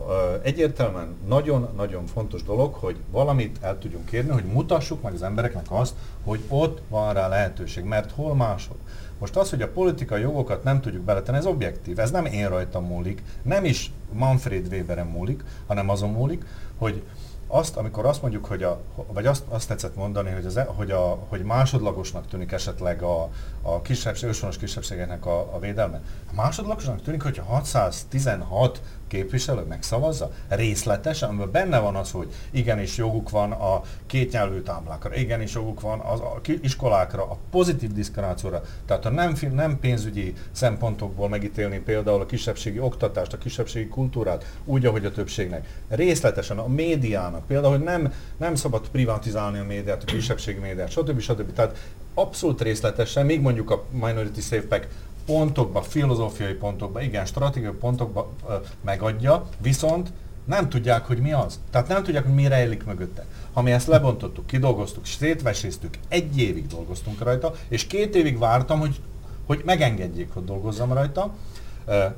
egyértelműen 0.42 1.16
nagyon-nagyon 1.26 2.06
fontos 2.06 2.42
dolog, 2.42 2.74
hogy 2.74 2.96
valamit 3.10 3.58
el 3.60 3.78
tudjunk 3.78 4.06
kérni, 4.06 4.30
hogy 4.30 4.44
mutassuk 4.44 5.02
meg 5.02 5.14
az 5.14 5.22
embereknek 5.22 5.66
azt, 5.68 5.94
hogy 6.24 6.40
ott 6.48 6.80
van 6.88 7.14
rá 7.14 7.28
lehetőség, 7.28 7.84
mert 7.84 8.10
hol 8.10 8.34
máshol. 8.34 8.76
Most 9.18 9.36
az, 9.36 9.50
hogy 9.50 9.62
a 9.62 9.68
politikai 9.68 10.20
jogokat 10.20 10.64
nem 10.64 10.80
tudjuk 10.80 11.02
beletenni, 11.02 11.38
ez 11.38 11.46
objektív, 11.46 11.98
ez 11.98 12.10
nem 12.10 12.24
én 12.24 12.48
rajtam 12.48 12.84
múlik, 12.84 13.22
nem 13.42 13.64
is 13.64 13.92
Manfred 14.12 14.66
Weberen 14.70 15.06
múlik, 15.06 15.44
hanem 15.66 15.88
azon 15.88 16.10
múlik, 16.10 16.44
hogy 16.78 17.02
azt, 17.46 17.76
amikor 17.76 18.06
azt 18.06 18.22
mondjuk, 18.22 18.44
hogy 18.44 18.62
a, 18.62 18.80
vagy 19.06 19.26
azt, 19.26 19.42
azt 19.48 19.68
tetszett 19.68 19.96
mondani, 19.96 20.30
hogy, 20.30 20.44
az, 20.46 20.56
e, 20.56 20.64
hogy, 20.64 20.90
a, 20.90 21.18
hogy 21.28 21.42
másodlagosnak 21.42 22.26
tűnik 22.26 22.52
esetleg 22.52 23.02
a, 23.02 23.28
a 23.62 23.82
kisebbség, 23.82 24.28
őshonos 24.28 24.56
kisebbségeknek 24.56 25.26
a, 25.26 25.54
a 25.54 25.58
védelme. 25.58 26.00
Másodlagosnak 26.32 27.02
tűnik, 27.02 27.22
hogyha 27.22 27.42
616 27.42 28.82
képviselő 29.06 29.62
megszavazza 29.62 30.30
részletesen, 30.48 31.28
amiben 31.28 31.50
benne 31.50 31.78
van 31.78 31.96
az, 31.96 32.10
hogy 32.10 32.28
igenis 32.50 32.96
joguk 32.96 33.30
van 33.30 33.52
a 33.52 33.82
kétnyelvű 34.06 34.60
táblákra, 34.60 35.14
igenis 35.14 35.54
joguk 35.54 35.80
van 35.80 36.00
az 36.00 36.20
a 36.20 36.40
iskolákra, 36.60 37.22
a 37.22 37.38
pozitív 37.50 37.92
diszkriminációra, 37.92 38.62
tehát 38.86 39.04
a 39.04 39.10
nem, 39.10 39.36
nem 39.52 39.78
pénzügyi 39.78 40.34
szempontokból 40.52 41.28
megítélni 41.28 41.78
például 41.78 42.20
a 42.20 42.26
kisebbségi 42.26 42.78
oktatást, 42.78 43.32
a 43.32 43.38
kisebbségi 43.38 43.88
kultúrát, 43.88 44.56
úgy, 44.64 44.86
ahogy 44.86 45.04
a 45.04 45.12
többségnek. 45.12 45.82
Részletesen 45.88 46.58
a 46.58 46.66
médiának, 46.66 47.46
például, 47.46 47.76
hogy 47.76 47.84
nem, 47.84 48.12
nem 48.36 48.54
szabad 48.54 48.88
privatizálni 48.88 49.58
a 49.58 49.64
médiát, 49.64 50.02
a 50.02 50.06
kisebbségi 50.06 50.58
médiát, 50.58 50.90
stb. 50.90 51.20
stb. 51.20 51.52
Tehát 51.52 51.76
abszolút 52.14 52.62
részletesen, 52.62 53.26
még 53.26 53.40
mondjuk 53.40 53.70
a 53.70 53.84
Minority 53.90 54.40
Safe 54.40 54.66
Pack 54.66 54.88
pontokba, 55.26 55.82
filozófiai 55.82 56.52
pontokba, 56.52 57.00
igen, 57.00 57.24
stratégiai 57.26 57.72
pontokba 57.72 58.32
ö, 58.48 58.54
megadja, 58.84 59.48
viszont 59.58 60.12
nem 60.44 60.68
tudják, 60.68 61.06
hogy 61.06 61.18
mi 61.18 61.32
az. 61.32 61.60
Tehát 61.70 61.88
nem 61.88 62.02
tudják, 62.02 62.24
hogy 62.24 62.34
mi 62.34 62.48
rejlik 62.48 62.84
mögötte. 62.84 63.24
Ha 63.52 63.62
mi 63.62 63.70
ezt 63.70 63.86
lebontottuk, 63.86 64.46
kidolgoztuk, 64.46 65.06
szétveséztük, 65.06 65.98
egy 66.08 66.38
évig 66.38 66.66
dolgoztunk 66.66 67.22
rajta, 67.22 67.54
és 67.68 67.86
két 67.86 68.14
évig 68.14 68.38
vártam, 68.38 68.80
hogy, 68.80 69.00
hogy 69.46 69.62
megengedjék, 69.64 70.32
hogy 70.32 70.44
dolgozzam 70.44 70.92
rajta, 70.92 71.34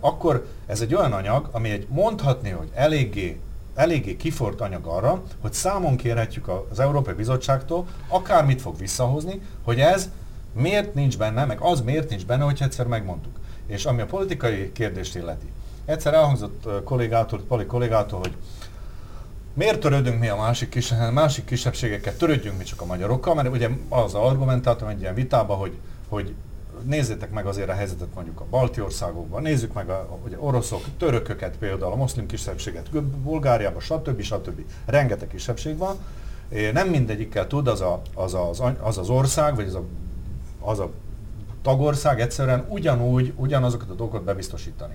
akkor 0.00 0.46
ez 0.66 0.80
egy 0.80 0.94
olyan 0.94 1.12
anyag, 1.12 1.48
ami 1.52 1.70
egy 1.70 1.86
mondhatni, 1.90 2.50
hogy 2.50 2.68
eléggé 2.74 3.40
eléggé 3.74 4.16
kifort 4.16 4.60
anyag 4.60 4.86
arra, 4.86 5.22
hogy 5.40 5.52
számon 5.52 5.96
kérhetjük 5.96 6.48
az 6.70 6.80
Európai 6.80 7.14
Bizottságtól, 7.14 7.86
akármit 8.08 8.60
fog 8.60 8.78
visszahozni, 8.78 9.40
hogy 9.64 9.80
ez 9.80 10.10
miért 10.56 10.94
nincs 10.94 11.18
benne, 11.18 11.44
meg 11.44 11.60
az 11.60 11.80
miért 11.80 12.08
nincs 12.10 12.26
benne, 12.26 12.44
hogy 12.44 12.58
egyszer 12.60 12.86
megmondtuk. 12.86 13.38
És 13.66 13.84
ami 13.84 14.00
a 14.00 14.06
politikai 14.06 14.72
kérdést 14.72 15.16
illeti. 15.16 15.46
Egyszer 15.84 16.14
elhangzott 16.14 16.68
kollégától, 16.84 17.40
Pali 17.48 17.66
kollégától, 17.66 18.18
hogy 18.18 18.36
miért 19.54 19.80
törődünk 19.80 20.20
mi 20.20 20.28
a 20.28 20.36
másik, 20.36 20.68
kis, 20.68 20.92
másik 21.12 21.44
kisebbségeket, 21.44 22.18
törődjünk 22.18 22.58
mi 22.58 22.64
csak 22.64 22.80
a 22.80 22.84
magyarokkal, 22.84 23.34
mert 23.34 23.48
ugye 23.48 23.68
az 23.88 24.14
argumentáltam 24.14 24.88
egy 24.88 25.00
ilyen 25.00 25.14
vitába, 25.14 25.54
hogy, 25.54 25.72
hogy 26.08 26.34
nézzétek 26.82 27.30
meg 27.30 27.46
azért 27.46 27.68
a 27.68 27.72
helyzetet 27.72 28.14
mondjuk 28.14 28.40
a 28.40 28.44
balti 28.50 28.80
országokban, 28.80 29.42
nézzük 29.42 29.72
meg 29.72 29.88
a, 29.88 30.18
hogy 30.22 30.36
oroszok, 30.38 30.84
törököket 30.98 31.56
például, 31.56 31.92
a 31.92 31.96
muszlim 31.96 32.26
kisebbséget, 32.26 32.90
Bulgáriában, 33.00 33.80
stb. 33.80 34.20
stb. 34.20 34.60
Rengeteg 34.84 35.28
kisebbség 35.28 35.76
van. 35.76 35.96
Nem 36.72 36.88
mindegyikkel 36.88 37.46
tud 37.46 37.68
az, 37.68 37.80
a, 37.80 38.02
az, 38.14 38.34
az, 38.34 38.62
az 38.80 38.98
az 38.98 39.08
ország, 39.08 39.54
vagy 39.54 39.66
az 39.66 39.74
a 39.74 39.84
az 40.66 40.78
a 40.78 40.90
tagország 41.62 42.20
egyszerűen 42.20 42.66
ugyanúgy, 42.68 43.32
ugyanazokat 43.36 43.90
a 43.90 43.94
dolgokat 43.94 44.24
bebiztosítani. 44.24 44.94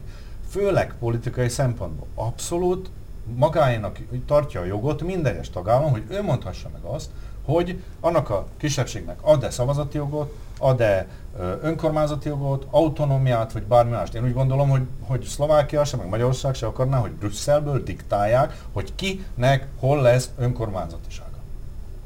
Főleg 0.49 0.95
politikai 0.99 1.49
szempontból. 1.49 2.07
Abszolút 2.15 2.89
magáénak 3.35 3.99
tartja 4.25 4.61
a 4.61 4.65
jogot 4.65 5.01
minden 5.01 5.33
egyes 5.33 5.49
tagállam, 5.49 5.91
hogy 5.91 6.03
ő 6.09 6.21
mondhassa 6.21 6.69
meg 6.73 6.81
azt, 6.83 7.09
hogy 7.45 7.83
annak 7.99 8.29
a 8.29 8.47
kisebbségnek 8.57 9.17
ad-e 9.21 9.49
szavazati 9.49 9.97
jogot, 9.97 10.33
ad-e 10.59 11.07
önkormányzati 11.61 12.27
jogot, 12.27 12.65
autonómiát, 12.69 13.51
vagy 13.51 13.63
bármi 13.63 13.91
mást. 13.91 14.13
Én 14.13 14.23
úgy 14.23 14.33
gondolom, 14.33 14.69
hogy, 14.69 14.81
hogy 15.01 15.23
Szlovákia 15.23 15.83
se, 15.83 15.97
meg 15.97 16.09
Magyarország 16.09 16.53
se 16.55 16.65
akarná, 16.65 16.97
hogy 16.97 17.11
Brüsszelből 17.11 17.83
diktálják, 17.83 18.63
hogy 18.71 18.95
kinek 18.95 19.67
hol 19.79 20.01
lesz 20.01 20.29
önkormányzatisága. 20.37 21.37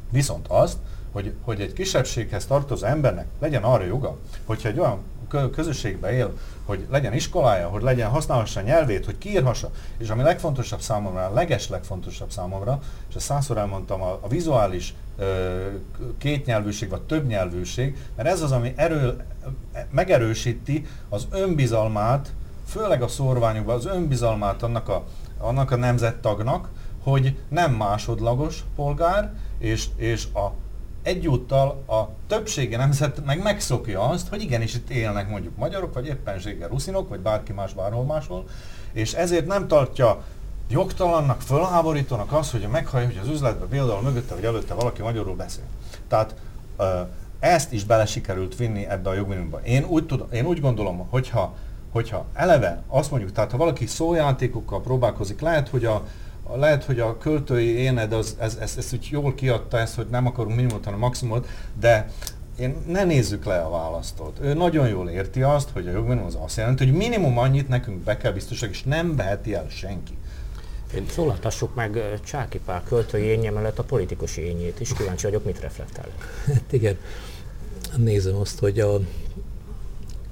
Viszont 0.09 0.47
azt, 0.47 0.77
hogy, 1.15 1.33
hogy 1.41 1.61
egy 1.61 1.73
kisebbséghez 1.73 2.45
tartozó 2.45 2.85
embernek 2.85 3.25
legyen 3.39 3.63
arra 3.63 3.83
joga, 3.83 4.17
hogyha 4.45 4.69
egy 4.69 4.79
olyan 4.79 4.99
közösségbe 5.51 6.11
él, 6.11 6.37
hogy 6.65 6.85
legyen 6.89 7.13
iskolája, 7.13 7.67
hogy 7.67 7.81
legyen 7.81 8.09
használhassa 8.09 8.61
nyelvét, 8.61 9.05
hogy 9.05 9.17
kiírhassa, 9.17 9.71
és 9.97 10.09
ami 10.09 10.23
legfontosabb 10.23 10.81
számomra, 10.81 11.25
a 11.25 11.33
leges 11.33 11.69
legfontosabb 11.69 12.31
számomra, 12.31 12.81
és 13.09 13.15
ezt 13.15 13.25
százszor 13.25 13.57
elmondtam, 13.57 14.01
a, 14.01 14.19
a 14.21 14.27
vizuális 14.27 14.93
kétnyelvűség 16.17 16.89
vagy 16.89 17.01
többnyelvűség, 17.01 17.97
mert 18.15 18.29
ez 18.29 18.41
az, 18.41 18.51
ami 18.51 18.73
erő, 18.75 19.23
megerősíti 19.91 20.85
az 21.09 21.27
önbizalmát, 21.31 22.33
főleg 22.67 23.01
a 23.01 23.07
szorványokban, 23.07 23.75
az 23.75 23.85
önbizalmát 23.85 24.63
annak 24.63 24.89
a, 24.89 25.03
annak 25.37 25.71
a 25.71 25.75
nemzettagnak, 25.75 26.69
hogy 27.03 27.37
nem 27.47 27.73
másodlagos 27.73 28.63
polgár, 28.75 29.33
és, 29.57 29.87
és 29.95 30.27
a 30.33 30.51
egyúttal 31.05 31.83
a 31.87 32.09
többsége 32.27 32.77
nemzet 32.77 33.25
meg 33.25 33.43
megszokja 33.43 34.01
azt, 34.01 34.27
hogy 34.27 34.41
igenis 34.41 34.73
itt 34.75 34.89
élnek 34.89 35.29
mondjuk 35.29 35.57
magyarok, 35.57 35.93
vagy 35.93 36.07
éppenséggel 36.07 36.69
ruszinok, 36.69 37.09
vagy 37.09 37.19
bárki 37.19 37.53
más 37.53 37.73
bárhol 37.73 38.03
máshol, 38.03 38.45
és 38.91 39.13
ezért 39.13 39.47
nem 39.47 39.67
tartja 39.67 40.23
jogtalannak, 40.69 41.41
fölháborítónak 41.41 42.31
az, 42.31 42.51
hogy 42.51 42.67
meghallja, 42.71 43.07
hogy 43.07 43.19
az 43.21 43.27
üzletben 43.27 43.67
például 43.67 44.01
mögötte 44.01 44.35
vagy 44.35 44.45
előtte 44.45 44.73
valaki 44.73 45.01
magyarul 45.01 45.35
beszél. 45.35 45.63
Tehát 46.07 46.35
ezt 47.39 47.73
is 47.73 47.83
bele 47.83 48.05
sikerült 48.05 48.55
vinni 48.55 48.85
ebbe 48.85 49.09
a 49.09 49.13
jogminimumba. 49.13 49.59
Én 49.63 49.83
úgy, 49.83 50.05
tudom, 50.05 50.27
én 50.31 50.45
úgy 50.45 50.61
gondolom, 50.61 51.07
hogyha, 51.09 51.55
hogyha 51.91 52.25
eleve 52.33 52.83
azt 52.87 53.11
mondjuk, 53.11 53.31
tehát 53.31 53.51
ha 53.51 53.57
valaki 53.57 53.85
szójátékokkal 53.85 54.81
próbálkozik, 54.81 55.41
lehet, 55.41 55.69
hogy 55.69 55.85
a, 55.85 56.03
lehet, 56.53 56.83
hogy 56.83 56.99
a 56.99 57.17
költői 57.17 57.67
éned 57.67 58.13
az, 58.13 58.35
ez, 58.39 58.57
ez, 58.61 58.73
ez 58.77 58.89
úgy 58.93 59.07
jól 59.11 59.33
kiadta 59.33 59.77
ezt, 59.77 59.95
hogy 59.95 60.07
nem 60.09 60.25
akarunk 60.25 60.55
minimumot, 60.55 60.85
hanem 60.85 60.99
maximumot, 60.99 61.47
de 61.79 62.09
én 62.59 62.75
ne 62.87 63.03
nézzük 63.03 63.45
le 63.45 63.59
a 63.59 63.69
választót. 63.69 64.39
Ő 64.41 64.53
nagyon 64.53 64.87
jól 64.87 65.09
érti 65.09 65.41
azt, 65.41 65.69
hogy 65.69 65.87
a 65.87 65.91
jogminimum 65.91 66.25
az 66.25 66.37
azt 66.39 66.57
jelenti, 66.57 66.85
hogy 66.85 66.93
minimum 66.93 67.37
annyit 67.37 67.67
nekünk 67.67 67.97
be 67.97 68.17
kell 68.17 68.31
biztosak, 68.31 68.69
és 68.69 68.83
nem 68.83 69.15
veheti 69.15 69.53
el 69.53 69.67
senki. 69.69 70.13
Szólaltassuk 71.09 71.75
meg 71.75 72.19
Csáki 72.23 72.59
Pál 72.65 72.83
költői 72.83 73.23
énje 73.23 73.51
mellett 73.51 73.79
a 73.79 73.83
politikus 73.83 74.37
énjét 74.37 74.79
is. 74.79 74.93
Kíváncsi 74.93 75.25
vagyok, 75.25 75.45
mit 75.45 75.59
reflektál. 75.59 76.07
Hát 76.45 76.73
igen, 76.73 76.97
nézem 77.97 78.35
azt, 78.35 78.59
hogy 78.59 78.79
a 78.79 78.99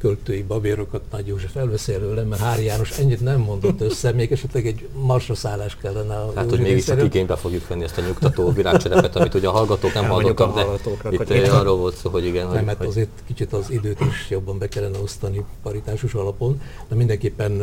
költői 0.03 0.43
babérokat 0.43 1.01
Nagy 1.11 1.27
József 1.27 1.55
elveszi 1.55 1.93
előle, 1.93 2.23
mert 2.23 2.41
Hári 2.41 2.63
János 2.63 2.99
ennyit 2.99 3.21
nem 3.21 3.39
mondott 3.39 3.81
össze, 3.81 4.11
még 4.11 4.31
esetleg 4.31 4.67
egy 4.67 4.87
marsra 4.93 5.35
szállás 5.35 5.77
kellene 5.81 6.15
a 6.15 6.31
Hát, 6.35 6.49
hogy 6.49 6.59
mégis 6.59 6.85
csak 6.85 7.03
igénybe 7.03 7.35
fogjuk 7.35 7.67
venni 7.67 7.83
ezt 7.83 7.97
a 7.97 8.01
nyugtató 8.01 8.51
virágcserepet, 8.51 9.15
amit 9.15 9.33
ugye 9.33 9.47
a 9.47 9.51
hallgatók 9.51 9.93
nem 9.93 10.05
hallottak, 10.05 10.55
de 10.55 11.09
itt 11.09 11.29
eh, 11.29 11.59
arról 11.59 11.77
volt 11.77 11.95
szó, 11.95 12.09
hogy 12.09 12.25
igen. 12.25 12.45
Nem, 12.45 12.55
hogy, 12.55 12.65
mert 12.65 12.77
hogy... 12.77 12.87
azért 12.87 13.09
kicsit 13.27 13.53
az 13.53 13.69
időt 13.69 13.99
is 13.99 14.29
jobban 14.29 14.57
be 14.57 14.67
kellene 14.67 14.97
osztani 14.97 15.45
paritásos 15.61 16.13
alapon, 16.13 16.61
de 16.87 16.95
mindenképpen 16.95 17.61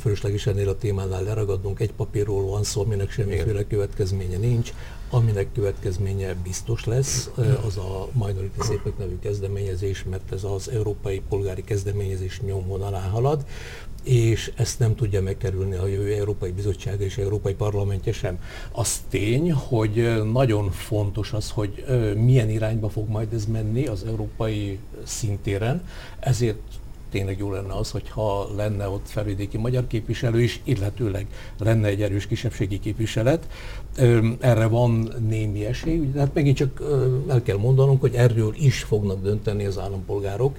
fölösleges 0.00 0.46
ennél 0.46 0.68
a 0.68 0.76
témánál 0.78 1.22
leragadnunk. 1.22 1.80
Egy 1.80 1.92
papírról 1.92 2.46
van 2.46 2.64
szó, 2.64 2.80
aminek 2.80 3.10
semmiféle 3.10 3.66
következménye 3.66 4.36
nincs 4.36 4.72
aminek 5.14 5.52
következménye 5.52 6.34
biztos 6.34 6.84
lesz, 6.84 7.30
az 7.66 7.76
a 7.76 8.08
Minority 8.12 8.60
Szépek 8.60 8.98
nevű 8.98 9.18
kezdeményezés, 9.18 10.04
mert 10.10 10.32
ez 10.32 10.44
az 10.44 10.70
európai 10.70 11.22
polgári 11.28 11.64
kezdeményezés 11.64 12.40
nyomvonalán 12.40 13.10
halad, 13.10 13.44
és 14.02 14.52
ezt 14.56 14.78
nem 14.78 14.94
tudja 14.94 15.22
megkerülni 15.22 15.74
a 15.74 15.86
jövő 15.86 16.14
Európai 16.14 16.50
Bizottság 16.50 17.00
és 17.00 17.18
Európai 17.18 17.54
Parlamentje 17.54 18.12
sem. 18.12 18.38
Az 18.72 19.02
tény, 19.08 19.52
hogy 19.52 20.22
nagyon 20.32 20.70
fontos 20.70 21.32
az, 21.32 21.50
hogy 21.50 21.84
milyen 22.16 22.50
irányba 22.50 22.88
fog 22.88 23.08
majd 23.08 23.32
ez 23.32 23.44
menni 23.46 23.86
az 23.86 24.04
európai 24.06 24.78
szintéren, 25.04 25.84
ezért 26.20 26.58
tényleg 27.14 27.38
jó 27.38 27.52
lenne 27.52 27.72
az, 27.72 27.90
hogyha 27.90 28.48
lenne 28.56 28.88
ott 28.88 29.08
felvidéki 29.08 29.58
magyar 29.58 29.86
képviselő 29.86 30.42
is, 30.42 30.60
illetőleg 30.64 31.26
lenne 31.58 31.88
egy 31.88 32.02
erős 32.02 32.26
kisebbségi 32.26 32.78
képviselet. 32.78 33.46
Erre 34.40 34.66
van 34.66 35.12
némi 35.28 35.64
esély, 35.64 36.10
hát 36.16 36.34
megint 36.34 36.56
csak 36.56 36.82
el 37.28 37.42
kell 37.42 37.56
mondanunk, 37.56 38.00
hogy 38.00 38.14
erről 38.14 38.54
is 38.58 38.82
fognak 38.82 39.22
dönteni 39.22 39.64
az 39.64 39.78
állampolgárok 39.78 40.56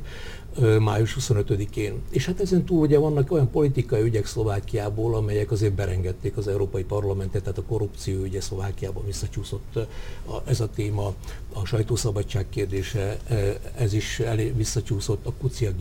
május 0.80 1.18
25-én. 1.20 2.02
És 2.10 2.26
hát 2.26 2.42
ezen 2.42 2.66
túl 2.66 2.80
ugye 2.80 2.98
vannak 2.98 3.32
olyan 3.32 3.52
politikai 3.52 4.02
ügyek 4.02 4.26
Szlovákiából, 4.26 5.16
amelyek 5.16 5.52
azért 5.52 5.74
berengedték 5.74 6.38
az 6.38 6.48
Európai 6.48 6.84
Parlamentet, 6.84 7.42
tehát 7.44 7.58
a 7.58 7.64
korrupció 7.64 8.24
ügye 8.24 8.42
Szlovákiában 8.42 9.06
visszacsúszott 9.06 9.80
ez 10.46 10.60
a 10.60 10.70
téma, 10.76 11.14
a 11.54 11.66
sajtószabadság 11.66 12.46
kérdése, 12.50 13.18
ez 13.78 13.94
is 13.94 14.20
elé 14.20 14.54
visszacsúszott, 14.56 15.26
a 15.26 15.34
kuciak 15.40 15.76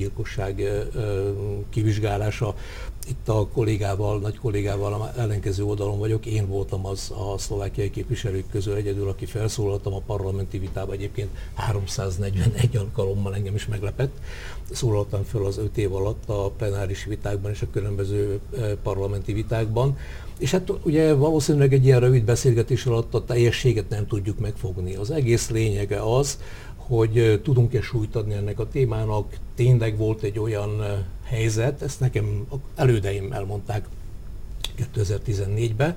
kivizsgálása, 1.71 2.55
itt 3.09 3.29
a 3.29 3.47
kollégával, 3.53 4.19
nagy 4.19 4.39
kollégával 4.39 5.13
ellenkező 5.17 5.65
oldalon 5.65 5.99
vagyok. 5.99 6.27
Én 6.27 6.49
voltam 6.49 6.87
az 6.87 7.13
a 7.33 7.39
szlovákiai 7.39 7.91
képviselők 7.91 8.45
közül 8.51 8.75
egyedül, 8.75 9.09
aki 9.09 9.27
felszólaltam 9.27 9.95
a 9.95 10.03
parlamenti 10.07 10.59
vitába. 10.59 10.93
Egyébként 10.93 11.29
341 11.55 12.77
alkalommal 12.77 13.35
engem 13.35 13.55
is 13.55 13.67
meglepett. 13.67 14.17
Szólaltam 14.71 15.23
föl 15.23 15.47
az 15.47 15.59
öt 15.59 15.79
év 15.79 15.95
alatt 15.95 16.29
a 16.29 16.51
plenáris 16.57 17.05
vitákban 17.05 17.51
és 17.51 17.63
a 17.63 17.71
különböző 17.73 18.41
parlamenti 18.83 19.33
vitákban. 19.33 19.97
És 20.39 20.51
hát 20.51 20.73
ugye 20.83 21.15
valószínűleg 21.15 21.73
egy 21.73 21.85
ilyen 21.85 22.01
rövid 22.01 22.25
beszélgetés 22.25 22.87
alatt 22.87 23.15
a 23.15 23.25
teljességet 23.25 23.89
nem 23.89 24.07
tudjuk 24.07 24.39
megfogni. 24.39 24.95
Az 24.95 25.11
egész 25.11 25.51
lényege 25.51 26.17
az, 26.17 26.39
hogy 26.87 27.41
tudunk-e 27.43 27.81
súlyt 27.81 28.17
adni 28.17 28.35
ennek 28.35 28.59
a 28.59 28.69
témának. 28.69 29.37
Tényleg 29.55 29.97
volt 29.97 30.23
egy 30.23 30.39
olyan 30.39 31.05
helyzet, 31.25 31.83
ezt 31.83 32.01
nekem 32.01 32.47
elődeim 32.75 33.33
elmondták 33.33 33.89
2014-ben, 34.97 35.97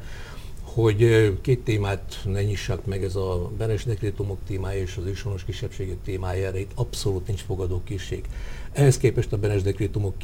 hogy 0.62 1.34
két 1.42 1.64
témát 1.64 2.22
ne 2.26 2.44
nyissak 2.44 2.86
meg, 2.86 3.04
ez 3.04 3.16
a 3.16 3.52
Benes 3.58 3.84
dekrétumok 3.84 4.38
témája 4.48 4.82
és 4.82 4.98
az 4.98 5.06
őshonos 5.06 5.44
kisebbségek 5.44 5.98
témája, 6.04 6.48
erre 6.48 6.60
itt 6.60 6.72
abszolút 6.76 7.28
nincs 7.28 7.42
fogadókészség. 7.42 8.26
Ehhez 8.78 8.98
képest 8.98 9.34
a 9.34 9.38
Benes 9.38 9.62
dekrétumok 9.62 10.16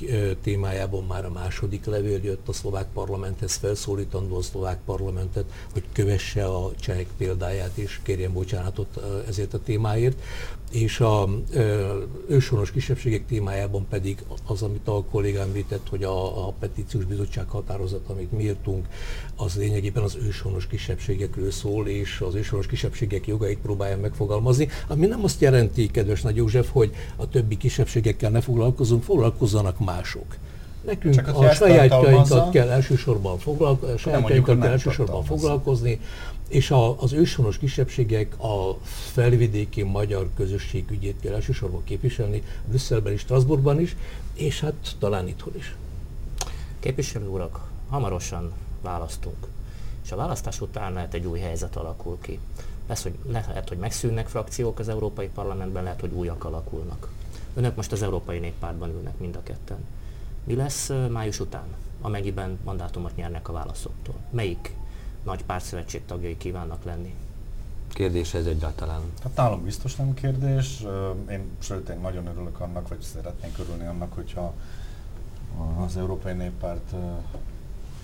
témájában 0.41 1.03
már 1.03 1.25
a 1.25 1.31
második 1.31 1.85
levél 1.85 2.19
jött 2.23 2.47
a 2.47 2.53
szlovák 2.53 2.87
parlamenthez, 2.93 3.55
felszólítandó 3.55 4.37
a 4.37 4.41
szlovák 4.41 4.79
parlamentet, 4.85 5.45
hogy 5.71 5.83
kövesse 5.93 6.45
a 6.45 6.71
csehek 6.79 7.07
példáját 7.17 7.77
és 7.77 7.99
kérjen 8.03 8.33
bocsánatot 8.33 8.99
ezért 9.27 9.53
a 9.53 9.59
témáért. 9.59 10.21
És 10.71 10.99
a 10.99 11.29
őshonos 12.27 12.71
kisebbségek 12.71 13.25
témájában 13.25 13.85
pedig 13.89 14.23
az, 14.45 14.61
amit 14.61 14.87
a 14.87 15.03
kollégám 15.03 15.47
említett, 15.47 15.89
hogy 15.89 16.03
a, 16.03 16.47
a 16.47 16.51
petíciós 16.59 17.03
bizottság 17.03 17.49
határozat, 17.49 18.09
amit 18.09 18.31
mi 18.31 18.43
írtunk, 18.43 18.87
az 19.35 19.55
lényegében 19.55 20.03
az 20.03 20.17
őshonos 20.21 20.67
kisebbségekről 20.67 21.51
szól, 21.51 21.87
és 21.87 22.21
az 22.21 22.35
őshonos 22.35 22.67
kisebbségek 22.67 23.27
jogait 23.27 23.59
próbálja 23.59 23.97
megfogalmazni, 23.97 24.67
ami 24.87 25.05
nem 25.05 25.23
azt 25.23 25.41
jelenti, 25.41 25.87
kedves 25.87 26.21
Nagy 26.21 26.35
József, 26.35 26.69
hogy 26.71 26.91
a 27.15 27.29
többi 27.29 27.57
kisebbségekkel 27.57 28.29
ne 28.29 28.41
foglalkozunk, 28.43 29.03
foglalkozzanak 29.03 29.79
mások. 29.79 30.35
Nekünk 30.85 31.15
Csak 31.15 31.27
a 31.27 31.51
sajátjainkat 31.51 32.49
kell 32.49 32.69
elsősorban, 32.69 33.37
foglalko- 33.37 33.99
sajátjainkat 33.99 34.59
kell 34.59 34.71
elsősorban 34.71 35.23
foglalkozni, 35.23 35.99
és 36.47 36.71
a, 36.71 37.01
az 37.01 37.13
őshonos 37.13 37.57
kisebbségek 37.57 38.39
a 38.39 38.77
felvidéki 39.11 39.83
magyar 39.83 40.29
közösség 40.35 40.91
ügyét 40.91 41.19
kell 41.21 41.33
elsősorban 41.33 41.83
képviselni, 41.83 42.43
Brüsszelben 42.65 43.13
és 43.13 43.19
Strasbourgban 43.19 43.79
is, 43.79 43.95
és 44.33 44.59
hát 44.59 44.95
talán 44.99 45.27
itthon 45.27 45.53
is. 45.57 45.75
Képviselő 46.79 47.27
urak, 47.27 47.67
hamarosan 47.89 48.51
választunk, 48.81 49.47
és 50.03 50.11
a 50.11 50.15
választás 50.15 50.61
után 50.61 50.93
lehet 50.93 51.13
egy 51.13 51.25
új 51.25 51.39
helyzet 51.39 51.75
alakul 51.75 52.17
ki. 52.21 52.39
Lesz, 52.87 53.03
hogy 53.03 53.13
lehet, 53.27 53.69
hogy 53.69 53.77
megszűnnek 53.77 54.27
frakciók 54.27 54.79
az 54.79 54.89
Európai 54.89 55.27
Parlamentben, 55.27 55.83
lehet, 55.83 55.99
hogy 55.99 56.11
újak 56.11 56.43
alakulnak. 56.43 57.09
Önök 57.53 57.75
most 57.75 57.91
az 57.91 58.01
Európai 58.01 58.39
Néppártban 58.39 58.89
ülnek 58.89 59.17
mind 59.17 59.35
a 59.35 59.43
ketten. 59.43 59.77
Mi 60.43 60.55
lesz 60.55 60.91
május 61.09 61.39
után, 61.39 61.65
amennyiben 62.01 62.59
mandátumot 62.63 63.15
nyernek 63.15 63.49
a 63.49 63.53
válaszoktól? 63.53 64.15
Melyik 64.29 64.75
nagy 65.23 65.43
pártszövetség 65.45 66.05
tagjai 66.05 66.37
kívánnak 66.37 66.83
lenni? 66.83 67.15
Kérdés 67.89 68.33
ez 68.33 68.45
egyáltalán? 68.45 69.01
Hát 69.23 69.35
nálam 69.35 69.63
biztos 69.63 69.95
nem 69.95 70.13
kérdés. 70.13 70.83
Én 71.29 71.43
sőt, 71.59 71.89
én 71.89 71.99
nagyon 71.99 72.27
örülök 72.27 72.59
annak, 72.59 72.87
vagy 72.87 73.01
szeretnénk 73.01 73.57
örülni 73.59 73.85
annak, 73.85 74.13
hogyha 74.13 74.53
az 75.85 75.97
Európai 75.97 76.33
Néppárt 76.33 76.93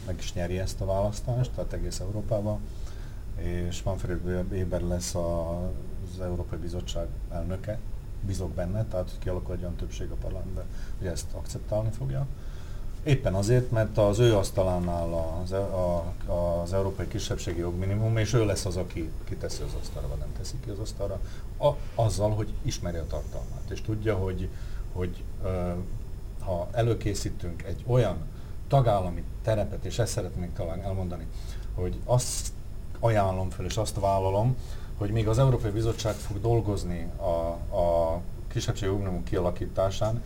meg 0.06 0.16
is 0.20 0.34
nyeri 0.34 0.60
ezt 0.60 0.82
a 0.82 0.86
választást, 0.86 1.52
tehát 1.52 1.74
egész 1.74 2.00
Európában, 2.00 2.60
és 3.36 3.84
Manfred 3.84 4.46
Weber 4.52 4.82
lesz 4.82 5.16
az 5.16 6.22
Európai 6.22 6.60
Bizottság 6.60 7.08
elnöke, 7.32 7.80
bízok 8.22 8.52
benne, 8.52 8.86
tehát 8.86 9.10
hogy 9.10 9.20
kialakul 9.20 9.56
egy 9.56 9.62
olyan 9.62 9.76
többség 9.76 10.12
a 10.12 10.16
parlamentben, 10.22 10.66
hogy 10.98 11.08
ezt 11.08 11.34
akceptálni 11.34 11.90
fogja. 11.98 12.28
Éppen 13.04 13.34
azért, 13.34 13.72
mert 13.72 13.98
az 13.98 14.20
ő 14.20 14.36
asztalánál 14.36 15.40
az, 15.44 15.52
a, 15.52 16.14
az 16.26 16.74
európai 16.74 17.08
kisebbségi 17.08 17.60
jogminimum, 17.60 18.18
és 18.18 18.34
ő 18.34 18.46
lesz 18.46 18.66
az, 18.66 18.78
aki 18.78 19.12
kiteszi 19.24 19.62
az 19.62 19.74
asztalra, 19.82 20.08
vagy 20.08 20.18
nem 20.18 20.34
teszi 20.38 20.56
ki 20.64 20.70
az 20.70 20.80
asztalra, 20.80 21.20
a, 21.58 21.70
azzal, 21.96 22.30
hogy 22.30 22.54
ismeri 22.62 22.98
a 22.98 23.08
tartalmát, 23.08 23.70
és 23.70 23.82
tudja, 23.82 24.16
hogy, 24.16 24.50
hogy 24.94 25.24
ö, 25.44 25.72
ha 26.40 26.68
előkészítünk 26.72 27.64
egy 27.64 27.84
olyan 27.88 28.18
tagállami 28.68 29.24
terepet, 29.44 29.86
és 29.86 30.00
ezt 30.00 30.12
szeretnék 30.12 30.54
talán 30.54 30.82
elmondani, 30.82 31.28
hogy 31.76 32.00
azt 32.06 32.48
ajánlom 33.00 33.50
fel, 33.50 33.66
és 33.66 33.78
azt 33.78 34.00
vállalom, 34.00 34.56
hogy 35.00 35.12
még 35.12 35.28
az 35.28 35.40
Európai 35.40 35.72
Bizottság 35.72 36.14
fog 36.14 36.42
dolgozni 36.42 37.08
a, 37.18 37.76
a 37.78 38.22
kisebbségi 38.48 38.92
jogminimum 38.92 39.24
kialakításán, 39.24 40.24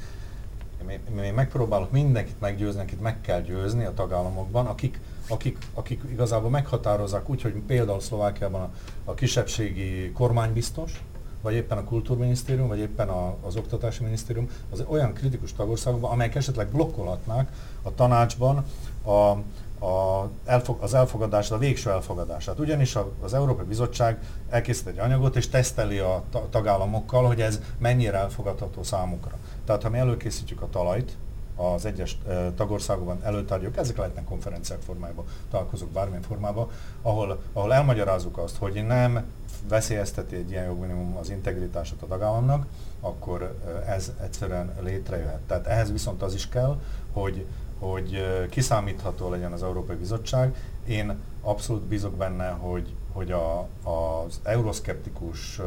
én, 0.89 1.23
én 1.23 1.33
megpróbálok 1.33 1.91
mindenkit 1.91 2.39
meggyőzni, 2.39 2.81
akit 2.81 3.01
meg 3.01 3.21
kell 3.21 3.41
győzni 3.41 3.85
a 3.85 3.93
tagállamokban, 3.93 4.65
akik, 4.65 4.99
akik, 5.27 5.57
akik 5.73 6.01
igazából 6.11 6.49
meghatározzák 6.49 7.29
úgy, 7.29 7.41
hogy 7.41 7.53
például 7.67 7.99
Szlovákiában 7.99 8.61
a, 8.61 8.69
a 9.05 9.13
kisebbségi 9.13 10.11
kormánybiztos, 10.11 11.03
vagy 11.41 11.53
éppen 11.53 11.77
a 11.77 11.83
kultúrminisztérium, 11.83 12.67
vagy 12.67 12.79
éppen 12.79 13.09
a, 13.09 13.35
az 13.41 13.55
oktatási 13.55 14.03
minisztérium, 14.03 14.49
az 14.71 14.83
olyan 14.87 15.13
kritikus 15.13 15.53
tagországokban, 15.53 16.11
amelyek 16.11 16.35
esetleg 16.35 16.67
blokkolhatnák 16.67 17.51
a 17.81 17.95
tanácsban 17.95 18.65
a, 19.05 19.37
a 19.83 20.29
elfog, 20.45 20.77
az 20.81 20.93
elfogadás, 20.93 21.51
a 21.51 21.57
végső 21.57 21.89
elfogadását. 21.89 22.59
Ugyanis 22.59 22.97
az 23.21 23.33
Európai 23.33 23.65
Bizottság 23.65 24.19
elkészít 24.49 24.87
egy 24.87 24.99
anyagot 24.99 25.35
és 25.35 25.49
teszteli 25.49 25.97
a 25.97 26.23
tagállamokkal, 26.49 27.25
hogy 27.25 27.41
ez 27.41 27.61
mennyire 27.77 28.17
elfogadható 28.17 28.83
számukra. 28.83 29.37
Tehát 29.65 29.83
ha 29.83 29.89
mi 29.89 29.97
előkészítjük 29.97 30.61
a 30.61 30.69
talajt, 30.69 31.17
az 31.55 31.85
egyes 31.85 32.17
tagországokban 32.55 33.19
előtárgyaljuk, 33.23 33.77
ezek 33.77 33.97
lehetnek 33.97 34.23
konferenciák 34.23 34.81
formájában, 34.81 35.25
találkozók 35.51 35.89
bármilyen 35.89 36.21
formában, 36.21 36.67
ahol, 37.01 37.41
ahol 37.53 37.73
elmagyarázzuk 37.73 38.37
azt, 38.37 38.57
hogy 38.57 38.85
nem 38.87 39.25
veszélyezteti 39.67 40.35
egy 40.35 40.51
ilyen 40.51 40.65
jogminimum 40.65 41.17
az 41.17 41.29
integritását 41.29 42.01
a 42.01 42.07
tagállamnak, 42.07 42.65
akkor 43.01 43.59
ez 43.87 44.11
egyszerűen 44.23 44.73
létrejöhet. 44.81 45.39
Tehát 45.47 45.67
ehhez 45.67 45.91
viszont 45.91 46.21
az 46.21 46.33
is 46.33 46.49
kell, 46.49 46.79
hogy, 47.11 47.45
hogy 47.91 48.25
kiszámítható 48.49 49.29
legyen 49.29 49.51
az 49.51 49.63
Európai 49.63 49.95
Bizottság. 49.95 50.55
Én 50.87 51.17
abszolút 51.41 51.81
bízok 51.81 52.13
benne, 52.13 52.49
hogy, 52.49 52.93
hogy 53.11 53.31
a, 53.31 53.59
az 53.83 54.39
euroszkeptikus 54.43 55.59
uh, 55.59 55.65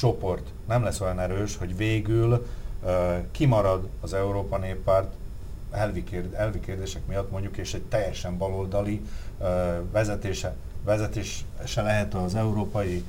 csoport 0.00 0.48
nem 0.68 0.82
lesz 0.82 1.00
olyan 1.00 1.20
erős, 1.20 1.56
hogy 1.56 1.76
végül 1.76 2.46
kimarad 3.30 3.88
az 4.00 4.12
Európa 4.12 4.56
Néppárt 4.58 5.12
elvi, 5.70 6.04
kérd, 6.04 6.34
elvi 6.34 6.60
kérdések 6.60 7.06
miatt 7.06 7.30
mondjuk, 7.30 7.56
és 7.56 7.74
egy 7.74 7.82
teljesen 7.82 8.38
baloldali 8.38 9.02
vezetése, 9.92 10.54
vezetése 10.84 11.82
lehet 11.82 12.14
az 12.14 12.34
Európai 12.34 13.04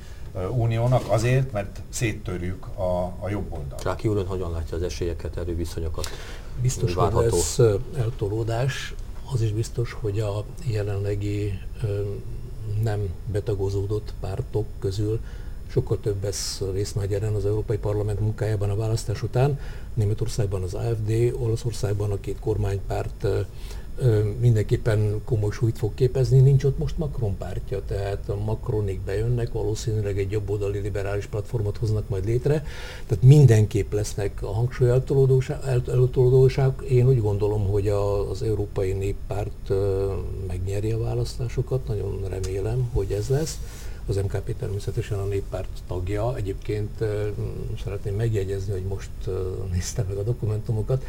Uniónak 0.50 1.02
azért, 1.08 1.52
mert 1.52 1.80
széttörjük 1.88 2.66
a, 2.66 3.12
a 3.20 3.28
jobb 3.28 3.52
oldalt. 3.52 3.82
Ráki 3.82 4.08
úr, 4.08 4.26
hogyan 4.26 4.52
látja 4.52 4.76
az 4.76 4.82
esélyeket, 4.82 5.36
erőviszonyokat? 5.36 6.06
Biztos, 6.60 6.94
várható? 6.94 7.20
hogy 7.20 7.32
lesz 7.32 7.60
eltolódás. 7.96 8.94
Az 9.32 9.40
is 9.42 9.52
biztos, 9.52 9.92
hogy 9.92 10.20
a 10.20 10.44
jelenlegi 10.64 11.58
nem 12.82 13.08
betagozódott 13.32 14.14
pártok 14.20 14.66
közül 14.78 15.20
sokkal 15.72 16.00
több 16.00 16.22
lesz 16.22 16.62
részt 16.72 16.94
majd 16.94 17.10
jelen 17.10 17.34
az 17.34 17.46
Európai 17.46 17.76
Parlament 17.76 18.20
munkájában 18.20 18.70
a 18.70 18.76
választás 18.76 19.22
után. 19.22 19.58
Németországban 19.94 20.62
az 20.62 20.74
AFD, 20.74 21.34
Olaszországban 21.38 22.10
a 22.10 22.20
két 22.20 22.38
kormánypárt 22.40 23.26
mindenképpen 24.40 25.22
komoly 25.24 25.50
súlyt 25.50 25.78
fog 25.78 25.94
képezni, 25.94 26.40
nincs 26.40 26.64
ott 26.64 26.78
most 26.78 26.98
Macron 26.98 27.36
pártja, 27.36 27.82
tehát 27.86 28.28
a 28.28 28.36
Macronik 28.36 29.00
bejönnek, 29.00 29.52
valószínűleg 29.52 30.18
egy 30.18 30.30
jobboldali 30.30 30.78
liberális 30.78 31.26
platformot 31.26 31.76
hoznak 31.76 32.08
majd 32.08 32.24
létre, 32.24 32.64
tehát 33.06 33.24
mindenképp 33.24 33.92
lesznek 33.92 34.42
a 34.42 34.52
hangsúly 34.52 34.88
eltolódóság. 34.88 36.72
Én 36.88 37.08
úgy 37.08 37.20
gondolom, 37.20 37.68
hogy 37.68 37.88
a, 37.88 38.30
az 38.30 38.42
Európai 38.42 38.92
Néppárt 38.92 39.72
megnyeri 40.46 40.92
a 40.92 40.98
választásokat, 40.98 41.86
nagyon 41.86 42.24
remélem, 42.28 42.90
hogy 42.92 43.12
ez 43.12 43.28
lesz. 43.28 43.58
Az 44.06 44.16
MKP 44.16 44.56
természetesen 44.58 45.18
a 45.18 45.24
néppárt 45.24 45.82
tagja. 45.86 46.36
Egyébként 46.36 47.04
szeretném 47.84 48.14
megjegyezni, 48.14 48.72
hogy 48.72 48.84
most 48.84 49.10
néztem 49.72 50.06
meg 50.08 50.16
a 50.16 50.22
dokumentumokat, 50.22 51.04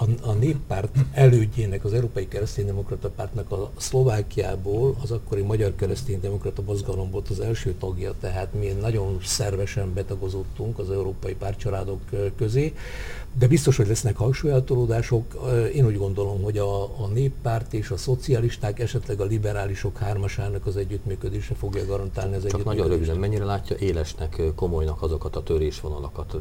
a, 0.00 0.28
a 0.28 0.32
néppárt 0.32 0.98
elődjének, 1.12 1.84
az 1.84 1.92
Európai 1.92 2.28
Kereszténydemokrata 2.28 3.10
Pártnak 3.10 3.50
a 3.50 3.70
Szlovákiából 3.76 4.96
az 5.02 5.10
akkori 5.10 5.42
Magyar 5.42 5.74
Kereszténydemokrata 5.74 6.62
Mozgalom 6.62 7.10
volt 7.10 7.28
az 7.28 7.40
első 7.40 7.74
tagja, 7.78 8.14
tehát 8.20 8.54
mi 8.54 8.66
nagyon 8.80 9.18
szervesen 9.22 9.94
betagozottunk 9.94 10.78
az 10.78 10.90
európai 10.90 11.34
pártcsaládok 11.34 12.00
közé, 12.36 12.74
de 13.38 13.46
biztos, 13.46 13.76
hogy 13.76 13.86
lesznek 13.86 14.16
hangsúlyeltolódások. 14.16 15.34
Én 15.74 15.86
úgy 15.86 15.98
gondolom, 15.98 16.42
hogy 16.42 16.58
a, 16.58 16.82
a 16.82 17.06
néppárt 17.12 17.74
és 17.74 17.90
a 17.90 17.96
szocialisták, 17.96 18.78
esetleg 18.78 19.20
a 19.20 19.24
liberálisok 19.24 19.98
hármasának 19.98 20.66
az 20.66 20.76
együttműködése 20.76 21.54
fogja 21.54 21.86
garantálni 21.86 22.34
az 22.34 22.46
Csak 22.46 22.64
nagyon 22.64 22.88
röviden, 22.88 23.16
mennyire 23.16 23.44
látja 23.44 23.76
élesnek, 23.78 24.42
komolynak 24.54 25.02
azokat 25.02 25.36
a 25.36 25.42
törésvonalakat, 25.42 26.36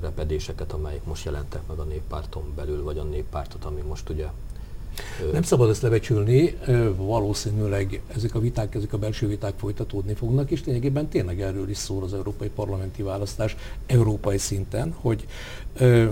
repedéseket, 0.00 0.72
amelyek 0.72 1.04
most 1.04 1.24
jelentek 1.24 1.60
meg 1.68 1.78
a 1.78 1.84
néppárton 1.84 2.52
belül, 2.56 2.82
vagy 2.82 2.98
a 2.98 3.02
néppártot, 3.02 3.64
ami 3.64 3.80
most 3.80 4.08
ugye 4.08 4.26
nem 5.32 5.42
szabad 5.42 5.70
ezt 5.70 5.82
lebecsülni, 5.82 6.56
valószínűleg 6.96 8.00
ezek 8.16 8.34
a 8.34 8.38
viták, 8.38 8.74
ezek 8.74 8.92
a 8.92 8.98
belső 8.98 9.26
viták 9.26 9.54
folytatódni 9.56 10.14
fognak, 10.14 10.50
és 10.50 10.64
lényegében 10.64 11.08
tényleg 11.08 11.40
erről 11.40 11.68
is 11.68 11.76
szól 11.76 12.02
az 12.02 12.14
európai 12.14 12.48
parlamenti 12.48 13.02
választás 13.02 13.56
európai 13.86 14.38
szinten, 14.38 14.94
hogy 15.00 15.26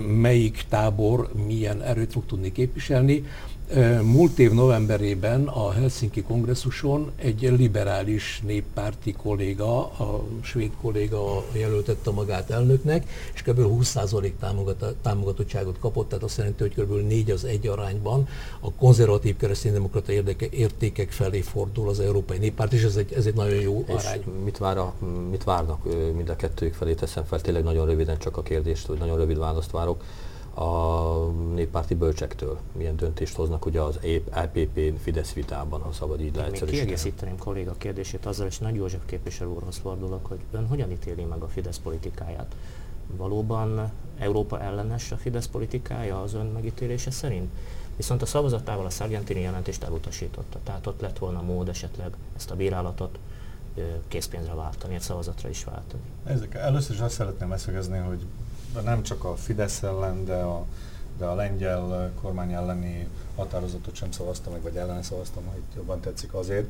melyik 0.07 0.63
tábor 0.69 1.29
milyen 1.45 1.81
erőt 1.81 2.11
fog 2.11 2.25
tudni 2.25 2.51
képviselni. 2.51 3.23
Múlt 4.01 4.39
év 4.39 4.51
novemberében 4.51 5.47
a 5.47 5.71
Helsinki 5.71 6.21
kongresszuson 6.21 7.11
egy 7.15 7.41
liberális 7.41 8.41
néppárti 8.45 9.11
kolléga, 9.11 9.77
a 9.79 10.23
svéd 10.41 10.71
kolléga 10.81 11.43
jelöltette 11.51 12.11
magát 12.11 12.49
elnöknek, 12.49 13.09
és 13.33 13.41
kb. 13.41 13.59
20% 13.59 14.31
támogatottságot 15.01 15.79
kapott, 15.79 16.09
tehát 16.09 16.23
azt 16.23 16.37
jelenti, 16.37 16.61
hogy 16.61 16.75
kb. 16.75 17.07
4 17.07 17.31
az 17.31 17.43
egy 17.43 17.67
arányban 17.67 18.27
a 18.59 18.71
konzervatív 18.71 19.37
kereszténydemokrata 19.37 20.11
értékek 20.49 21.11
felé 21.11 21.41
fordul 21.41 21.89
az 21.89 21.99
Európai 21.99 22.37
Néppárt, 22.37 22.73
és 22.73 22.83
ez 22.83 22.95
egy, 22.95 23.13
ez 23.13 23.25
egy 23.25 23.35
nagyon 23.35 23.61
jó 23.61 23.83
és 23.87 23.93
arány. 23.93 24.23
Mit, 24.43 24.57
vár 24.57 24.77
a, 24.77 24.93
mit 25.29 25.43
várnak 25.43 25.83
mind 26.15 26.29
a 26.29 26.35
kettőjük 26.35 26.73
felé? 26.73 26.93
Teszem 26.93 27.23
fel 27.23 27.41
tényleg 27.41 27.63
nagyon 27.63 27.85
röviden 27.85 28.17
csak 28.17 28.37
a 28.37 28.41
kérdést, 28.41 28.85
hogy 28.85 28.97
nagyon 28.97 29.17
rövid 29.17 29.37
választ 29.37 29.71
várok 29.71 30.03
a 30.53 31.31
néppárti 31.53 31.93
bölcsektől? 31.95 32.59
Milyen 32.71 32.95
döntést 32.95 33.35
hoznak 33.35 33.65
ugye 33.65 33.81
az 33.81 33.99
LPP 34.31 34.77
e 34.77 34.93
Fidesz 35.01 35.33
vitában, 35.33 35.81
ha 35.81 35.91
szabad 35.91 36.21
így 36.21 36.35
leegyszerűsíteni? 36.35 36.71
Még 36.71 36.79
kiegészíteném 36.79 37.37
kolléga 37.37 37.73
kérdését 37.77 38.25
azzal, 38.25 38.47
és 38.47 38.57
Nagy 38.57 38.75
József 38.75 39.01
képviselő 39.05 39.49
úrhoz 39.49 39.77
fordulok, 39.77 40.25
hogy 40.25 40.39
ön 40.51 40.67
hogyan 40.67 40.91
ítéli 40.91 41.23
meg 41.23 41.41
a 41.41 41.47
Fidesz 41.47 41.77
politikáját? 41.77 42.55
Valóban 43.17 43.91
Európa 44.17 44.61
ellenes 44.61 45.11
a 45.11 45.17
Fidesz 45.17 45.47
politikája 45.47 46.21
az 46.21 46.33
ön 46.33 46.45
megítélése 46.45 47.11
szerint? 47.11 47.51
Viszont 47.95 48.21
a 48.21 48.25
szavazatával 48.25 48.85
a 48.85 48.89
Sargentini 48.89 49.41
jelentést 49.41 49.83
elutasította, 49.83 50.59
tehát 50.63 50.87
ott 50.87 51.01
lett 51.01 51.17
volna 51.17 51.41
mód 51.41 51.69
esetleg 51.69 52.13
ezt 52.35 52.51
a 52.51 52.55
bírálatot 52.55 53.19
készpénzre 54.07 54.53
váltani, 54.53 54.95
egy 54.95 55.01
szavazatra 55.01 55.49
is 55.49 55.63
váltani. 55.63 56.03
Ezek, 56.23 56.53
először 56.53 56.95
is 56.95 57.01
azt 57.01 57.13
szeretném 57.13 57.49
leszögezni, 57.49 57.97
hogy 57.97 58.25
nem 58.83 59.03
csak 59.03 59.23
a 59.23 59.35
Fidesz 59.35 59.83
ellen, 59.83 60.25
de 60.25 60.35
a, 60.35 60.65
de 61.17 61.25
a 61.25 61.35
lengyel 61.35 62.11
kormány 62.21 62.53
elleni 62.53 63.07
határozatot 63.35 63.95
sem 63.95 64.11
szavaztam 64.11 64.53
meg, 64.53 64.61
vagy 64.61 64.75
ellene 64.75 65.03
szavaztam, 65.03 65.43
itt 65.55 65.75
jobban 65.75 65.99
tetszik 65.99 66.33
azért, 66.33 66.67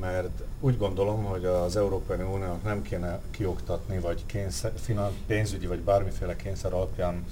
mert 0.00 0.42
úgy 0.60 0.78
gondolom, 0.78 1.24
hogy 1.24 1.44
az 1.44 1.76
Európai 1.76 2.16
Uniónak 2.16 2.62
nem 2.62 2.82
kéne 2.82 3.20
kioktatni, 3.30 3.98
vagy 3.98 4.26
kényszer, 4.26 4.72
finan, 4.74 5.12
pénzügyi, 5.26 5.66
vagy 5.66 5.80
bármiféle 5.80 6.36
kényszer 6.36 6.72
alapján 6.72 7.24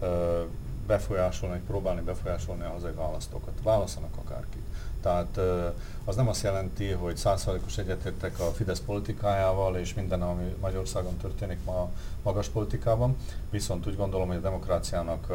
ö, 0.00 0.42
befolyásolni, 0.86 1.54
vagy 1.54 1.64
próbálni 1.64 2.00
befolyásolni 2.00 2.64
a 2.64 2.70
hazai 2.70 2.92
választókat. 2.92 3.52
Válaszanak 3.62 4.16
akárki. 4.24 4.58
Tehát 5.06 5.40
az 6.04 6.16
nem 6.16 6.28
azt 6.28 6.42
jelenti, 6.42 6.90
hogy 6.90 7.16
százszerzalékos 7.16 7.78
egyetértek 7.78 8.40
a 8.40 8.44
Fidesz 8.44 8.80
politikájával, 8.80 9.76
és 9.76 9.94
minden, 9.94 10.22
ami 10.22 10.54
Magyarországon 10.60 11.16
történik 11.16 11.58
ma 11.64 11.90
magas 12.22 12.48
politikában, 12.48 13.16
viszont 13.50 13.86
úgy 13.86 13.96
gondolom, 13.96 14.26
hogy 14.26 14.36
a 14.36 14.40
demokráciának 14.40 15.26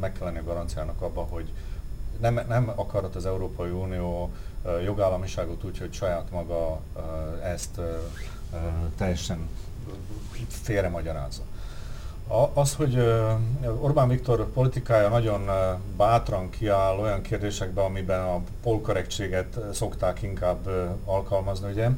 meg 0.00 0.12
kell 0.12 0.26
lenni 0.26 0.38
a 0.38 0.44
garanciának 0.44 1.00
abban, 1.00 1.26
hogy 1.28 1.52
nem, 2.20 2.40
nem 2.48 2.72
akarhat 2.74 3.14
az 3.14 3.26
Európai 3.26 3.70
Unió 3.70 4.32
jogállamiságot 4.84 5.64
úgy, 5.64 5.78
hogy 5.78 5.92
saját 5.92 6.30
maga 6.30 6.80
ezt 7.42 7.80
teljesen 8.96 9.48
félre 10.48 10.88
Az, 12.52 12.74
hogy 12.74 12.98
Orbán 13.80 14.08
Viktor 14.08 14.46
politikája 14.52 15.08
nagyon 15.08 15.50
bátran 15.96 16.50
kiáll 16.50 16.98
olyan 16.98 17.22
kérdésekbe, 17.22 17.82
amiben 17.82 18.20
a 18.20 18.40
polkorrektséget 18.62 19.58
szokták 19.72 20.22
inkább 20.22 20.68
alkalmazni, 21.04 21.70
ugye, 21.70 21.88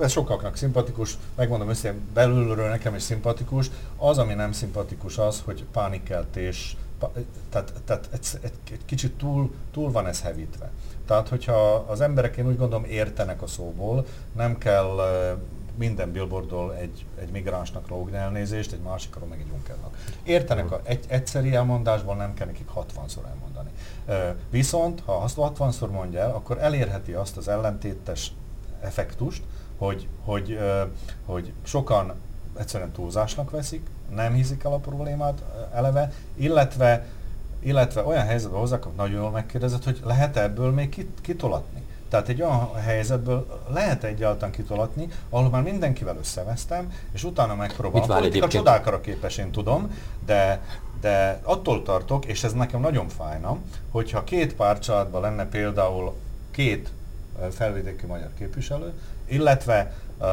ez 0.00 0.10
sokaknak 0.10 0.56
szimpatikus, 0.56 1.18
megmondom 1.34 1.68
őszintén, 1.68 2.08
belülről 2.14 2.68
nekem 2.68 2.94
is 2.94 3.02
szimpatikus. 3.02 3.70
Az, 3.96 4.18
ami 4.18 4.34
nem 4.34 4.52
szimpatikus 4.52 5.18
az, 5.18 5.42
hogy 5.44 5.64
pánikeltés, 5.72 6.76
tehát, 7.50 7.72
tehát 7.84 8.08
egy, 8.12 8.26
egy, 8.40 8.52
egy 8.72 8.84
kicsit 8.84 9.12
túl, 9.12 9.54
túl 9.72 9.90
van 9.90 10.06
ez 10.06 10.22
hevítve. 10.22 10.70
Tehát, 11.06 11.28
hogyha 11.28 11.74
az 11.74 12.00
emberek, 12.00 12.36
én 12.36 12.46
úgy 12.46 12.58
gondolom, 12.58 12.84
értenek 12.84 13.42
a 13.42 13.46
szóból, 13.46 14.06
nem 14.32 14.58
kell 14.58 15.00
minden 15.76 16.12
billboardról 16.12 16.74
egy, 16.74 17.04
egy 17.20 17.30
migránsnak 17.30 17.88
lógni 17.88 18.16
elnézést, 18.16 18.72
egy 18.72 18.80
másikról 18.80 19.28
meg 19.28 19.40
egy 19.40 19.46
Junckernak. 19.46 19.96
Értenek, 20.22 20.70
a, 20.70 20.80
egy 20.84 21.04
egyszeri 21.08 21.54
elmondásból 21.54 22.14
nem 22.14 22.34
kell 22.34 22.46
nekik 22.46 22.68
60-szor 22.74 23.26
elmondani. 23.28 23.70
Viszont, 24.50 25.02
ha 25.04 25.12
azt 25.12 25.36
60-szor 25.38 25.90
mondja 25.90 26.20
el, 26.20 26.30
akkor 26.30 26.58
elérheti 26.58 27.12
azt 27.12 27.36
az 27.36 27.48
ellentétes 27.48 28.32
effektust, 28.80 29.42
hogy, 29.78 30.08
hogy, 30.24 30.58
hogy 31.26 31.52
sokan 31.62 32.12
egyszerűen 32.58 32.92
túlzásnak 32.92 33.50
veszik, 33.50 33.86
nem 34.14 34.32
hiszik 34.32 34.64
el 34.64 34.72
a 34.72 34.78
problémát 34.78 35.42
eleve, 35.72 36.12
illetve 36.34 37.06
illetve 37.62 38.02
olyan 38.02 38.26
helyzetbe 38.26 38.56
hozzák, 38.56 38.84
nagyon 38.96 39.20
jól 39.20 39.30
megkérdezett, 39.30 39.84
hogy 39.84 40.00
lehet 40.04 40.36
ebből 40.36 40.70
még 40.70 41.06
kitolatni. 41.20 41.81
Tehát 42.12 42.28
egy 42.28 42.42
olyan 42.42 42.74
helyzetből 42.74 43.46
lehet 43.68 44.04
egyáltalán 44.04 44.50
kitolatni, 44.50 45.08
ahol 45.30 45.50
már 45.50 45.62
mindenkivel 45.62 46.16
összevesztem, 46.16 46.92
és 47.12 47.24
utána 47.24 47.54
megpróbálom. 47.54 48.10
A 48.10 48.14
politika 48.14 48.48
csodákra 48.48 49.00
képes, 49.00 49.36
én 49.36 49.50
tudom, 49.50 49.96
de, 50.26 50.62
de 51.00 51.40
attól 51.42 51.82
tartok, 51.82 52.24
és 52.24 52.44
ez 52.44 52.52
nekem 52.52 52.80
nagyon 52.80 53.08
fájna, 53.08 53.56
hogyha 53.90 54.24
két 54.24 54.54
párcsaládban 54.54 55.20
lenne 55.20 55.46
például 55.46 56.14
két 56.50 56.92
felvidéki 57.50 58.06
magyar 58.06 58.30
képviselő, 58.38 58.92
illetve 59.24 59.94
uh, 60.18 60.26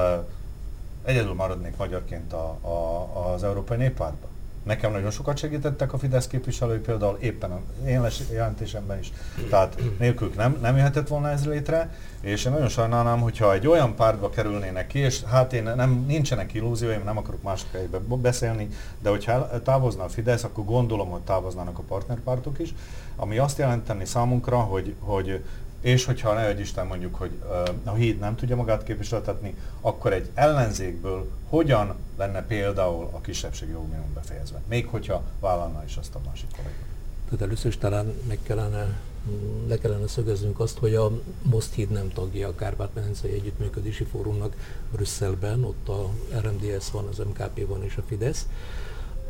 egyedül 1.03 1.34
maradnék 1.34 1.77
magyarként 1.77 2.34
a, 2.34 2.57
a, 2.61 3.32
az 3.34 3.43
Európai 3.43 3.77
Néppártban. 3.77 4.28
Nekem 4.70 4.91
nagyon 4.91 5.11
sokat 5.11 5.38
segítettek 5.38 5.93
a 5.93 5.97
Fidesz 5.97 6.28
képviselői, 6.28 6.78
például 6.78 7.17
éppen 7.20 7.51
a 7.51 7.61
én 7.88 8.01
jelentésemben 8.32 8.99
is. 8.99 9.11
Tehát 9.49 9.82
nélkülük 9.99 10.36
nem, 10.36 10.57
nem 10.61 10.78
jöhetett 10.78 11.07
volna 11.07 11.30
ez 11.30 11.45
létre, 11.45 11.95
és 12.22 12.45
én 12.45 12.51
nagyon 12.51 12.67
sajnálnám, 12.67 13.20
hogyha 13.20 13.53
egy 13.53 13.67
olyan 13.67 13.95
pártba 13.95 14.30
kerülnének 14.30 14.88
ki, 14.88 14.99
és 14.99 15.24
hát 15.24 15.53
én 15.53 15.63
nem, 15.63 16.03
nincsenek 16.07 16.53
illúzióim, 16.53 17.01
nem 17.03 17.17
akarok 17.17 17.41
mások 17.43 17.67
helyben 17.72 18.22
beszélni, 18.22 18.70
de 19.01 19.09
hogyha 19.09 19.61
távozna 19.61 20.03
a 20.03 20.09
Fidesz, 20.09 20.43
akkor 20.43 20.65
gondolom, 20.65 21.09
hogy 21.09 21.22
távoznának 21.22 21.78
a 21.78 21.84
partnerpártok 21.88 22.59
is, 22.59 22.74
ami 23.15 23.38
azt 23.38 23.57
jelenteni 23.57 24.05
számunkra, 24.05 24.57
hogy, 24.57 24.95
hogy 24.99 25.43
és 25.82 26.05
hogyha 26.05 26.34
ne 26.34 26.47
egy 26.47 26.59
Isten 26.59 26.88
mondjuk, 26.88 27.15
hogy 27.15 27.32
a 27.84 27.93
híd 27.93 28.19
nem 28.19 28.36
tudja 28.36 28.55
magát 28.55 28.84
képviseltetni, 28.84 29.55
akkor 29.82 30.13
egy 30.13 30.30
ellenzékből 30.34 31.30
hogyan 31.49 31.95
lenne 32.17 32.43
például 32.45 33.09
a 33.11 33.21
kisebbségi 33.21 33.71
jogminimum 33.71 34.13
befejezve, 34.13 34.61
még 34.67 34.88
hogyha 34.88 35.23
vállalna 35.39 35.84
is 35.86 35.97
azt 35.97 36.15
a 36.15 36.19
másik 36.25 36.49
kolléga. 36.55 36.77
Tehát 37.25 37.45
először 37.45 37.71
is 37.71 37.77
talán 37.77 38.13
meg 38.27 38.39
kellene, 38.43 38.97
le 39.67 39.77
kellene 39.77 40.07
szögeznünk 40.07 40.59
azt, 40.59 40.77
hogy 40.77 40.95
a 40.95 41.11
Most 41.41 41.73
híd 41.73 41.89
nem 41.89 42.11
tagja 42.13 42.47
a 42.47 42.55
Kárpát-medencei 42.55 43.34
Együttműködési 43.34 44.03
Fórumnak 44.03 44.55
Brüsszelben, 44.91 45.63
ott 45.63 45.89
a 45.89 46.09
RMDS 46.39 46.91
van, 46.91 47.07
az 47.07 47.17
MKP 47.17 47.67
van 47.67 47.84
és 47.84 47.97
a 47.97 48.03
Fidesz. 48.07 48.47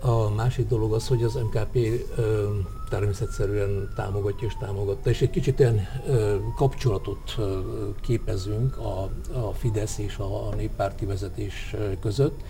A 0.01 0.29
másik 0.29 0.67
dolog 0.67 0.93
az, 0.93 1.07
hogy 1.07 1.23
az 1.23 1.33
MKP 1.33 1.75
ö, 2.15 2.49
természetszerűen 2.89 3.89
támogatja 3.95 4.47
és 4.47 4.53
támogatta, 4.59 5.09
és 5.09 5.21
egy 5.21 5.29
kicsit 5.29 5.59
olyan 5.59 5.79
ö, 6.07 6.35
kapcsolatot 6.55 7.35
ö, 7.37 7.59
képezünk 8.01 8.77
a, 8.77 9.09
a 9.33 9.53
Fidesz 9.53 9.97
és 9.97 10.17
a, 10.17 10.47
a 10.47 10.55
néppárti 10.55 11.05
vezetés 11.05 11.75
között. 12.01 12.41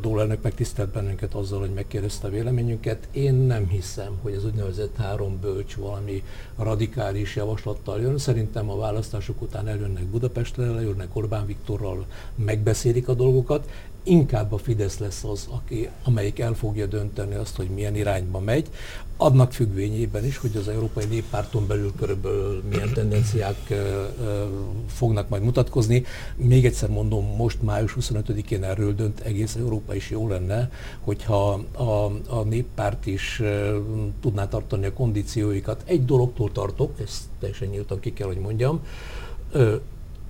Dól 0.00 0.20
elnök 0.20 0.42
megtisztelt 0.42 0.90
bennünket 0.90 1.34
azzal, 1.34 1.60
hogy 1.60 1.72
megkérdezte 1.74 2.26
a 2.26 2.30
véleményünket. 2.30 3.08
Én 3.10 3.34
nem 3.34 3.68
hiszem, 3.68 4.18
hogy 4.22 4.34
az 4.34 4.44
úgynevezett 4.44 4.96
három 4.96 5.40
bölcs 5.40 5.76
valami 5.76 6.22
radikális 6.56 7.36
javaslattal 7.36 8.00
jön. 8.00 8.18
Szerintem 8.18 8.70
a 8.70 8.76
választások 8.76 9.42
után 9.42 9.68
eljönnek 9.68 10.04
Budapestre, 10.04 10.70
lejönnek 10.70 11.08
Orbán 11.12 11.46
Viktorral, 11.46 12.06
megbeszélik 12.34 13.08
a 13.08 13.14
dolgokat 13.14 13.68
inkább 14.06 14.52
a 14.52 14.58
Fidesz 14.58 14.98
lesz 14.98 15.24
az, 15.24 15.48
aki, 15.50 15.88
amelyik 16.04 16.38
el 16.38 16.54
fogja 16.54 16.86
dönteni 16.86 17.34
azt, 17.34 17.56
hogy 17.56 17.68
milyen 17.68 17.96
irányba 17.96 18.40
megy, 18.40 18.68
annak 19.16 19.52
függvényében 19.52 20.24
is, 20.24 20.36
hogy 20.36 20.56
az 20.56 20.68
Európai 20.68 21.04
Néppárton 21.04 21.66
belül 21.66 21.92
körülbelül 21.98 22.62
milyen 22.70 22.92
tendenciák 22.92 23.56
ö, 23.68 23.74
ö, 24.20 24.44
fognak 24.86 25.28
majd 25.28 25.42
mutatkozni. 25.42 26.04
Még 26.36 26.64
egyszer 26.64 26.88
mondom, 26.88 27.36
most 27.36 27.62
május 27.62 27.96
25-én 28.00 28.64
erről 28.64 28.94
dönt 28.94 29.20
egész 29.20 29.54
Európa 29.54 29.94
is 29.94 30.10
jó 30.10 30.28
lenne, 30.28 30.70
hogyha 31.00 31.60
a, 31.72 31.82
a 32.28 32.42
néppárt 32.44 33.06
is 33.06 33.40
ö, 33.40 33.78
tudná 34.20 34.48
tartani 34.48 34.86
a 34.86 34.92
kondícióikat. 34.92 35.82
Egy 35.86 36.04
dologtól 36.04 36.52
tartok, 36.52 37.00
ezt 37.00 37.22
teljesen 37.40 37.68
nyíltan 37.68 38.00
ki 38.00 38.12
kell, 38.12 38.26
hogy 38.26 38.38
mondjam, 38.38 38.80
ö, 39.52 39.74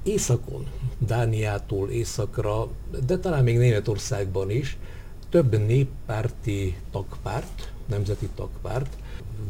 északon, 0.06 0.66
Dániától 0.98 1.90
északra, 1.90 2.68
de 3.06 3.18
talán 3.18 3.44
még 3.44 3.58
Németországban 3.58 4.50
is 4.50 4.76
több 5.30 5.66
néppárti 5.66 6.76
tagpárt, 6.90 7.72
nemzeti 7.86 8.28
tagpárt 8.34 8.96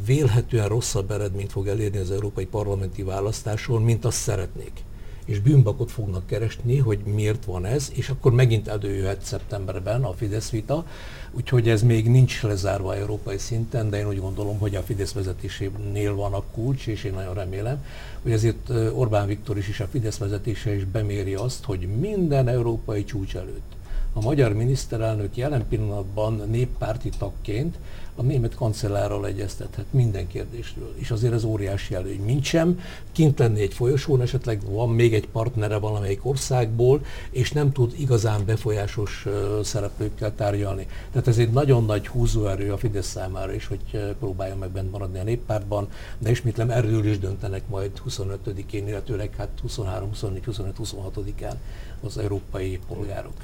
vélhetően 0.06 0.68
rosszabb 0.68 1.10
eredményt 1.10 1.52
fog 1.52 1.66
elérni 1.66 1.98
az 1.98 2.10
európai 2.10 2.46
parlamenti 2.46 3.02
választáson, 3.02 3.82
mint 3.82 4.04
azt 4.04 4.18
szeretnék 4.18 4.84
és 5.26 5.40
bűnbakot 5.40 5.90
fognak 5.90 6.26
keresni, 6.26 6.78
hogy 6.78 6.98
miért 7.04 7.44
van 7.44 7.64
ez, 7.64 7.90
és 7.94 8.08
akkor 8.08 8.32
megint 8.32 8.68
előjöhet 8.68 9.22
szeptemberben 9.22 10.04
a 10.04 10.12
Fidesz 10.12 10.50
vita, 10.50 10.86
úgyhogy 11.32 11.68
ez 11.68 11.82
még 11.82 12.10
nincs 12.10 12.42
lezárva 12.42 12.96
európai 12.96 13.38
szinten, 13.38 13.90
de 13.90 13.98
én 13.98 14.08
úgy 14.08 14.20
gondolom, 14.20 14.58
hogy 14.58 14.74
a 14.74 14.82
Fidesz 14.82 15.12
vezetésénél 15.12 16.14
van 16.14 16.32
a 16.32 16.42
kulcs, 16.52 16.86
és 16.86 17.04
én 17.04 17.12
nagyon 17.12 17.34
remélem, 17.34 17.84
hogy 18.22 18.32
ezért 18.32 18.70
Orbán 18.92 19.26
Viktor 19.26 19.58
is 19.58 19.68
és 19.68 19.80
a 19.80 19.86
Fidesz 19.86 20.18
vezetése 20.18 20.74
is 20.74 20.84
beméri 20.84 21.34
azt, 21.34 21.64
hogy 21.64 21.88
minden 21.98 22.48
európai 22.48 23.04
csúcs 23.04 23.36
előtt 23.36 23.74
a 24.16 24.20
magyar 24.20 24.52
miniszterelnök 24.52 25.36
jelen 25.36 25.68
pillanatban 25.68 26.42
néppárti 26.50 27.08
tagként 27.18 27.76
a 28.16 28.22
német 28.22 28.54
kancellárral 28.54 29.26
egyeztethet 29.26 29.84
minden 29.90 30.26
kérdésről. 30.26 30.94
És 30.96 31.10
azért 31.10 31.32
ez 31.32 31.44
óriási 31.44 31.94
előny. 31.94 32.20
Mint 32.24 32.44
sem, 32.44 32.80
kint 33.12 33.38
lenni 33.38 33.60
egy 33.60 33.74
folyosón, 33.74 34.20
esetleg 34.20 34.60
van 34.70 34.88
még 34.88 35.14
egy 35.14 35.28
partnere 35.28 35.76
valamelyik 35.78 36.26
országból, 36.26 37.04
és 37.30 37.52
nem 37.52 37.72
tud 37.72 37.94
igazán 37.98 38.44
befolyásos 38.44 39.26
szereplőkkel 39.62 40.34
tárgyalni. 40.34 40.86
Tehát 41.10 41.28
ez 41.28 41.38
egy 41.38 41.50
nagyon 41.50 41.84
nagy 41.84 42.06
húzóerő 42.06 42.72
a 42.72 42.76
Fidesz 42.76 43.06
számára 43.06 43.52
is, 43.54 43.66
hogy 43.66 43.80
uh, 43.92 44.10
próbáljon 44.10 44.58
meg 44.58 44.70
bent 44.70 44.90
maradni 44.90 45.18
a 45.18 45.22
néppártban, 45.22 45.88
de 46.18 46.30
ismétlem 46.30 46.70
erről 46.70 47.04
is 47.04 47.18
döntenek 47.18 47.68
majd 47.68 47.90
25-én, 48.08 48.88
illetőleg 48.88 49.34
hát 49.36 49.48
23, 49.60 50.08
24, 50.08 50.44
25, 50.44 50.76
26-án 50.82 51.54
az 52.02 52.18
európai 52.18 52.80
polgárok. 52.88 53.34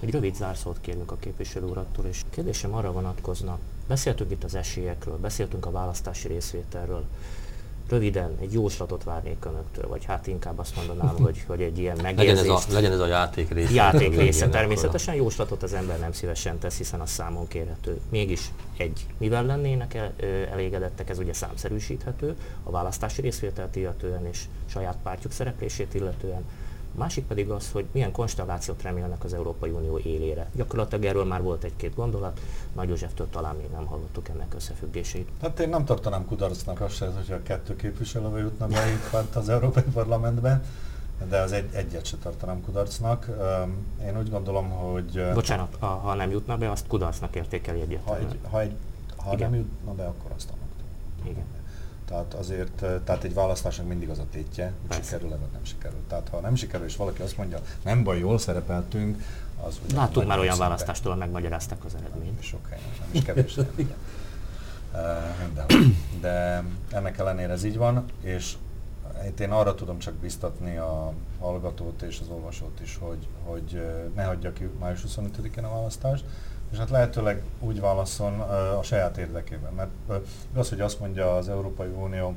Egy 0.00 0.10
rövid 0.10 0.34
zárszót 0.34 0.80
kérünk 0.80 1.10
a 1.10 1.16
képviselő 1.16 1.66
urattól, 1.66 2.04
és 2.04 2.20
kérdésem 2.30 2.74
arra 2.74 2.92
vonatkozna, 2.92 3.58
beszéltünk 3.90 4.30
itt 4.30 4.44
az 4.44 4.54
esélyekről, 4.54 5.16
beszéltünk 5.16 5.66
a 5.66 5.70
választási 5.70 6.28
részvételről, 6.28 7.04
röviden 7.88 8.36
egy 8.40 8.52
jóslatot 8.52 9.04
várnék 9.04 9.44
önöktől, 9.44 9.88
vagy 9.88 10.04
hát 10.04 10.26
inkább 10.26 10.58
azt 10.58 10.76
mondanám, 10.76 11.16
hogy, 11.26 11.44
hogy 11.46 11.62
egy 11.62 11.78
ilyen 11.78 11.98
megjegyzést. 12.02 12.40
Legyen 12.40 12.56
ez 12.56 12.64
a, 12.68 12.72
legyen 12.72 12.92
ez 12.92 12.98
a 13.00 13.06
játék 13.06 13.50
része. 13.50 13.72
Játék 13.72 14.16
része 14.16 14.48
természetesen, 14.48 15.14
jóslatot 15.14 15.62
az 15.62 15.72
ember 15.72 15.98
nem 15.98 16.12
szívesen 16.12 16.58
tesz, 16.58 16.76
hiszen 16.76 17.00
a 17.00 17.06
számon 17.06 17.48
kérhető. 17.48 18.00
Mégis 18.08 18.50
egy, 18.76 19.06
mivel 19.18 19.44
lennének 19.44 19.94
el, 19.94 20.12
elégedettek, 20.52 21.08
ez 21.08 21.18
ugye 21.18 21.32
számszerűsíthető, 21.32 22.36
a 22.62 22.70
választási 22.70 23.20
részvételt 23.20 23.76
illetően 23.76 24.26
és 24.26 24.44
saját 24.66 24.96
pártjuk 25.02 25.32
szereplését 25.32 25.94
illetően, 25.94 26.44
másik 26.92 27.26
pedig 27.26 27.50
az, 27.50 27.70
hogy 27.72 27.86
milyen 27.92 28.12
konstellációt 28.12 28.82
remélnek 28.82 29.24
az 29.24 29.34
Európai 29.34 29.70
Unió 29.70 29.98
élére. 29.98 30.50
Gyakorlatilag 30.54 31.04
erről 31.04 31.24
már 31.24 31.42
volt 31.42 31.64
egy-két 31.64 31.94
gondolat, 31.94 32.40
Nagy 32.72 32.88
Józseftől 32.88 33.28
talán 33.30 33.56
még 33.56 33.70
nem 33.70 33.86
hallottuk 33.86 34.28
ennek 34.28 34.54
összefüggését. 34.54 35.28
Hát 35.42 35.60
én 35.60 35.68
nem 35.68 35.84
tartanám 35.84 36.26
kudarcnak 36.26 36.80
azt 36.80 36.94
se, 36.94 37.06
hogyha 37.06 37.34
a 37.34 37.42
kettő 37.42 37.76
képviselő 37.76 38.38
jutna 38.38 38.66
be 38.66 38.90
itt 38.90 39.34
az 39.34 39.48
Európai 39.48 39.82
Parlamentben, 39.92 40.64
de 41.28 41.40
az 41.40 41.52
egy, 41.52 41.68
egyet 41.72 42.04
se 42.04 42.16
tartanám 42.16 42.60
kudarcnak. 42.60 43.28
Én 44.06 44.18
úgy 44.18 44.30
gondolom, 44.30 44.70
hogy... 44.70 45.30
Bocsánat, 45.34 45.76
ha, 45.78 45.86
ha 45.86 46.14
nem 46.14 46.30
jutna 46.30 46.56
be, 46.56 46.70
azt 46.70 46.86
kudarcnak 46.86 47.34
értékeli 47.34 47.80
egyértelműen. 47.80 48.38
Ha, 48.50 48.60
egy, 48.60 48.72
ha, 49.16 49.30
egy, 49.30 49.40
ha 49.40 49.48
nem 49.48 49.54
jutna 49.54 49.92
be, 49.92 50.04
akkor 50.04 50.30
azt 50.36 50.48
annak. 50.50 50.68
Igen. 51.30 51.59
Tehát 52.10 52.34
azért, 52.34 52.84
tehát 53.04 53.24
egy 53.24 53.34
választásnak 53.34 53.86
mindig 53.86 54.08
az 54.08 54.18
a 54.18 54.24
tétje, 54.30 54.72
hogy 54.88 55.04
sikerül-e 55.04 55.36
vagy 55.36 55.50
nem 55.52 55.64
sikerül. 55.64 56.00
Tehát 56.08 56.28
ha 56.28 56.40
nem 56.40 56.54
sikerül, 56.54 56.86
és 56.86 56.96
valaki 56.96 57.22
azt 57.22 57.36
mondja, 57.36 57.60
nem 57.84 58.04
baj, 58.04 58.18
jól 58.18 58.38
szerepeltünk, 58.38 59.22
az 59.62 59.80
ugye 59.84 59.96
Látunk 59.96 60.26
már 60.26 60.38
olyan 60.38 60.54
szerepel. 60.54 60.68
választástól, 60.68 61.16
megmagyarázták 61.16 61.84
az 61.84 61.94
eredményt. 61.94 62.42
Sok 62.42 62.68
helyen, 62.68 62.84
nem 62.98 63.08
is 63.10 63.22
kevés 63.22 63.58
de, 65.54 65.66
de 66.20 66.64
ennek 66.92 67.18
ellenére 67.18 67.52
ez 67.52 67.64
így 67.64 67.76
van, 67.76 68.04
és 68.20 68.56
itt 69.26 69.40
én 69.40 69.50
arra 69.50 69.74
tudom 69.74 69.98
csak 69.98 70.14
biztatni 70.14 70.76
a 70.76 71.12
hallgatót 71.40 72.02
és 72.02 72.20
az 72.20 72.28
olvasót 72.28 72.80
is, 72.82 72.98
hogy, 73.00 73.26
hogy 73.44 73.82
ne 74.14 74.24
hagyja 74.24 74.52
ki 74.52 74.70
május 74.78 75.00
25-én 75.08 75.64
a 75.64 75.74
választást, 75.74 76.24
és 76.72 76.78
hát 76.78 76.90
lehetőleg 76.90 77.42
úgy 77.60 77.80
válaszol 77.80 78.40
a 78.78 78.82
saját 78.82 79.16
érdekében. 79.16 79.72
Mert 79.72 79.90
az, 80.54 80.68
hogy 80.68 80.80
azt 80.80 81.00
mondja 81.00 81.36
az 81.36 81.48
Európai 81.48 81.88
Unió 81.88 82.34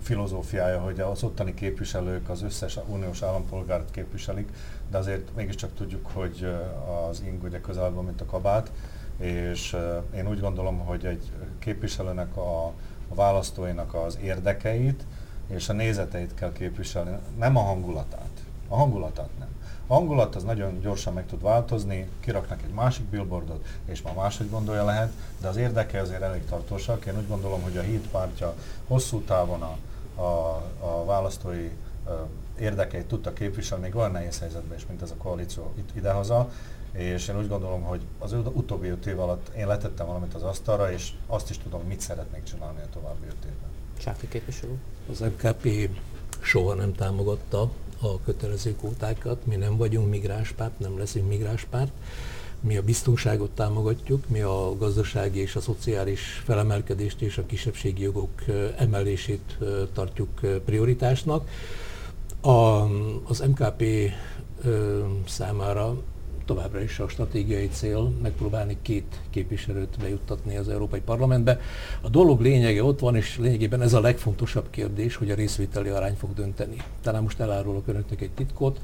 filozófiája, 0.00 0.80
hogy 0.80 1.00
az 1.00 1.22
ottani 1.22 1.54
képviselők 1.54 2.28
az 2.28 2.42
összes 2.42 2.78
uniós 2.86 3.22
állampolgárt 3.22 3.90
képviselik, 3.90 4.48
de 4.90 4.98
azért 4.98 5.34
mégiscsak 5.34 5.74
tudjuk, 5.74 6.06
hogy 6.12 6.54
az 7.08 7.22
ing 7.26 7.42
ugye 7.42 7.60
közelben, 7.60 8.04
mint 8.04 8.20
a 8.20 8.26
kabát, 8.26 8.70
és 9.18 9.76
én 10.14 10.28
úgy 10.28 10.40
gondolom, 10.40 10.78
hogy 10.78 11.06
egy 11.06 11.32
képviselőnek 11.58 12.36
a, 12.36 12.66
a 13.08 13.14
választóinak 13.14 13.94
az 13.94 14.18
érdekeit 14.22 15.04
és 15.46 15.68
a 15.68 15.72
nézeteit 15.72 16.34
kell 16.34 16.52
képviselni, 16.52 17.16
nem 17.38 17.56
a 17.56 17.60
hangulatát. 17.60 18.30
A 18.68 18.76
hangulatát 18.76 19.30
nem 19.38 19.48
hangulat 19.88 20.34
az 20.34 20.44
nagyon 20.44 20.80
gyorsan 20.80 21.12
meg 21.12 21.26
tud 21.26 21.42
változni, 21.42 22.08
kiraknak 22.20 22.62
egy 22.62 22.74
másik 22.74 23.04
billboardot, 23.04 23.66
és 23.84 24.02
már 24.02 24.14
máshogy 24.14 24.50
gondolja 24.50 24.84
lehet, 24.84 25.12
de 25.40 25.48
az 25.48 25.56
érdeke 25.56 26.00
azért 26.00 26.22
elég 26.22 26.44
tartósak. 26.44 27.06
Én 27.06 27.16
úgy 27.16 27.28
gondolom, 27.28 27.62
hogy 27.62 27.76
a 27.76 27.82
híd 27.82 28.08
pártja 28.10 28.54
hosszú 28.86 29.20
távon 29.20 29.62
a, 29.62 29.76
a, 30.20 30.62
a 30.80 31.04
választói 31.04 31.70
érdekeit 32.58 33.06
tudta 33.06 33.32
képviselni, 33.32 33.84
még 33.84 33.96
olyan 33.96 34.10
nehéz 34.10 34.38
helyzetben 34.38 34.78
is, 34.78 34.86
mint 34.86 35.02
ez 35.02 35.10
a 35.10 35.22
koalíció 35.22 35.72
itt 35.78 35.96
idehaza, 35.96 36.50
és 36.92 37.28
én 37.28 37.38
úgy 37.38 37.48
gondolom, 37.48 37.82
hogy 37.82 38.00
az 38.18 38.32
utóbbi 38.32 38.88
öt 38.88 39.06
év 39.06 39.20
alatt 39.20 39.48
én 39.56 39.66
letettem 39.66 40.06
valamit 40.06 40.34
az 40.34 40.42
asztalra, 40.42 40.92
és 40.92 41.12
azt 41.26 41.50
is 41.50 41.58
tudom, 41.58 41.82
mit 41.82 42.00
szeretnék 42.00 42.42
csinálni 42.42 42.80
a 42.80 42.88
további 42.92 43.26
öt 43.26 43.44
évben. 43.44 43.68
Sáfi 43.98 44.28
képviselő. 44.28 44.78
Az 45.10 45.20
MKP 45.20 45.90
soha 46.40 46.74
nem 46.74 46.94
támogatta 46.94 47.70
a 48.00 48.20
kötelező 48.20 48.76
kvótákat, 48.76 49.46
mi 49.46 49.56
nem 49.56 49.76
vagyunk 49.76 50.10
migránspárt, 50.10 50.78
nem 50.78 50.98
leszünk 50.98 51.28
migránspárt, 51.28 51.92
mi 52.60 52.76
a 52.76 52.82
biztonságot 52.82 53.50
támogatjuk, 53.50 54.28
mi 54.28 54.40
a 54.40 54.76
gazdasági 54.78 55.40
és 55.40 55.56
a 55.56 55.60
szociális 55.60 56.42
felemelkedést 56.44 57.20
és 57.20 57.38
a 57.38 57.46
kisebbségi 57.46 58.02
jogok 58.02 58.30
emelését 58.76 59.58
tartjuk 59.92 60.40
prioritásnak. 60.64 61.48
A, 62.40 62.50
az 63.28 63.44
MKP 63.48 63.84
számára 65.26 65.96
továbbra 66.48 66.80
is 66.80 66.98
a 66.98 67.08
stratégiai 67.08 67.68
cél 67.68 68.12
megpróbálni 68.22 68.76
két 68.82 69.20
képviselőt 69.30 69.96
bejuttatni 70.00 70.56
az 70.56 70.68
Európai 70.68 71.00
Parlamentbe. 71.00 71.60
A 72.00 72.08
dolog 72.08 72.40
lényege 72.40 72.84
ott 72.84 72.98
van, 72.98 73.16
és 73.16 73.38
lényegében 73.38 73.82
ez 73.82 73.94
a 73.94 74.00
legfontosabb 74.00 74.70
kérdés, 74.70 75.16
hogy 75.16 75.30
a 75.30 75.34
részvételi 75.34 75.88
arány 75.88 76.14
fog 76.14 76.34
dönteni. 76.34 76.76
Talán 77.02 77.22
most 77.22 77.40
elárulok 77.40 77.88
önöknek 77.88 78.20
egy 78.20 78.30
titkot. 78.30 78.80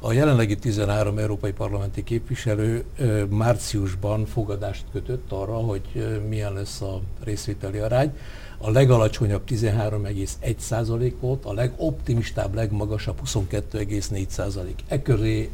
A 0.00 0.12
jelenlegi 0.12 0.56
13 0.56 1.18
európai 1.18 1.52
parlamenti 1.52 2.04
képviselő 2.04 2.84
márciusban 3.28 4.26
fogadást 4.26 4.84
kötött 4.92 5.32
arra, 5.32 5.54
hogy 5.54 6.18
milyen 6.28 6.52
lesz 6.52 6.80
a 6.80 7.00
részvételi 7.24 7.78
arány. 7.78 8.12
A 8.58 8.70
legalacsonyabb 8.70 9.42
13,1% 9.48 11.12
volt, 11.20 11.44
a 11.44 11.52
legoptimistább, 11.52 12.54
legmagasabb 12.54 13.18
22,4%. 13.24 14.64
E 14.88 15.02
köré 15.02 15.50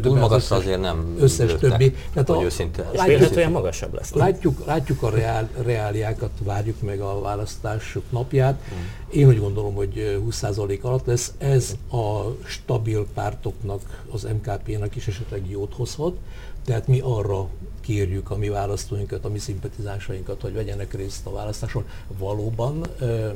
túl 0.00 0.16
magasra 0.16 0.56
az 0.56 0.62
azért 0.62 0.80
nem 0.80 1.16
összes 1.18 1.50
jöttek, 1.50 1.70
többi. 1.70 1.94
Tehát 2.12 2.30
a, 2.30 2.42
őszinte. 2.42 2.90
És 2.92 3.02
vélhetően 3.04 3.50
magasabb 3.50 3.94
lesz. 3.94 4.12
Látjuk, 4.12 4.66
látjuk 4.66 5.02
a 5.02 5.10
reál, 5.10 5.48
reáliákat, 5.62 6.30
várjuk 6.44 6.82
meg 6.82 7.00
a 7.00 7.20
választások 7.20 8.02
napját. 8.10 8.60
Hmm. 8.68 8.88
Én 9.20 9.28
úgy 9.28 9.38
gondolom, 9.40 9.74
hogy 9.74 10.20
20% 10.30 10.80
alatt 10.80 11.06
lesz. 11.06 11.32
Ez 11.38 11.76
a 11.90 12.34
stabil 12.44 13.06
pártoknak, 13.14 14.04
az 14.10 14.22
MKP-nak 14.22 14.96
is 14.96 15.06
esetleg 15.06 15.50
jót 15.50 15.74
hozhat. 15.74 16.16
Tehát 16.64 16.86
mi 16.86 17.00
arra 17.00 17.48
kérjük 17.86 18.30
a 18.30 18.36
mi 18.36 18.48
választóinkat, 18.48 19.24
a 19.24 19.28
mi 19.28 19.38
szimpatizásainkat, 19.38 20.40
hogy 20.40 20.52
vegyenek 20.52 20.94
részt 20.94 21.26
a 21.26 21.32
választáson. 21.32 21.84
Valóban 22.18 22.86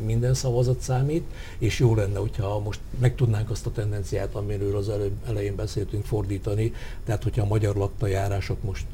minden 0.05 0.35
szavazat 0.35 0.81
számít, 0.81 1.25
és 1.59 1.79
jó 1.79 1.95
lenne, 1.95 2.19
hogyha 2.19 2.59
most 2.59 2.81
meg 2.99 3.15
tudnánk 3.15 3.51
azt 3.51 3.67
a 3.67 3.73
tendenciát, 3.73 4.35
amiről 4.35 4.77
az 4.77 4.89
előbb, 4.89 5.13
elején 5.29 5.57
beszéltünk, 5.57 6.05
fordítani, 6.05 6.73
tehát 7.05 7.23
hogyha 7.23 7.43
a 7.43 7.47
magyar 7.47 7.77
laktajárások 7.77 8.63
most 8.63 8.87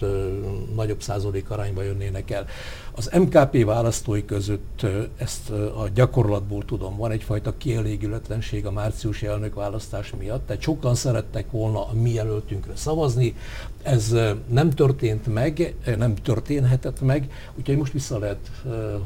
nagyobb 0.75 1.03
százalék 1.03 1.51
arányba 1.51 1.83
jönnének 1.83 2.31
el. 2.31 2.47
Az 2.93 3.11
MKP 3.19 3.65
választói 3.65 4.25
között 4.25 4.87
ezt 5.17 5.51
a 5.51 5.89
gyakorlatból 5.95 6.65
tudom, 6.65 6.97
van 6.97 7.11
egyfajta 7.11 7.57
kielégületlenség 7.57 8.67
a 8.67 8.71
márciusi 8.71 9.27
elnökválasztás 9.27 10.13
miatt, 10.19 10.47
tehát 10.47 10.63
sokan 10.63 10.95
szerettek 10.95 11.51
volna 11.51 11.89
a 11.89 11.93
mi 11.93 12.13
jelöltünkre 12.13 12.77
szavazni, 12.77 13.35
ez 13.83 14.15
nem 14.49 14.71
történt 14.71 15.27
meg, 15.47 15.75
nem 15.99 16.15
történhetett 16.15 17.01
meg, 17.01 17.33
úgyhogy 17.55 17.77
most 17.77 17.93
vissza 17.93 18.19
lehet 18.19 18.51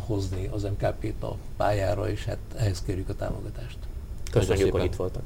hozni 0.06 0.48
az 0.52 0.62
MKP-t 0.62 1.22
a 1.22 1.36
pályára, 1.56 2.10
és 2.10 2.24
hát 2.24 2.38
ehhez 2.56 2.82
kérjük 2.82 3.08
a 3.08 3.14
támogatást. 3.14 3.78
Köszönjük, 4.30 4.72
hogy 4.72 4.84
itt 4.84 4.96
voltak. 4.96 5.22